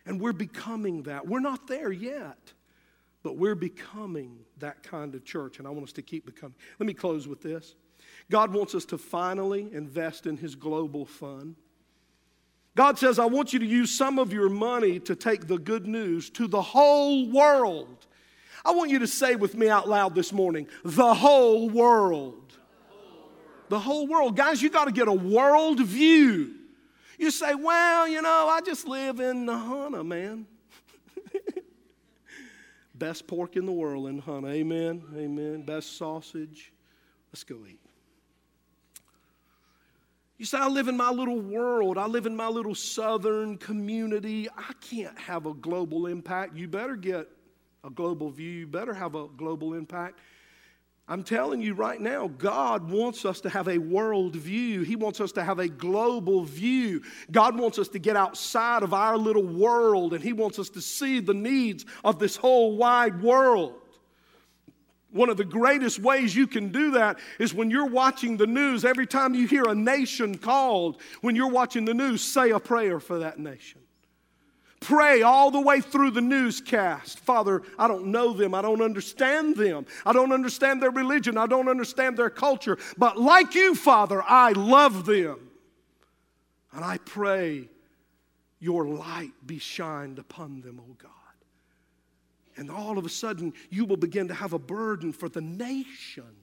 And 0.08 0.20
we're 0.20 0.34
becoming 0.34 1.04
that. 1.04 1.28
We're 1.28 1.40
not 1.40 1.68
there 1.68 1.92
yet, 1.92 2.54
but 3.22 3.38
we're 3.38 3.54
becoming 3.54 4.40
that 4.58 4.82
kind 4.82 5.14
of 5.14 5.24
church, 5.24 5.60
and 5.60 5.68
I 5.68 5.70
want 5.70 5.84
us 5.84 5.94
to 5.94 6.02
keep 6.02 6.26
becoming. 6.26 6.56
Let 6.80 6.88
me 6.88 6.96
close 6.96 7.28
with 7.28 7.42
this. 7.42 7.76
God 8.32 8.52
wants 8.52 8.74
us 8.74 8.84
to 8.86 8.98
finally 8.98 9.70
invest 9.72 10.26
in 10.26 10.38
His 10.38 10.56
global 10.56 11.06
fund. 11.06 11.56
God 12.76 12.98
says, 12.98 13.20
I 13.20 13.26
want 13.26 13.54
you 13.54 13.60
to 13.60 13.66
use 13.66 13.96
some 13.96 14.18
of 14.18 14.34
your 14.34 14.50
money 14.50 15.00
to 15.02 15.16
take 15.16 15.46
the 15.46 15.60
good 15.60 15.86
news 15.86 16.32
to 16.32 16.48
the 16.48 16.64
whole 16.64 17.30
world. 17.30 18.08
I 18.66 18.72
want 18.72 18.90
you 18.90 18.98
to 19.00 19.08
say 19.08 19.36
with 19.36 19.56
me 19.56 19.70
out 19.70 19.88
loud 19.88 20.16
this 20.16 20.34
morning, 20.34 20.68
the 20.84 21.14
whole 21.14 21.70
world. 21.70 22.47
The 23.70 23.80
whole 23.80 24.08
world. 24.08 24.36
Guys, 24.36 24.62
you 24.62 24.70
got 24.70 24.86
to 24.86 24.92
get 24.92 25.08
a 25.08 25.14
world 25.14 25.80
view 25.82 26.58
you 27.18 27.32
say, 27.32 27.56
well, 27.56 28.08
you 28.08 28.22
know, 28.22 28.48
I 28.48 28.62
just 28.62 28.88
live 28.88 29.20
in 29.20 29.46
Nahunta, 29.48 30.06
man. 30.06 30.46
Best 32.96 33.26
pork 33.26 33.56
in 33.56 33.66
the 33.66 33.72
world 33.72 34.08
in 34.08 34.22
Nahunta. 34.22 34.52
Amen. 34.52 35.02
Amen. 35.16 35.64
Best 35.64 35.98
sausage. 35.98 36.72
Let's 37.32 37.44
go 37.44 37.58
eat. 37.68 37.80
You 40.38 40.46
say, 40.46 40.60
I 40.60 40.68
live 40.68 40.88
in 40.88 40.96
my 40.96 41.10
little 41.10 41.40
world. 41.40 41.98
I 41.98 42.06
live 42.06 42.28
in 42.28 42.36
my 42.36 42.48
little 42.48 42.76
southern 42.76 43.58
community. 43.58 44.48
I 44.56 44.74
can't 44.80 45.18
have 45.18 45.48
a 45.48 45.56
global 45.56 46.06
impact. 46.06 46.56
You 46.56 46.68
better 46.68 46.96
get 46.96 47.28
a 47.84 47.90
global 47.90 48.30
view. 48.30 48.52
You 48.52 48.68
better 48.68 48.94
have 48.94 49.16
a 49.16 49.28
global 49.36 49.74
impact. 49.74 50.20
I'm 51.10 51.24
telling 51.24 51.62
you 51.62 51.74
right 51.74 52.02
now, 52.02 52.28
God 52.28 52.90
wants 52.90 53.24
us 53.24 53.40
to 53.42 53.50
have 53.50 53.70
a 53.70 53.78
world 53.78 54.36
view. 54.36 54.82
He 54.82 54.98
wants 54.98 55.22
us 55.22 55.32
to 55.34 55.44
have 55.44 55.60
a 55.60 55.70
global 55.70 56.44
view. 56.44 57.02
God 57.32 57.58
wants 57.58 57.80
us 57.80 57.88
to 57.90 58.00
get 58.00 58.18
outside 58.18 58.84
of 58.84 58.94
our 58.94 59.18
little 59.18 59.46
world 59.46 60.14
and 60.14 60.22
He 60.22 60.34
wants 60.34 60.60
us 60.60 60.70
to 60.72 60.82
see 60.82 61.22
the 61.22 61.34
needs 61.34 61.86
of 62.04 62.20
this 62.20 62.36
whole 62.36 62.76
wide 62.76 63.22
world. 63.22 63.76
One 65.12 65.30
of 65.30 65.38
the 65.38 65.46
greatest 65.46 66.00
ways 66.00 66.36
you 66.36 66.46
can 66.46 66.74
do 66.74 66.92
that 66.92 67.18
is 67.40 67.54
when 67.54 67.72
you're 67.72 67.88
watching 67.88 68.36
the 68.36 68.46
news, 68.46 68.84
every 68.84 69.08
time 69.08 69.34
you 69.34 69.48
hear 69.48 69.64
a 69.64 69.76
nation 69.76 70.38
called, 70.38 71.02
when 71.22 71.38
you're 71.38 71.48
watching 71.48 71.86
the 71.86 71.94
news, 71.94 72.22
say 72.22 72.50
a 72.50 72.60
prayer 72.60 73.00
for 73.00 73.20
that 73.20 73.40
nation. 73.40 73.80
Pray 74.80 75.24
all 75.24 75.50
the 75.50 75.60
way 75.60 75.82
through 75.82 76.12
the 76.12 76.22
newscast. 76.22 77.20
Father, 77.20 77.64
I 77.80 77.88
don't 77.88 78.08
know 78.08 78.34
them. 78.34 78.54
I 78.54 78.62
don't 78.62 78.82
understand 78.82 79.56
them. 79.56 79.86
I 80.06 80.14
don't 80.14 80.32
understand 80.32 80.82
their 80.82 80.92
religion. 80.92 81.38
I 81.38 81.48
don't 81.48 81.68
understand 81.68 82.16
their 82.16 82.30
culture. 82.30 82.78
But 82.98 83.20
like 83.20 83.56
you, 83.56 83.74
Father, 83.74 84.22
I 84.22 84.52
love 84.52 85.06
them. 85.06 85.50
And 86.72 86.86
I 86.86 87.00
pray 87.00 87.70
your 88.60 88.86
light 88.86 89.32
be 89.46 89.58
shined 89.58 90.20
upon 90.20 90.62
them, 90.62 90.80
O 90.80 90.94
God. 91.02 91.12
And 92.56 92.70
all 92.70 92.98
of 92.98 93.06
a 93.06 93.10
sudden, 93.10 93.54
you 93.70 93.86
will 93.86 93.98
begin 93.98 94.28
to 94.28 94.34
have 94.34 94.54
a 94.54 94.60
burden 94.60 95.12
for 95.12 95.30
the 95.30 95.42
nation 95.42 96.36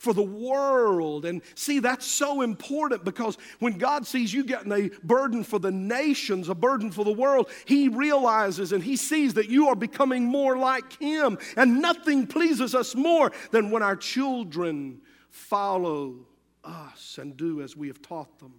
for 0.00 0.14
the 0.14 0.22
world. 0.22 1.26
And 1.26 1.42
see, 1.54 1.78
that's 1.78 2.06
so 2.06 2.40
important 2.40 3.04
because 3.04 3.36
when 3.58 3.76
God 3.76 4.06
sees 4.06 4.32
you 4.32 4.44
getting 4.44 4.72
a 4.72 4.88
burden 5.04 5.44
for 5.44 5.58
the 5.58 5.70
nations, 5.70 6.48
a 6.48 6.54
burden 6.54 6.90
for 6.90 7.04
the 7.04 7.12
world, 7.12 7.50
He 7.66 7.88
realizes 7.88 8.72
and 8.72 8.82
He 8.82 8.96
sees 8.96 9.34
that 9.34 9.50
you 9.50 9.68
are 9.68 9.76
becoming 9.76 10.24
more 10.24 10.56
like 10.56 10.94
Him. 10.94 11.36
And 11.54 11.82
nothing 11.82 12.26
pleases 12.26 12.74
us 12.74 12.94
more 12.94 13.30
than 13.50 13.70
when 13.70 13.82
our 13.82 13.94
children 13.94 15.02
follow 15.28 16.16
us 16.64 17.18
and 17.18 17.36
do 17.36 17.60
as 17.60 17.76
we 17.76 17.88
have 17.88 18.00
taught 18.00 18.38
them. 18.38 18.54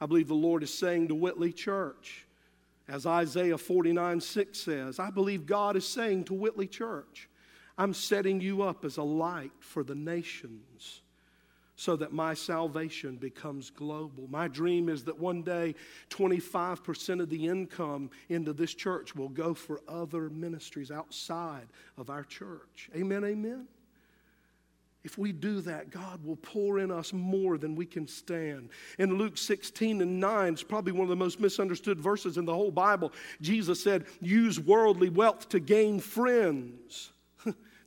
I 0.00 0.06
believe 0.06 0.28
the 0.28 0.34
Lord 0.34 0.62
is 0.62 0.72
saying 0.72 1.08
to 1.08 1.14
Whitley 1.14 1.52
Church, 1.52 2.24
as 2.88 3.04
Isaiah 3.04 3.58
49 3.58 4.18
6 4.18 4.58
says, 4.58 4.98
I 4.98 5.10
believe 5.10 5.44
God 5.44 5.76
is 5.76 5.86
saying 5.86 6.24
to 6.24 6.34
Whitley 6.34 6.68
Church, 6.68 7.28
I'm 7.76 7.94
setting 7.94 8.40
you 8.40 8.62
up 8.62 8.84
as 8.84 8.96
a 8.96 9.02
light 9.02 9.52
for 9.58 9.82
the 9.82 9.94
nations 9.94 11.02
so 11.76 11.96
that 11.96 12.12
my 12.12 12.34
salvation 12.34 13.16
becomes 13.16 13.70
global. 13.70 14.28
My 14.28 14.46
dream 14.46 14.88
is 14.88 15.04
that 15.04 15.18
one 15.18 15.42
day 15.42 15.74
25% 16.10 17.20
of 17.20 17.28
the 17.28 17.48
income 17.48 18.10
into 18.28 18.52
this 18.52 18.74
church 18.74 19.16
will 19.16 19.28
go 19.28 19.54
for 19.54 19.80
other 19.88 20.30
ministries 20.30 20.92
outside 20.92 21.66
of 21.98 22.10
our 22.10 22.22
church. 22.22 22.90
Amen, 22.94 23.24
amen. 23.24 23.66
If 25.02 25.18
we 25.18 25.32
do 25.32 25.60
that, 25.62 25.90
God 25.90 26.24
will 26.24 26.36
pour 26.36 26.78
in 26.78 26.90
us 26.90 27.12
more 27.12 27.58
than 27.58 27.74
we 27.74 27.84
can 27.84 28.06
stand. 28.08 28.70
In 28.98 29.18
Luke 29.18 29.36
16 29.36 30.00
and 30.00 30.18
9, 30.18 30.52
it's 30.54 30.62
probably 30.62 30.92
one 30.92 31.02
of 31.02 31.10
the 31.10 31.16
most 31.16 31.40
misunderstood 31.40 32.00
verses 32.00 32.38
in 32.38 32.46
the 32.46 32.54
whole 32.54 32.70
Bible. 32.70 33.12
Jesus 33.42 33.82
said, 33.82 34.06
Use 34.22 34.58
worldly 34.58 35.10
wealth 35.10 35.50
to 35.50 35.60
gain 35.60 36.00
friends. 36.00 37.10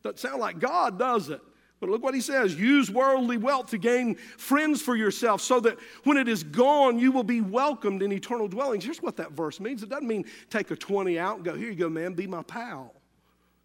Doesn't 0.08 0.20
sound 0.20 0.40
like 0.40 0.60
God, 0.60 0.98
does 0.98 1.30
it? 1.30 1.42
But 1.80 1.90
look 1.90 2.02
what 2.02 2.16
he 2.16 2.22
says 2.22 2.56
use 2.56 2.90
worldly 2.90 3.38
wealth 3.38 3.68
to 3.68 3.78
gain 3.78 4.16
friends 4.16 4.82
for 4.82 4.96
yourself 4.96 5.42
so 5.42 5.60
that 5.60 5.78
when 6.06 6.18
it 6.18 6.28
is 6.28 6.44
gone, 6.44 6.98
you 6.98 7.12
will 7.12 7.24
be 7.24 7.42
welcomed 7.42 8.02
in 8.02 8.12
eternal 8.12 8.48
dwellings. 8.48 8.86
Here's 8.86 9.02
what 9.02 9.18
that 9.18 9.34
verse 9.34 9.60
means 9.60 9.84
it 9.84 9.90
doesn't 9.90 10.08
mean 10.08 10.26
take 10.50 10.72
a 10.72 10.76
20 10.76 11.20
out 11.20 11.36
and 11.36 11.46
go, 11.46 11.56
here 11.56 11.70
you 11.70 11.76
go, 11.76 11.90
man, 11.90 12.14
be 12.14 12.26
my 12.26 12.42
pal. 12.42 12.96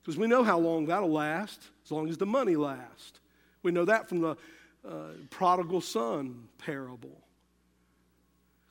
Because 0.03 0.19
we 0.19 0.27
know 0.27 0.43
how 0.43 0.59
long 0.59 0.87
that'll 0.87 1.13
last, 1.13 1.71
as 1.85 1.93
long 1.93 2.09
as 2.09 2.19
the 2.19 2.27
money 2.27 2.57
lasts. 2.57 3.21
We 3.63 3.71
know 3.71 3.85
that 3.85 4.09
from 4.09 4.21
the 4.21 4.37
uh, 4.87 5.13
prodigal 5.31 5.81
son 5.81 6.49
parable. 6.59 7.22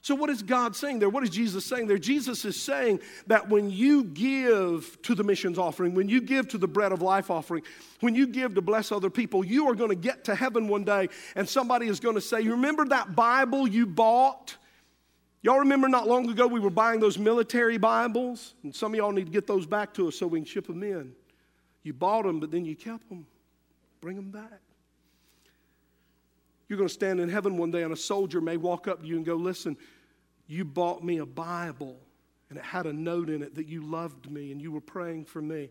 So, 0.03 0.15
what 0.15 0.31
is 0.31 0.41
God 0.41 0.75
saying 0.75 0.97
there? 0.97 1.09
What 1.09 1.23
is 1.23 1.29
Jesus 1.29 1.63
saying 1.63 1.85
there? 1.85 1.99
Jesus 1.99 2.43
is 2.43 2.59
saying 2.59 3.01
that 3.27 3.47
when 3.49 3.69
you 3.69 4.03
give 4.03 4.99
to 5.03 5.13
the 5.13 5.23
missions 5.23 5.59
offering, 5.59 5.93
when 5.93 6.09
you 6.09 6.21
give 6.21 6.47
to 6.49 6.57
the 6.57 6.67
bread 6.67 6.91
of 6.91 7.03
life 7.03 7.29
offering, 7.29 7.61
when 7.99 8.15
you 8.15 8.25
give 8.25 8.55
to 8.55 8.61
bless 8.61 8.91
other 8.91 9.11
people, 9.11 9.45
you 9.45 9.69
are 9.69 9.75
going 9.75 9.89
to 9.89 9.95
get 9.95 10.23
to 10.25 10.33
heaven 10.33 10.67
one 10.67 10.83
day 10.83 11.07
and 11.35 11.47
somebody 11.47 11.87
is 11.87 11.99
going 11.99 12.15
to 12.15 12.21
say, 12.21 12.41
You 12.41 12.51
remember 12.51 12.85
that 12.85 13.15
Bible 13.15 13.67
you 13.67 13.85
bought? 13.85 14.57
Y'all 15.43 15.59
remember 15.59 15.87
not 15.87 16.07
long 16.07 16.29
ago 16.29 16.47
we 16.47 16.59
were 16.59 16.71
buying 16.71 16.99
those 16.99 17.19
military 17.19 17.77
Bibles? 17.77 18.55
And 18.63 18.73
some 18.73 18.93
of 18.93 18.97
y'all 18.97 19.11
need 19.11 19.25
to 19.25 19.31
get 19.31 19.45
those 19.45 19.67
back 19.67 19.93
to 19.95 20.07
us 20.07 20.15
so 20.15 20.25
we 20.25 20.39
can 20.39 20.45
ship 20.45 20.65
them 20.65 20.81
in. 20.81 21.13
You 21.83 21.93
bought 21.93 22.25
them, 22.25 22.39
but 22.39 22.49
then 22.49 22.65
you 22.65 22.75
kept 22.75 23.07
them. 23.09 23.27
Bring 24.01 24.15
them 24.15 24.31
back. 24.31 24.61
You're 26.71 26.77
going 26.77 26.87
to 26.87 26.93
stand 26.93 27.19
in 27.19 27.27
heaven 27.27 27.57
one 27.57 27.69
day, 27.69 27.83
and 27.83 27.91
a 27.91 27.97
soldier 27.97 28.39
may 28.39 28.55
walk 28.55 28.87
up 28.87 29.01
to 29.01 29.05
you 29.05 29.17
and 29.17 29.25
go, 29.25 29.35
Listen, 29.35 29.75
you 30.47 30.63
bought 30.63 31.03
me 31.03 31.17
a 31.17 31.25
Bible, 31.25 31.99
and 32.49 32.57
it 32.57 32.63
had 32.63 32.85
a 32.85 32.93
note 32.93 33.29
in 33.29 33.41
it 33.43 33.55
that 33.55 33.67
you 33.67 33.81
loved 33.81 34.31
me 34.31 34.53
and 34.53 34.61
you 34.61 34.71
were 34.71 34.79
praying 34.79 35.25
for 35.25 35.41
me. 35.41 35.69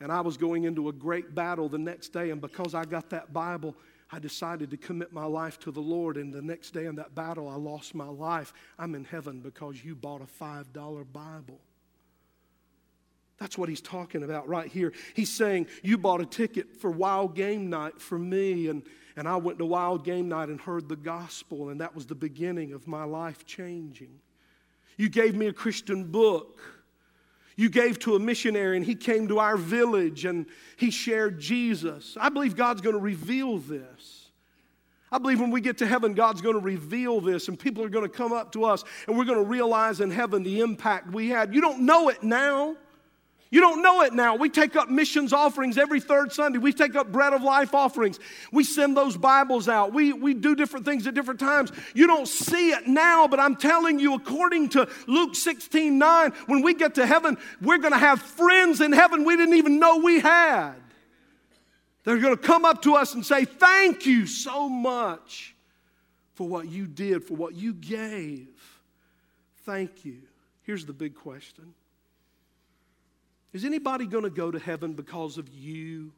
And 0.00 0.10
I 0.10 0.20
was 0.20 0.36
going 0.36 0.64
into 0.64 0.88
a 0.88 0.92
great 0.92 1.36
battle 1.36 1.68
the 1.68 1.78
next 1.78 2.08
day, 2.08 2.30
and 2.30 2.40
because 2.40 2.74
I 2.74 2.84
got 2.84 3.10
that 3.10 3.32
Bible, 3.32 3.76
I 4.10 4.18
decided 4.18 4.70
to 4.72 4.76
commit 4.76 5.12
my 5.12 5.24
life 5.24 5.60
to 5.60 5.70
the 5.70 5.78
Lord. 5.78 6.16
And 6.16 6.34
the 6.34 6.42
next 6.42 6.72
day 6.72 6.86
in 6.86 6.96
that 6.96 7.14
battle, 7.14 7.48
I 7.48 7.54
lost 7.54 7.94
my 7.94 8.08
life. 8.08 8.52
I'm 8.76 8.96
in 8.96 9.04
heaven 9.04 9.38
because 9.38 9.84
you 9.84 9.94
bought 9.94 10.20
a 10.20 10.44
$5 10.44 11.12
Bible. 11.12 11.60
That's 13.38 13.56
what 13.56 13.68
he's 13.68 13.80
talking 13.80 14.24
about 14.24 14.48
right 14.48 14.66
here. 14.66 14.92
He's 15.14 15.32
saying, 15.32 15.68
You 15.84 15.96
bought 15.96 16.20
a 16.20 16.26
ticket 16.26 16.74
for 16.74 16.90
wild 16.90 17.36
game 17.36 17.70
night 17.70 18.00
for 18.00 18.18
me, 18.18 18.66
and 18.66 18.82
and 19.18 19.26
I 19.26 19.34
went 19.34 19.58
to 19.58 19.66
Wild 19.66 20.04
Game 20.04 20.28
Night 20.28 20.48
and 20.48 20.60
heard 20.60 20.88
the 20.88 20.94
gospel, 20.94 21.70
and 21.70 21.80
that 21.80 21.92
was 21.92 22.06
the 22.06 22.14
beginning 22.14 22.72
of 22.72 22.86
my 22.86 23.02
life 23.02 23.44
changing. 23.44 24.20
You 24.96 25.08
gave 25.08 25.34
me 25.34 25.48
a 25.48 25.52
Christian 25.52 26.04
book. 26.04 26.60
You 27.56 27.68
gave 27.68 27.98
to 28.00 28.14
a 28.14 28.20
missionary, 28.20 28.76
and 28.76 28.86
he 28.86 28.94
came 28.94 29.26
to 29.26 29.40
our 29.40 29.56
village 29.56 30.24
and 30.24 30.46
he 30.76 30.92
shared 30.92 31.40
Jesus. 31.40 32.16
I 32.20 32.28
believe 32.28 32.54
God's 32.54 32.80
going 32.80 32.94
to 32.94 33.02
reveal 33.02 33.58
this. 33.58 34.30
I 35.10 35.18
believe 35.18 35.40
when 35.40 35.50
we 35.50 35.60
get 35.60 35.78
to 35.78 35.86
heaven, 35.86 36.14
God's 36.14 36.40
going 36.40 36.54
to 36.54 36.60
reveal 36.60 37.20
this, 37.20 37.48
and 37.48 37.58
people 37.58 37.82
are 37.82 37.88
going 37.88 38.08
to 38.08 38.16
come 38.16 38.32
up 38.32 38.52
to 38.52 38.62
us, 38.64 38.84
and 39.08 39.18
we're 39.18 39.24
going 39.24 39.42
to 39.42 39.50
realize 39.50 40.00
in 40.00 40.12
heaven 40.12 40.44
the 40.44 40.60
impact 40.60 41.12
we 41.12 41.28
had. 41.28 41.52
You 41.52 41.60
don't 41.60 41.80
know 41.80 42.08
it 42.08 42.22
now. 42.22 42.76
You 43.50 43.60
don't 43.60 43.82
know 43.82 44.02
it 44.02 44.12
now. 44.12 44.36
We 44.36 44.50
take 44.50 44.76
up 44.76 44.90
missions 44.90 45.32
offerings 45.32 45.78
every 45.78 46.00
third 46.00 46.32
Sunday. 46.32 46.58
We 46.58 46.72
take 46.72 46.94
up 46.94 47.10
bread 47.10 47.32
of 47.32 47.42
life 47.42 47.74
offerings. 47.74 48.20
We 48.52 48.62
send 48.62 48.94
those 48.94 49.16
Bibles 49.16 49.68
out. 49.68 49.94
We, 49.94 50.12
we 50.12 50.34
do 50.34 50.54
different 50.54 50.84
things 50.84 51.06
at 51.06 51.14
different 51.14 51.40
times. 51.40 51.72
You 51.94 52.06
don't 52.06 52.28
see 52.28 52.70
it 52.70 52.86
now, 52.86 53.26
but 53.26 53.40
I'm 53.40 53.56
telling 53.56 53.98
you, 53.98 54.14
according 54.14 54.68
to 54.70 54.86
Luke 55.06 55.34
16 55.34 55.98
9, 55.98 56.32
when 56.46 56.60
we 56.62 56.74
get 56.74 56.96
to 56.96 57.06
heaven, 57.06 57.38
we're 57.62 57.78
going 57.78 57.92
to 57.92 57.98
have 57.98 58.20
friends 58.20 58.82
in 58.82 58.92
heaven 58.92 59.24
we 59.24 59.36
didn't 59.36 59.56
even 59.56 59.78
know 59.78 59.96
we 59.98 60.20
had. 60.20 60.74
They're 62.04 62.18
going 62.18 62.36
to 62.36 62.42
come 62.42 62.66
up 62.66 62.82
to 62.82 62.96
us 62.96 63.14
and 63.14 63.24
say, 63.24 63.46
Thank 63.46 64.04
you 64.04 64.26
so 64.26 64.68
much 64.68 65.54
for 66.34 66.46
what 66.46 66.68
you 66.68 66.86
did, 66.86 67.24
for 67.24 67.34
what 67.34 67.54
you 67.54 67.72
gave. 67.72 68.48
Thank 69.64 70.04
you. 70.04 70.18
Here's 70.62 70.84
the 70.84 70.92
big 70.92 71.14
question 71.14 71.74
is 73.52 73.64
anybody 73.64 74.06
going 74.06 74.24
to 74.24 74.30
go 74.30 74.50
to 74.50 74.58
heaven 74.58 74.92
because 74.92 75.38
of 75.38 75.48
you? 75.48 76.12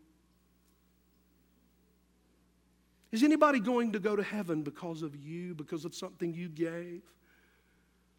Is 3.12 3.22
anybody 3.22 3.61
going 3.61 3.93
to 3.93 3.99
go 3.99 4.14
to 4.14 4.22
heaven 4.22 4.62
because 4.62 5.03
of 5.03 5.16
you, 5.16 5.55
because 5.55 5.85
of 5.85 5.95
something 5.95 6.33
you 6.33 6.49
gave? 6.49 7.03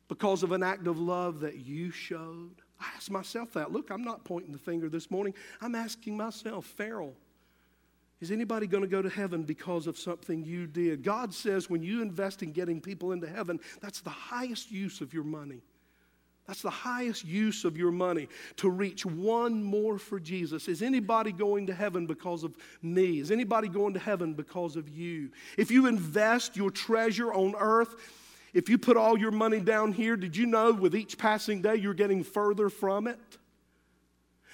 Because 0.07 0.43
of 0.43 0.51
an 0.51 0.63
act 0.63 0.87
of 0.87 0.99
love 0.99 1.39
that 1.41 1.57
you 1.57 1.91
showed? 1.91 2.55
I 2.79 2.85
ask 2.95 3.09
myself 3.09 3.53
that. 3.53 3.71
Look, 3.71 3.89
I'm 3.89 4.03
not 4.03 4.25
pointing 4.25 4.51
the 4.51 4.57
finger 4.57 4.89
this 4.89 5.09
morning. 5.09 5.33
I'm 5.61 5.75
asking 5.75 6.17
myself, 6.17 6.65
Farrell, 6.65 7.13
is 8.19 8.31
anybody 8.31 8.67
going 8.67 8.83
to 8.83 8.89
go 8.89 9.01
to 9.01 9.09
heaven 9.09 9.43
because 9.43 9.87
of 9.87 9.97
something 9.97 10.43
you 10.43 10.67
did? 10.67 11.03
God 11.03 11.33
says 11.33 11.69
when 11.69 11.81
you 11.81 12.01
invest 12.01 12.43
in 12.43 12.51
getting 12.51 12.81
people 12.81 13.13
into 13.13 13.27
heaven, 13.27 13.59
that's 13.81 14.01
the 14.01 14.09
highest 14.09 14.71
use 14.71 14.99
of 14.99 15.13
your 15.13 15.23
money. 15.23 15.61
That's 16.51 16.63
the 16.63 16.69
highest 16.69 17.23
use 17.23 17.63
of 17.63 17.77
your 17.77 17.91
money 17.91 18.27
to 18.57 18.69
reach 18.69 19.05
one 19.05 19.63
more 19.63 19.97
for 19.97 20.19
Jesus. 20.19 20.67
Is 20.67 20.81
anybody 20.81 21.31
going 21.31 21.67
to 21.67 21.73
heaven 21.73 22.05
because 22.05 22.43
of 22.43 22.53
me? 22.81 23.21
Is 23.21 23.31
anybody 23.31 23.69
going 23.69 23.93
to 23.93 24.01
heaven 24.01 24.33
because 24.33 24.75
of 24.75 24.89
you? 24.89 25.29
If 25.57 25.71
you 25.71 25.87
invest 25.87 26.57
your 26.57 26.69
treasure 26.69 27.31
on 27.31 27.55
earth, 27.57 27.95
if 28.53 28.67
you 28.67 28.77
put 28.77 28.97
all 28.97 29.17
your 29.17 29.31
money 29.31 29.61
down 29.61 29.93
here, 29.93 30.17
did 30.17 30.35
you 30.35 30.45
know 30.45 30.73
with 30.73 30.93
each 30.93 31.17
passing 31.17 31.61
day 31.61 31.75
you're 31.75 31.93
getting 31.93 32.21
further 32.21 32.67
from 32.67 33.07
it? 33.07 33.17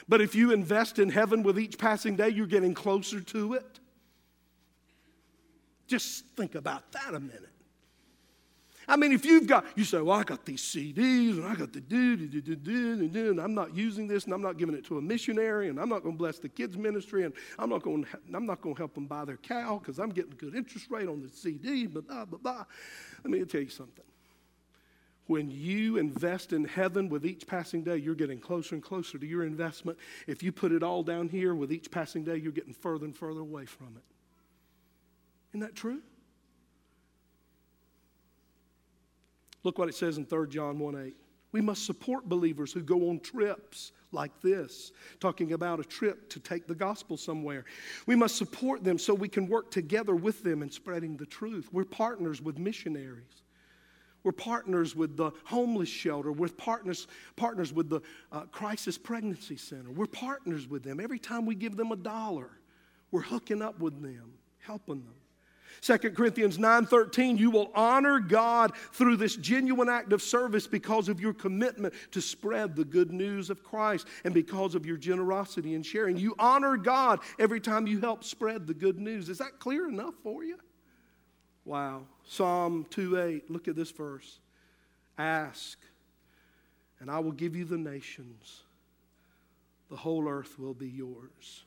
But 0.07 0.21
if 0.21 0.35
you 0.35 0.51
invest 0.51 0.99
in 0.99 1.09
heaven 1.09 1.41
with 1.41 1.57
each 1.57 1.79
passing 1.79 2.15
day, 2.15 2.29
you're 2.29 2.45
getting 2.45 2.75
closer 2.75 3.21
to 3.21 3.55
it. 3.55 3.79
Just 5.87 6.25
think 6.35 6.53
about 6.53 6.91
that 6.91 7.15
a 7.15 7.19
minute. 7.19 7.56
I 8.89 8.95
mean, 8.95 9.11
if 9.11 9.25
you've 9.25 9.47
got, 9.47 9.65
you 9.75 9.83
say, 9.83 9.99
well, 9.99 10.17
I 10.17 10.23
got 10.23 10.45
these 10.45 10.61
CDs 10.61 11.31
and 11.31 11.45
I 11.45 11.55
got 11.55 11.73
the 11.73 11.81
do, 11.81 12.15
do, 12.15 12.27
do, 12.27 12.39
do, 12.39 12.55
do, 12.55 13.07
do, 13.09 13.31
and 13.31 13.41
I'm 13.41 13.53
not 13.53 13.75
using 13.75 14.07
this 14.07 14.23
and 14.23 14.33
I'm 14.33 14.41
not 14.41 14.57
giving 14.57 14.75
it 14.75 14.85
to 14.85 14.97
a 14.97 15.01
missionary 15.01 15.67
and 15.67 15.77
I'm 15.77 15.89
not 15.89 16.03
going 16.03 16.15
to 16.15 16.17
bless 16.17 16.39
the 16.39 16.47
kids' 16.47 16.77
ministry 16.77 17.25
and 17.25 17.33
I'm 17.59 17.69
not 17.69 17.83
going 17.83 18.05
I'm 18.33 18.45
not 18.45 18.61
going 18.61 18.75
to 18.75 18.79
help 18.79 18.93
them 18.93 19.05
buy 19.05 19.25
their 19.25 19.37
cow 19.37 19.79
because 19.79 19.99
I'm 19.99 20.09
getting 20.09 20.31
a 20.31 20.35
good 20.35 20.55
interest 20.55 20.89
rate 20.89 21.09
on 21.09 21.21
the 21.21 21.27
CD, 21.27 21.87
blah, 21.87 22.01
blah, 22.01 22.25
blah, 22.25 22.39
blah. 22.39 22.65
Let 23.25 23.31
me 23.31 23.43
tell 23.43 23.61
you 23.61 23.69
something. 23.69 24.05
When 25.25 25.51
you 25.51 25.97
invest 25.97 26.53
in 26.53 26.63
heaven 26.63 27.09
with 27.09 27.25
each 27.25 27.45
passing 27.45 27.83
day, 27.83 27.97
you're 27.97 28.15
getting 28.15 28.39
closer 28.39 28.75
and 28.75 28.83
closer 28.83 29.17
to 29.17 29.25
your 29.25 29.43
investment. 29.43 29.97
If 30.27 30.41
you 30.41 30.53
put 30.53 30.71
it 30.71 30.81
all 30.81 31.03
down 31.03 31.27
here 31.27 31.53
with 31.53 31.73
each 31.73 31.91
passing 31.91 32.23
day, 32.23 32.37
you're 32.37 32.53
getting 32.53 32.73
further 32.73 33.03
and 33.03 33.13
further 33.13 33.41
away 33.41 33.65
from 33.65 33.97
it. 33.97 34.03
Isn't 35.51 35.59
that 35.59 35.75
true? 35.75 36.01
Look 39.67 39.77
what 39.77 39.89
it 39.89 39.95
says 39.95 40.17
in 40.17 40.25
3 40.25 40.47
John 40.47 40.79
1 40.79 40.95
8. 40.95 41.13
We 41.51 41.59
must 41.59 41.85
support 41.85 42.29
believers 42.29 42.71
who 42.71 42.81
go 42.81 43.09
on 43.09 43.19
trips 43.19 43.91
like 44.13 44.31
this, 44.39 44.93
talking 45.19 45.51
about 45.51 45.81
a 45.81 45.83
trip 45.83 46.29
to 46.29 46.39
take 46.39 46.67
the 46.67 46.73
gospel 46.73 47.17
somewhere. 47.17 47.65
We 48.05 48.15
must 48.15 48.37
support 48.37 48.85
them 48.85 48.97
so 48.97 49.13
we 49.13 49.27
can 49.27 49.45
work 49.45 49.69
together 49.69 50.15
with 50.15 50.41
them 50.41 50.63
in 50.63 50.71
spreading 50.71 51.17
the 51.17 51.25
truth. 51.25 51.67
We're 51.73 51.83
partners 51.83 52.41
with 52.41 52.57
missionaries. 52.57 53.43
We're 54.23 54.31
partners 54.31 54.95
with 54.95 55.17
the 55.17 55.31
homeless 55.43 55.89
shelter. 55.89 56.31
We're 56.31 56.47
partners, 56.47 57.09
partners 57.35 57.73
with 57.73 57.89
the 57.89 57.99
uh, 58.31 58.43
crisis 58.43 58.97
pregnancy 58.97 59.57
center. 59.57 59.91
We're 59.91 60.05
partners 60.05 60.65
with 60.69 60.83
them. 60.83 61.01
Every 61.01 61.19
time 61.19 61.45
we 61.45 61.55
give 61.55 61.75
them 61.75 61.91
a 61.91 61.97
dollar, 61.97 62.51
we're 63.11 63.19
hooking 63.19 63.61
up 63.61 63.81
with 63.81 64.01
them, 64.01 64.31
helping 64.59 65.03
them. 65.03 65.15
2 65.81 65.97
Corinthians 66.15 66.57
9:13 66.57 67.37
you 67.37 67.51
will 67.51 67.71
honor 67.75 68.19
God 68.19 68.75
through 68.93 69.17
this 69.17 69.35
genuine 69.35 69.89
act 69.89 70.13
of 70.13 70.21
service 70.21 70.67
because 70.67 71.09
of 71.09 71.19
your 71.19 71.33
commitment 71.33 71.93
to 72.11 72.21
spread 72.21 72.75
the 72.75 72.85
good 72.85 73.11
news 73.11 73.49
of 73.49 73.63
Christ 73.63 74.07
and 74.23 74.33
because 74.33 74.75
of 74.75 74.85
your 74.85 74.97
generosity 74.97 75.73
in 75.73 75.83
sharing. 75.83 76.17
You 76.17 76.35
honor 76.39 76.77
God 76.77 77.19
every 77.39 77.59
time 77.59 77.87
you 77.87 77.99
help 77.99 78.23
spread 78.23 78.67
the 78.67 78.73
good 78.73 78.99
news. 78.99 79.29
Is 79.29 79.37
that 79.37 79.59
clear 79.59 79.87
enough 79.87 80.15
for 80.23 80.43
you? 80.43 80.57
Wow. 81.65 82.07
Psalm 82.25 82.85
2:8 82.89 83.49
look 83.49 83.67
at 83.67 83.75
this 83.75 83.91
verse. 83.91 84.39
Ask 85.17 85.77
and 86.99 87.11
I 87.11 87.19
will 87.19 87.31
give 87.31 87.55
you 87.55 87.65
the 87.65 87.77
nations. 87.77 88.63
The 89.89 89.95
whole 89.95 90.27
earth 90.27 90.57
will 90.59 90.73
be 90.73 90.89
yours. 90.89 91.65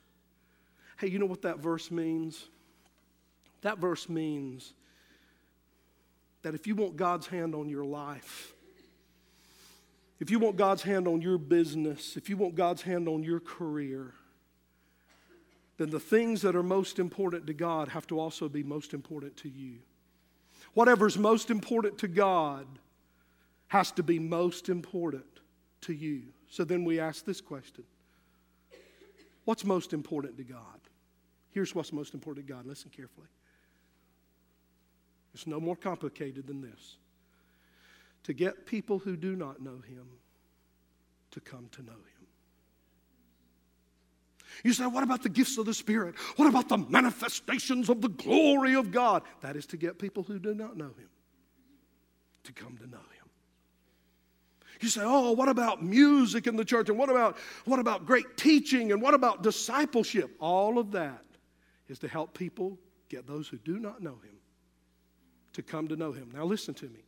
Hey, 0.98 1.08
you 1.08 1.18
know 1.18 1.26
what 1.26 1.42
that 1.42 1.58
verse 1.58 1.90
means? 1.90 2.48
That 3.62 3.78
verse 3.78 4.08
means 4.08 4.72
that 6.42 6.54
if 6.54 6.66
you 6.66 6.74
want 6.74 6.96
God's 6.96 7.26
hand 7.26 7.54
on 7.54 7.68
your 7.68 7.84
life, 7.84 8.52
if 10.18 10.30
you 10.30 10.38
want 10.38 10.56
God's 10.56 10.82
hand 10.82 11.08
on 11.08 11.22
your 11.22 11.38
business, 11.38 12.16
if 12.16 12.28
you 12.28 12.36
want 12.36 12.54
God's 12.54 12.82
hand 12.82 13.08
on 13.08 13.22
your 13.22 13.40
career, 13.40 14.14
then 15.78 15.88
the 15.90 16.00
things 16.00 16.42
that 16.42 16.54
are 16.54 16.62
most 16.62 16.98
important 16.98 17.46
to 17.46 17.54
God 17.54 17.88
have 17.88 18.06
to 18.08 18.20
also 18.20 18.48
be 18.48 18.62
most 18.62 18.92
important 18.92 19.36
to 19.38 19.48
you. 19.48 19.78
Whatever's 20.74 21.16
most 21.16 21.50
important 21.50 21.98
to 21.98 22.08
God 22.08 22.66
has 23.68 23.90
to 23.92 24.02
be 24.02 24.18
most 24.18 24.68
important 24.68 25.24
to 25.82 25.94
you. 25.94 26.22
So 26.50 26.64
then 26.64 26.84
we 26.84 27.00
ask 27.00 27.24
this 27.24 27.40
question 27.40 27.84
What's 29.46 29.64
most 29.64 29.92
important 29.92 30.36
to 30.36 30.44
God? 30.44 30.80
Here's 31.50 31.74
what's 31.74 31.92
most 31.92 32.14
important 32.14 32.46
to 32.46 32.52
God. 32.52 32.66
Listen 32.66 32.90
carefully. 32.94 33.26
It's 35.34 35.46
no 35.46 35.60
more 35.60 35.76
complicated 35.76 36.46
than 36.46 36.60
this. 36.60 36.96
To 38.24 38.32
get 38.32 38.66
people 38.66 38.98
who 38.98 39.16
do 39.16 39.36
not 39.36 39.60
know 39.60 39.80
Him 39.88 40.06
to 41.32 41.40
come 41.40 41.68
to 41.72 41.82
know 41.82 41.92
Him. 41.92 42.26
You 44.64 44.72
say, 44.72 44.86
what 44.86 45.02
about 45.02 45.22
the 45.22 45.28
gifts 45.28 45.56
of 45.58 45.66
the 45.66 45.74
Spirit? 45.74 46.16
What 46.36 46.48
about 46.48 46.68
the 46.68 46.78
manifestations 46.78 47.88
of 47.88 48.00
the 48.00 48.08
glory 48.08 48.74
of 48.74 48.90
God? 48.90 49.22
That 49.40 49.56
is 49.56 49.66
to 49.66 49.76
get 49.76 49.98
people 49.98 50.22
who 50.22 50.38
do 50.38 50.54
not 50.54 50.76
know 50.76 50.86
Him 50.86 51.08
to 52.44 52.52
come 52.52 52.76
to 52.78 52.86
know 52.86 52.98
Him. 52.98 53.30
You 54.80 54.88
say, 54.88 55.02
oh, 55.04 55.32
what 55.32 55.48
about 55.48 55.82
music 55.84 56.46
in 56.46 56.56
the 56.56 56.64
church? 56.64 56.88
And 56.88 56.98
what 56.98 57.10
about, 57.10 57.36
what 57.64 57.78
about 57.78 58.06
great 58.06 58.36
teaching? 58.36 58.92
And 58.92 59.00
what 59.00 59.14
about 59.14 59.42
discipleship? 59.42 60.30
All 60.40 60.78
of 60.78 60.92
that 60.92 61.24
is 61.88 61.98
to 62.00 62.08
help 62.08 62.36
people 62.36 62.78
get 63.08 63.26
those 63.26 63.46
who 63.46 63.58
do 63.58 63.78
not 63.78 64.02
know 64.02 64.18
Him 64.22 64.39
to 65.60 65.70
come 65.70 65.88
to 65.88 65.96
know 65.96 66.12
Him. 66.12 66.30
Now, 66.34 66.44
listen 66.44 66.74
to 66.74 66.86
me. 66.86 67.00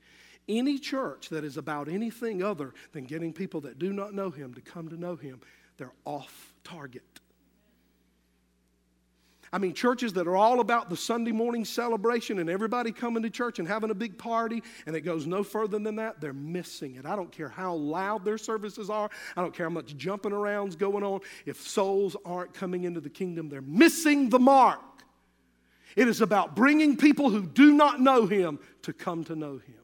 Any 0.48 0.78
church 0.78 1.28
that 1.28 1.44
is 1.44 1.57
about 1.57 1.88
anything 1.88 2.42
other 2.42 2.74
than 2.92 3.05
getting 3.05 3.32
people 3.32 3.61
that 3.62 3.78
do 3.78 3.92
not 3.92 4.12
know 4.12 4.30
Him 4.30 4.55
to 4.55 4.61
come 4.61 4.88
to 4.88 4.96
know 4.96 5.16
Him, 5.16 5.40
they're 5.78 5.92
off 6.05 6.55
target. 6.64 7.03
I 9.55 9.59
mean, 9.59 9.74
churches 9.74 10.14
that 10.14 10.26
are 10.26 10.36
all 10.36 10.61
about 10.61 10.88
the 10.88 10.96
Sunday 10.96 11.30
morning 11.30 11.66
celebration 11.66 12.38
and 12.38 12.48
everybody 12.48 12.90
coming 12.90 13.22
to 13.22 13.28
church 13.28 13.59
and 13.59 13.68
having 13.68 13.90
a 13.90 13.94
big 13.94 14.16
party, 14.16 14.62
and 14.86 14.96
it 14.96 15.03
goes 15.03 15.26
no 15.26 15.44
further 15.44 15.78
than 15.78 15.96
that, 15.96 16.22
they're 16.22 16.32
missing 16.32 16.96
it. 16.96 17.05
I 17.05 17.14
don't 17.16 17.30
care 17.30 17.50
how 17.50 17.74
loud 17.74 18.24
their 18.24 18.38
services 18.38 18.88
are, 18.88 19.11
I 19.36 19.42
don't 19.42 19.55
care 19.55 19.66
how 19.66 19.74
much 19.74 19.94
jumping 19.98 20.32
around's 20.32 20.74
going 20.74 21.05
on. 21.05 21.20
If 21.44 21.61
souls 21.61 22.16
aren't 22.24 22.55
coming 22.55 22.84
into 22.84 23.00
the 23.00 23.11
kingdom, 23.11 23.50
they're 23.50 23.61
missing 23.61 24.30
the 24.30 24.38
mark. 24.38 24.80
It 25.97 26.09
is 26.09 26.20
about 26.20 26.57
bringing 26.57 26.97
people 26.97 27.30
who 27.30 27.47
do 27.47 27.72
not 27.72 28.01
know 28.01 28.26
Him 28.26 28.59
to 28.82 28.93
come 28.93 29.24
to 29.24 29.36
know 29.36 29.55
Him. 29.55 29.74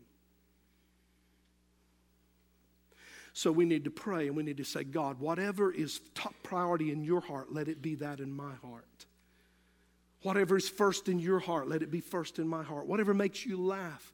So 3.32 3.52
we 3.52 3.66
need 3.66 3.84
to 3.84 3.90
pray 3.90 4.26
and 4.26 4.36
we 4.36 4.42
need 4.42 4.56
to 4.56 4.64
say, 4.64 4.82
God, 4.82 5.20
whatever 5.20 5.70
is 5.72 6.00
top 6.14 6.34
priority 6.42 6.90
in 6.90 7.04
your 7.04 7.20
heart, 7.20 7.52
let 7.52 7.68
it 7.68 7.80
be 7.80 7.94
that 7.96 8.18
in 8.18 8.32
my 8.32 8.54
heart. 8.64 8.84
Whatever 10.22 10.56
is 10.56 10.68
first 10.68 11.08
in 11.08 11.20
your 11.20 11.38
heart, 11.38 11.68
let 11.68 11.82
it 11.82 11.90
be 11.90 12.00
first 12.00 12.40
in 12.40 12.48
my 12.48 12.64
heart. 12.64 12.86
Whatever 12.86 13.14
makes 13.14 13.46
you 13.46 13.56
laugh, 13.56 14.12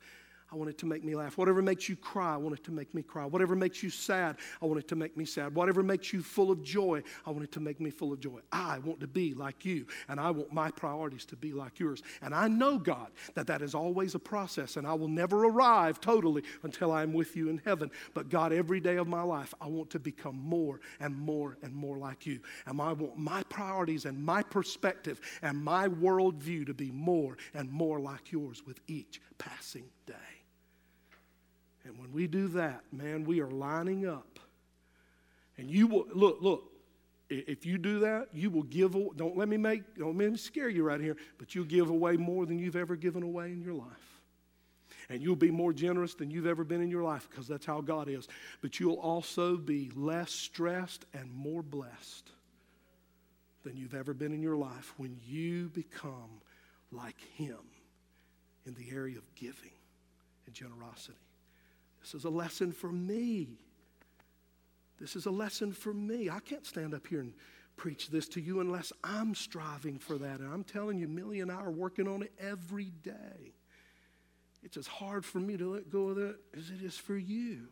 I 0.53 0.57
want 0.57 0.71
it 0.71 0.79
to 0.79 0.87
make 0.87 1.03
me 1.03 1.17
laugh. 1.17 1.39
Whatever 1.39 1.63
makes 1.63 1.89
you 1.89 1.97
cry, 1.97 2.35
I 2.35 2.37
want 2.37 2.57
it 2.57 2.65
to 2.65 2.71
make 2.71 2.95
me 2.95 3.03
cry. 3.03 3.25
Whatever 3.25 3.57
makes 3.57 3.83
you 3.83 3.91
sad, 3.91 4.37
I 4.63 4.67
want 4.67 4.79
it 4.79 4.87
to 4.89 4.97
make 4.97 5.17
me 5.17 5.25
sad. 5.25 5.55
Whatever 5.55 5.83
makes 5.83 6.13
you 6.13 6.23
full 6.23 6.51
of 6.51 6.63
joy, 6.63 7.03
I 7.27 7.31
want 7.31 7.45
it 7.45 7.53
to 7.53 7.61
make 7.61 7.81
me 7.81 7.91
full 7.91 8.13
of 8.13 8.21
joy. 8.21 8.41
I 8.53 8.79
want 8.81 9.01
to 9.01 9.07
be 9.07 9.35
like 9.35 9.65
you, 9.65 9.87
and 10.09 10.21
I 10.21 10.31
want 10.31 10.53
my 10.53 10.71
priorities 10.71 11.25
to 11.27 11.37
be 11.37 11.53
like 11.53 11.81
yours. 11.81 12.03
And 12.23 12.35
I 12.35 12.49
know, 12.49 12.79
God, 12.79 13.09
that 13.35 13.47
that 13.47 13.63
is 13.63 13.75
always 13.75 14.15
a 14.15 14.19
process, 14.19 14.77
and 14.77 14.87
I 14.87 14.93
will 14.95 15.09
never 15.09 15.45
arrive 15.47 16.01
totally 16.01 16.43
until 16.63 16.93
I'm 16.93 17.13
with 17.15 17.37
you 17.37 17.49
in 17.49 17.61
heaven. 17.65 17.91
But 18.13 18.29
God, 18.29 18.53
every 18.53 18.81
day 18.81 18.97
of 18.97 19.09
my 19.09 19.23
life, 19.23 19.55
I 19.61 19.67
want 19.67 19.91
to 19.91 19.99
become 19.99 20.37
more 20.37 20.81
and 21.01 21.17
more 21.17 21.57
and 21.63 21.75
more 21.75 21.97
like 21.97 22.27
you. 22.27 22.41
And 22.67 22.81
I 22.81 22.93
want 22.93 23.17
my 23.17 23.43
priorities 23.45 24.05
and 24.05 24.23
my 24.23 24.43
perspective 24.43 25.21
and 25.43 25.65
my 25.65 25.89
worldview 25.89 26.67
to 26.67 26.75
be 26.75 26.91
more 26.91 27.39
and 27.55 27.71
more 27.71 27.99
like 27.99 28.31
yours 28.31 28.63
with 28.67 28.79
each 28.87 29.21
passing 29.39 29.85
day. 30.07 30.15
And 31.85 31.99
when 31.99 32.13
we 32.13 32.27
do 32.27 32.49
that, 32.49 32.83
man, 32.93 33.25
we 33.25 33.41
are 33.41 33.51
lining 33.51 34.07
up. 34.07 34.39
And 35.59 35.71
you 35.71 35.87
will, 35.87 36.07
look, 36.13 36.39
look, 36.41 36.65
if 37.29 37.65
you 37.65 37.79
do 37.79 38.01
that, 38.01 38.29
you 38.33 38.51
will 38.51 38.63
give, 38.65 38.93
don't 39.17 39.37
let 39.37 39.49
me 39.49 39.57
make, 39.57 39.97
don't 39.97 40.17
let 40.17 40.31
me 40.31 40.37
scare 40.37 40.69
you 40.69 40.83
right 40.83 41.01
here, 41.01 41.17
but 41.39 41.55
you'll 41.55 41.65
give 41.65 41.91
away 41.91 42.17
more 42.17 42.47
than 42.47 42.59
you've 42.59 42.77
ever 42.77 42.97
given 42.97 43.23
away 43.23 43.47
in 43.47 43.63
your 43.63 43.75
life. 43.75 43.87
And 45.11 45.23
you'll 45.23 45.37
be 45.37 45.51
more 45.51 45.73
generous 45.73 46.15
than 46.15 46.31
you've 46.31 46.47
ever 46.47 46.65
been 46.65 46.81
in 46.81 46.91
your 46.91 47.03
life 47.03 47.29
because 47.31 47.47
that's 47.47 47.67
how 47.67 47.83
God 47.83 48.09
is. 48.09 48.27
But 48.63 48.81
you'll 48.81 48.95
also 48.95 49.57
be 49.57 49.91
less 49.95 50.31
stressed 50.31 51.05
and 51.13 51.31
more 51.35 51.63
blessed 51.63 52.31
than 53.65 53.77
you've 53.77 53.95
ever 53.95 54.15
been 54.15 54.33
in 54.33 54.43
your 54.43 54.57
life 54.57 54.95
when 54.97 55.19
you 55.27 55.69
become 55.75 56.41
like 56.91 57.21
Him 57.37 57.59
in 58.67 58.75
the 58.75 58.91
area 58.95 59.19
of 59.19 59.35
giving 59.35 59.73
and 60.47 60.55
generosity. 60.55 61.19
This 62.01 62.15
is 62.15 62.25
a 62.25 62.31
lesson 62.31 62.73
for 62.73 62.93
me. 62.93 63.49
This 65.01 65.17
is 65.17 65.27
a 65.27 65.31
lesson 65.31 65.73
for 65.73 65.93
me. 65.93 66.31
I 66.31 66.41
can't 66.41 66.67
stand 66.67 66.95
up 66.95 67.07
here 67.07 67.21
and 67.21 67.33
preach 67.77 68.09
this 68.09 68.29
to 68.29 68.41
you 68.41 68.61
unless 68.61 68.93
I'm 69.03 69.35
striving 69.35 69.99
for 69.99 70.19
that. 70.19 70.41
And 70.41 70.53
I'm 70.53 70.65
telling 70.65 70.99
you, 70.99 71.09
Millie 71.09 71.41
and 71.41 71.51
I 71.51 71.57
are 71.57 71.71
working 71.71 72.07
on 72.07 72.23
it 72.23 72.33
every 72.39 72.93
day. 73.03 73.55
It's 74.63 74.77
as 74.77 74.87
hard 74.87 75.25
for 75.25 75.41
me 75.41 75.57
to 75.57 75.73
let 75.73 75.91
go 75.91 76.09
of 76.09 76.17
that 76.17 76.37
as 76.57 76.71
it 76.71 76.83
is 76.83 76.97
for 76.97 77.17
you. 77.17 77.69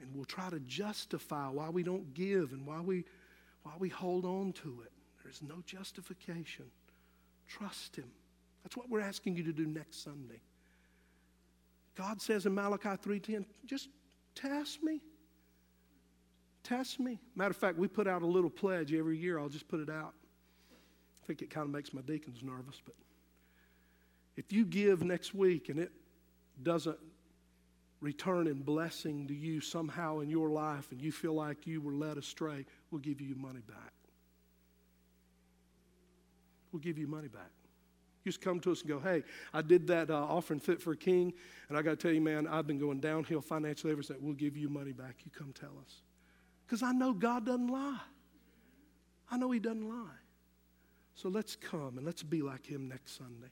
And 0.00 0.14
we'll 0.14 0.24
try 0.24 0.48
to 0.48 0.60
justify 0.60 1.48
why 1.48 1.68
we 1.68 1.82
don't 1.82 2.14
give 2.14 2.52
and 2.52 2.66
why 2.66 2.80
we, 2.80 3.04
why 3.62 3.72
we 3.78 3.90
hold 3.90 4.24
on 4.24 4.52
to 4.54 4.82
it. 4.84 4.92
There's 5.22 5.42
no 5.42 5.62
justification. 5.66 6.64
Trust 7.46 7.96
Him. 7.96 8.10
That's 8.62 8.76
what 8.76 8.88
we're 8.88 9.00
asking 9.00 9.36
you 9.36 9.42
to 9.44 9.52
do 9.52 9.66
next 9.66 10.02
Sunday. 10.02 10.40
God 11.96 12.20
says 12.20 12.46
in 12.46 12.54
Malachi 12.54 12.96
3:10, 12.96 13.44
just 13.66 13.88
test 14.34 14.82
me. 14.82 15.02
Test 16.62 17.00
me. 17.00 17.18
Matter 17.34 17.50
of 17.50 17.56
fact, 17.56 17.78
we 17.78 17.88
put 17.88 18.06
out 18.06 18.22
a 18.22 18.26
little 18.26 18.50
pledge 18.50 18.92
every 18.92 19.18
year. 19.18 19.38
I'll 19.38 19.48
just 19.48 19.68
put 19.68 19.80
it 19.80 19.90
out. 19.90 20.14
I 21.22 21.26
think 21.26 21.42
it 21.42 21.50
kind 21.50 21.64
of 21.64 21.70
makes 21.70 21.92
my 21.92 22.00
deacons 22.02 22.42
nervous, 22.42 22.80
but 22.84 22.94
if 24.36 24.52
you 24.52 24.64
give 24.64 25.02
next 25.02 25.34
week 25.34 25.68
and 25.68 25.78
it 25.78 25.92
doesn't 26.62 26.98
return 28.00 28.46
in 28.46 28.62
blessing 28.62 29.26
to 29.28 29.34
you 29.34 29.60
somehow 29.60 30.20
in 30.20 30.30
your 30.30 30.50
life 30.50 30.90
and 30.92 31.00
you 31.00 31.12
feel 31.12 31.34
like 31.34 31.66
you 31.66 31.80
were 31.80 31.92
led 31.92 32.16
astray, 32.16 32.64
we'll 32.90 33.00
give 33.00 33.20
you 33.20 33.28
your 33.28 33.36
money 33.36 33.60
back. 33.60 33.92
We'll 36.72 36.80
give 36.80 36.98
you 36.98 37.06
money 37.06 37.28
back. 37.28 37.50
You 38.24 38.32
just 38.32 38.42
come 38.42 38.60
to 38.60 38.72
us 38.72 38.82
and 38.82 38.90
go, 38.90 39.00
hey, 39.00 39.22
I 39.54 39.62
did 39.62 39.86
that 39.86 40.10
uh, 40.10 40.14
offering 40.14 40.60
fit 40.60 40.82
for 40.82 40.92
a 40.92 40.96
king, 40.96 41.32
and 41.68 41.78
I 41.78 41.82
got 41.82 41.90
to 41.90 41.96
tell 41.96 42.12
you, 42.12 42.20
man, 42.20 42.46
I've 42.46 42.66
been 42.66 42.78
going 42.78 43.00
downhill 43.00 43.40
financially 43.40 43.92
ever 43.92 44.02
since. 44.02 44.18
We'll 44.20 44.34
give 44.34 44.56
you 44.56 44.68
money 44.68 44.92
back. 44.92 45.16
You 45.24 45.30
come 45.30 45.52
tell 45.52 45.72
us. 45.84 46.02
Because 46.66 46.82
I 46.82 46.92
know 46.92 47.12
God 47.12 47.46
doesn't 47.46 47.68
lie. 47.68 48.00
I 49.30 49.38
know 49.38 49.50
He 49.50 49.58
doesn't 49.58 49.88
lie. 49.88 50.18
So 51.14 51.28
let's 51.28 51.56
come 51.56 51.96
and 51.96 52.04
let's 52.04 52.22
be 52.22 52.42
like 52.42 52.66
Him 52.66 52.88
next 52.88 53.16
Sunday. 53.16 53.50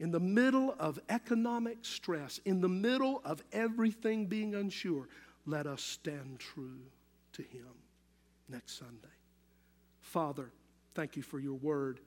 In 0.00 0.10
the 0.10 0.20
middle 0.20 0.74
of 0.78 0.98
economic 1.08 1.78
stress, 1.82 2.40
in 2.44 2.60
the 2.60 2.68
middle 2.68 3.20
of 3.24 3.44
everything 3.52 4.26
being 4.26 4.54
unsure, 4.54 5.08
let 5.46 5.66
us 5.66 5.82
stand 5.82 6.40
true 6.40 6.80
to 7.34 7.42
Him 7.42 7.68
next 8.48 8.78
Sunday. 8.78 9.14
Father, 10.00 10.50
thank 10.94 11.16
you 11.16 11.22
for 11.22 11.38
your 11.38 11.54
word. 11.54 12.00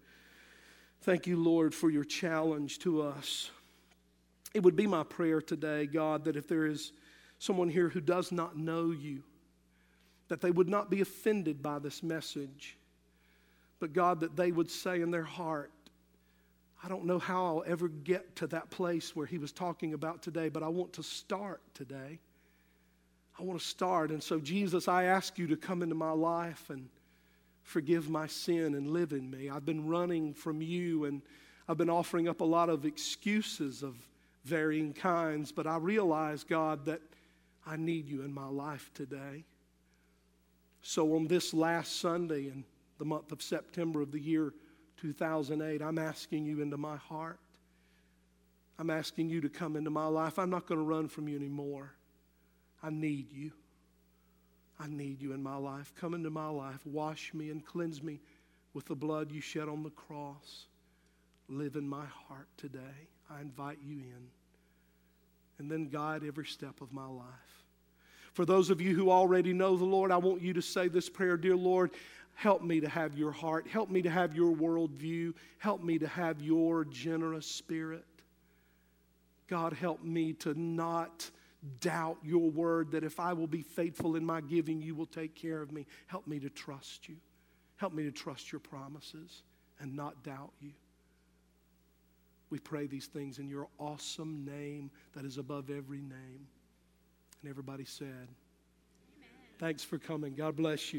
Thank 1.02 1.28
you, 1.28 1.38
Lord, 1.38 1.74
for 1.74 1.90
your 1.90 2.04
challenge 2.04 2.80
to 2.80 3.02
us. 3.02 3.50
It 4.54 4.64
would 4.64 4.76
be 4.76 4.88
my 4.88 5.04
prayer 5.04 5.42
today, 5.42 5.86
God, 5.86 6.26
that 6.26 6.36
if 6.36 6.48
there 6.48 6.66
is 6.66 6.92
someone 7.40 7.70
here 7.70 7.90
who 7.90 8.02
does 8.02 8.32
not 8.32 8.58
know 8.58 8.92
you, 8.92 9.24
that 10.28 10.42
they 10.42 10.52
would 10.52 10.68
not 10.68 10.90
be 10.90 11.02
offended 11.02 11.62
by 11.62 11.80
this 11.80 12.04
message, 12.04 12.78
but 13.80 13.94
God, 13.94 14.20
that 14.22 14.36
they 14.36 14.52
would 14.52 14.70
say 14.70 15.02
in 15.02 15.12
their 15.12 15.24
heart, 15.24 15.72
I 16.84 16.90
don't 16.90 17.06
know 17.06 17.20
how 17.20 17.46
I'll 17.46 17.64
ever 17.66 17.88
get 17.88 18.36
to 18.38 18.48
that 18.48 18.70
place 18.70 19.16
where 19.16 19.26
he 19.26 19.38
was 19.38 19.52
talking 19.52 19.94
about 19.94 20.22
today, 20.22 20.50
but 20.50 20.64
I 20.64 20.68
want 20.68 20.94
to 20.94 21.04
start 21.04 21.62
today. 21.74 22.20
I 23.40 23.44
want 23.44 23.60
to 23.60 23.66
start. 23.66 24.12
And 24.12 24.22
so, 24.22 24.40
Jesus, 24.40 24.88
I 24.88 25.06
ask 25.06 25.38
you 25.38 25.48
to 25.48 25.58
come 25.58 25.82
into 25.82 25.96
my 25.96 26.12
life 26.12 26.70
and 26.70 26.90
forgive 27.68 28.10
my 28.10 28.26
sin 28.28 28.76
and 28.76 28.88
live 28.88 29.12
in 29.12 29.30
me. 29.30 29.50
I've 29.50 29.66
been 29.66 29.88
running 29.88 30.34
from 30.34 30.62
you 30.62 31.04
and 31.04 31.22
I've 31.68 31.78
been 31.78 31.90
offering 31.90 32.30
up 32.30 32.40
a 32.40 32.46
lot 32.46 32.70
of 32.70 32.86
excuses 32.86 33.84
of 33.84 33.96
varying 34.46 34.94
kinds, 34.94 35.52
but 35.52 35.68
I 35.68 35.76
realize, 35.76 36.46
God, 36.46 36.86
that 36.86 37.02
I 37.66 37.76
need 37.76 38.08
you 38.08 38.22
in 38.22 38.34
my 38.34 38.48
life 38.48 38.90
today. 38.94 39.44
So 40.82 41.14
on 41.18 41.28
this 41.28 41.54
last 41.54 42.00
Sunday 42.00 42.48
in 42.48 42.64
the 43.00 43.06
month 43.06 43.34
of 43.34 43.42
September 43.42 44.02
of 44.02 44.14
the 44.14 44.20
year 44.22 44.54
2008, 45.02 45.82
I'm 45.82 46.00
asking 46.00 46.46
you 46.46 46.62
into 46.62 46.78
my 46.78 46.96
heart. 46.96 47.38
I'm 48.80 48.90
asking 48.90 49.30
you 49.30 49.42
to 49.42 49.50
come 49.50 49.76
into 49.76 49.90
my 49.90 50.08
life. 50.08 50.40
I'm 50.40 50.50
not 50.50 50.68
going 50.68 50.80
to 50.80 50.86
run 50.86 51.10
from 51.10 51.28
you 51.28 51.36
anymore. 51.36 51.92
I 52.82 52.92
need 52.92 53.34
you. 53.34 53.52
I 54.80 54.88
need 54.88 55.22
you 55.22 55.34
in 55.34 55.42
my 55.42 55.56
life. 55.56 55.94
Come 56.00 56.14
into 56.14 56.30
my 56.30 56.50
life. 56.50 56.86
Wash 56.86 57.34
me 57.34 57.50
and 57.50 57.66
cleanse 57.66 58.04
me 58.04 58.20
with 58.74 58.86
the 58.86 58.96
blood 58.96 59.32
you 59.32 59.42
shed 59.42 59.68
on 59.68 59.84
the 59.84 59.90
cross. 59.90 60.68
Live 61.50 61.76
in 61.76 61.88
my 61.88 62.06
heart 62.06 62.48
today. 62.58 63.08
I 63.30 63.42
invite 63.42 63.80
you 63.84 63.96
in. 63.98 64.28
And 65.60 65.72
then 65.72 65.90
guide 65.90 66.24
every 66.24 66.46
step 66.46 66.82
of 66.82 66.94
my 66.94 67.08
life. 67.08 67.26
For 68.34 68.46
those 68.46 68.70
of 68.70 68.80
you 68.80 68.96
who 68.96 69.10
already 69.10 69.52
know 69.52 69.76
the 69.76 69.86
Lord, 69.86 70.12
I 70.12 70.18
want 70.18 70.44
you 70.44 70.54
to 70.54 70.62
say 70.62 70.88
this 70.88 71.10
prayer 71.10 71.38
Dear 71.38 71.56
Lord, 71.56 71.90
help 72.36 72.62
me 72.62 72.80
to 72.80 72.88
have 72.88 73.18
your 73.18 73.32
heart. 73.32 73.68
Help 73.68 73.90
me 73.90 74.04
to 74.04 74.12
have 74.12 74.36
your 74.36 74.56
worldview. 74.56 75.34
Help 75.58 75.84
me 75.84 75.98
to 75.98 76.08
have 76.08 76.40
your 76.40 76.86
generous 76.86 77.48
spirit. 77.48 78.06
God, 79.48 79.74
help 79.74 80.04
me 80.04 80.34
to 80.34 80.54
not 80.54 81.32
doubt 81.80 82.18
your 82.24 82.50
word 82.50 82.92
that 82.92 83.04
if 83.04 83.20
I 83.20 83.34
will 83.34 83.48
be 83.48 83.62
faithful 83.62 84.16
in 84.16 84.26
my 84.26 84.42
giving, 84.42 84.82
you 84.82 84.96
will 84.96 85.06
take 85.06 85.36
care 85.36 85.62
of 85.62 85.72
me. 85.72 85.86
Help 86.08 86.28
me 86.28 86.40
to 86.40 86.50
trust 86.50 87.10
you. 87.10 87.16
Help 87.78 87.94
me 87.94 88.04
to 88.04 88.12
trust 88.12 88.52
your 88.52 88.60
promises 88.60 89.44
and 89.80 89.96
not 89.96 90.24
doubt 90.24 90.52
you. 90.62 90.72
We 92.50 92.60
pray 92.60 92.88
these 92.88 93.08
things 93.08 93.40
in 93.40 93.50
your 93.50 93.68
awesome 93.78 94.46
name 94.46 94.90
that 95.14 95.26
is 95.26 95.38
above 95.38 95.70
every 95.70 96.02
name. 96.02 96.48
And 97.42 97.50
everybody 97.50 97.86
said, 97.86 98.08
Amen. 98.08 99.28
Thanks 99.60 99.84
for 99.84 99.98
coming. 99.98 100.34
God 100.34 100.56
bless 100.56 100.94
you. 100.94 100.96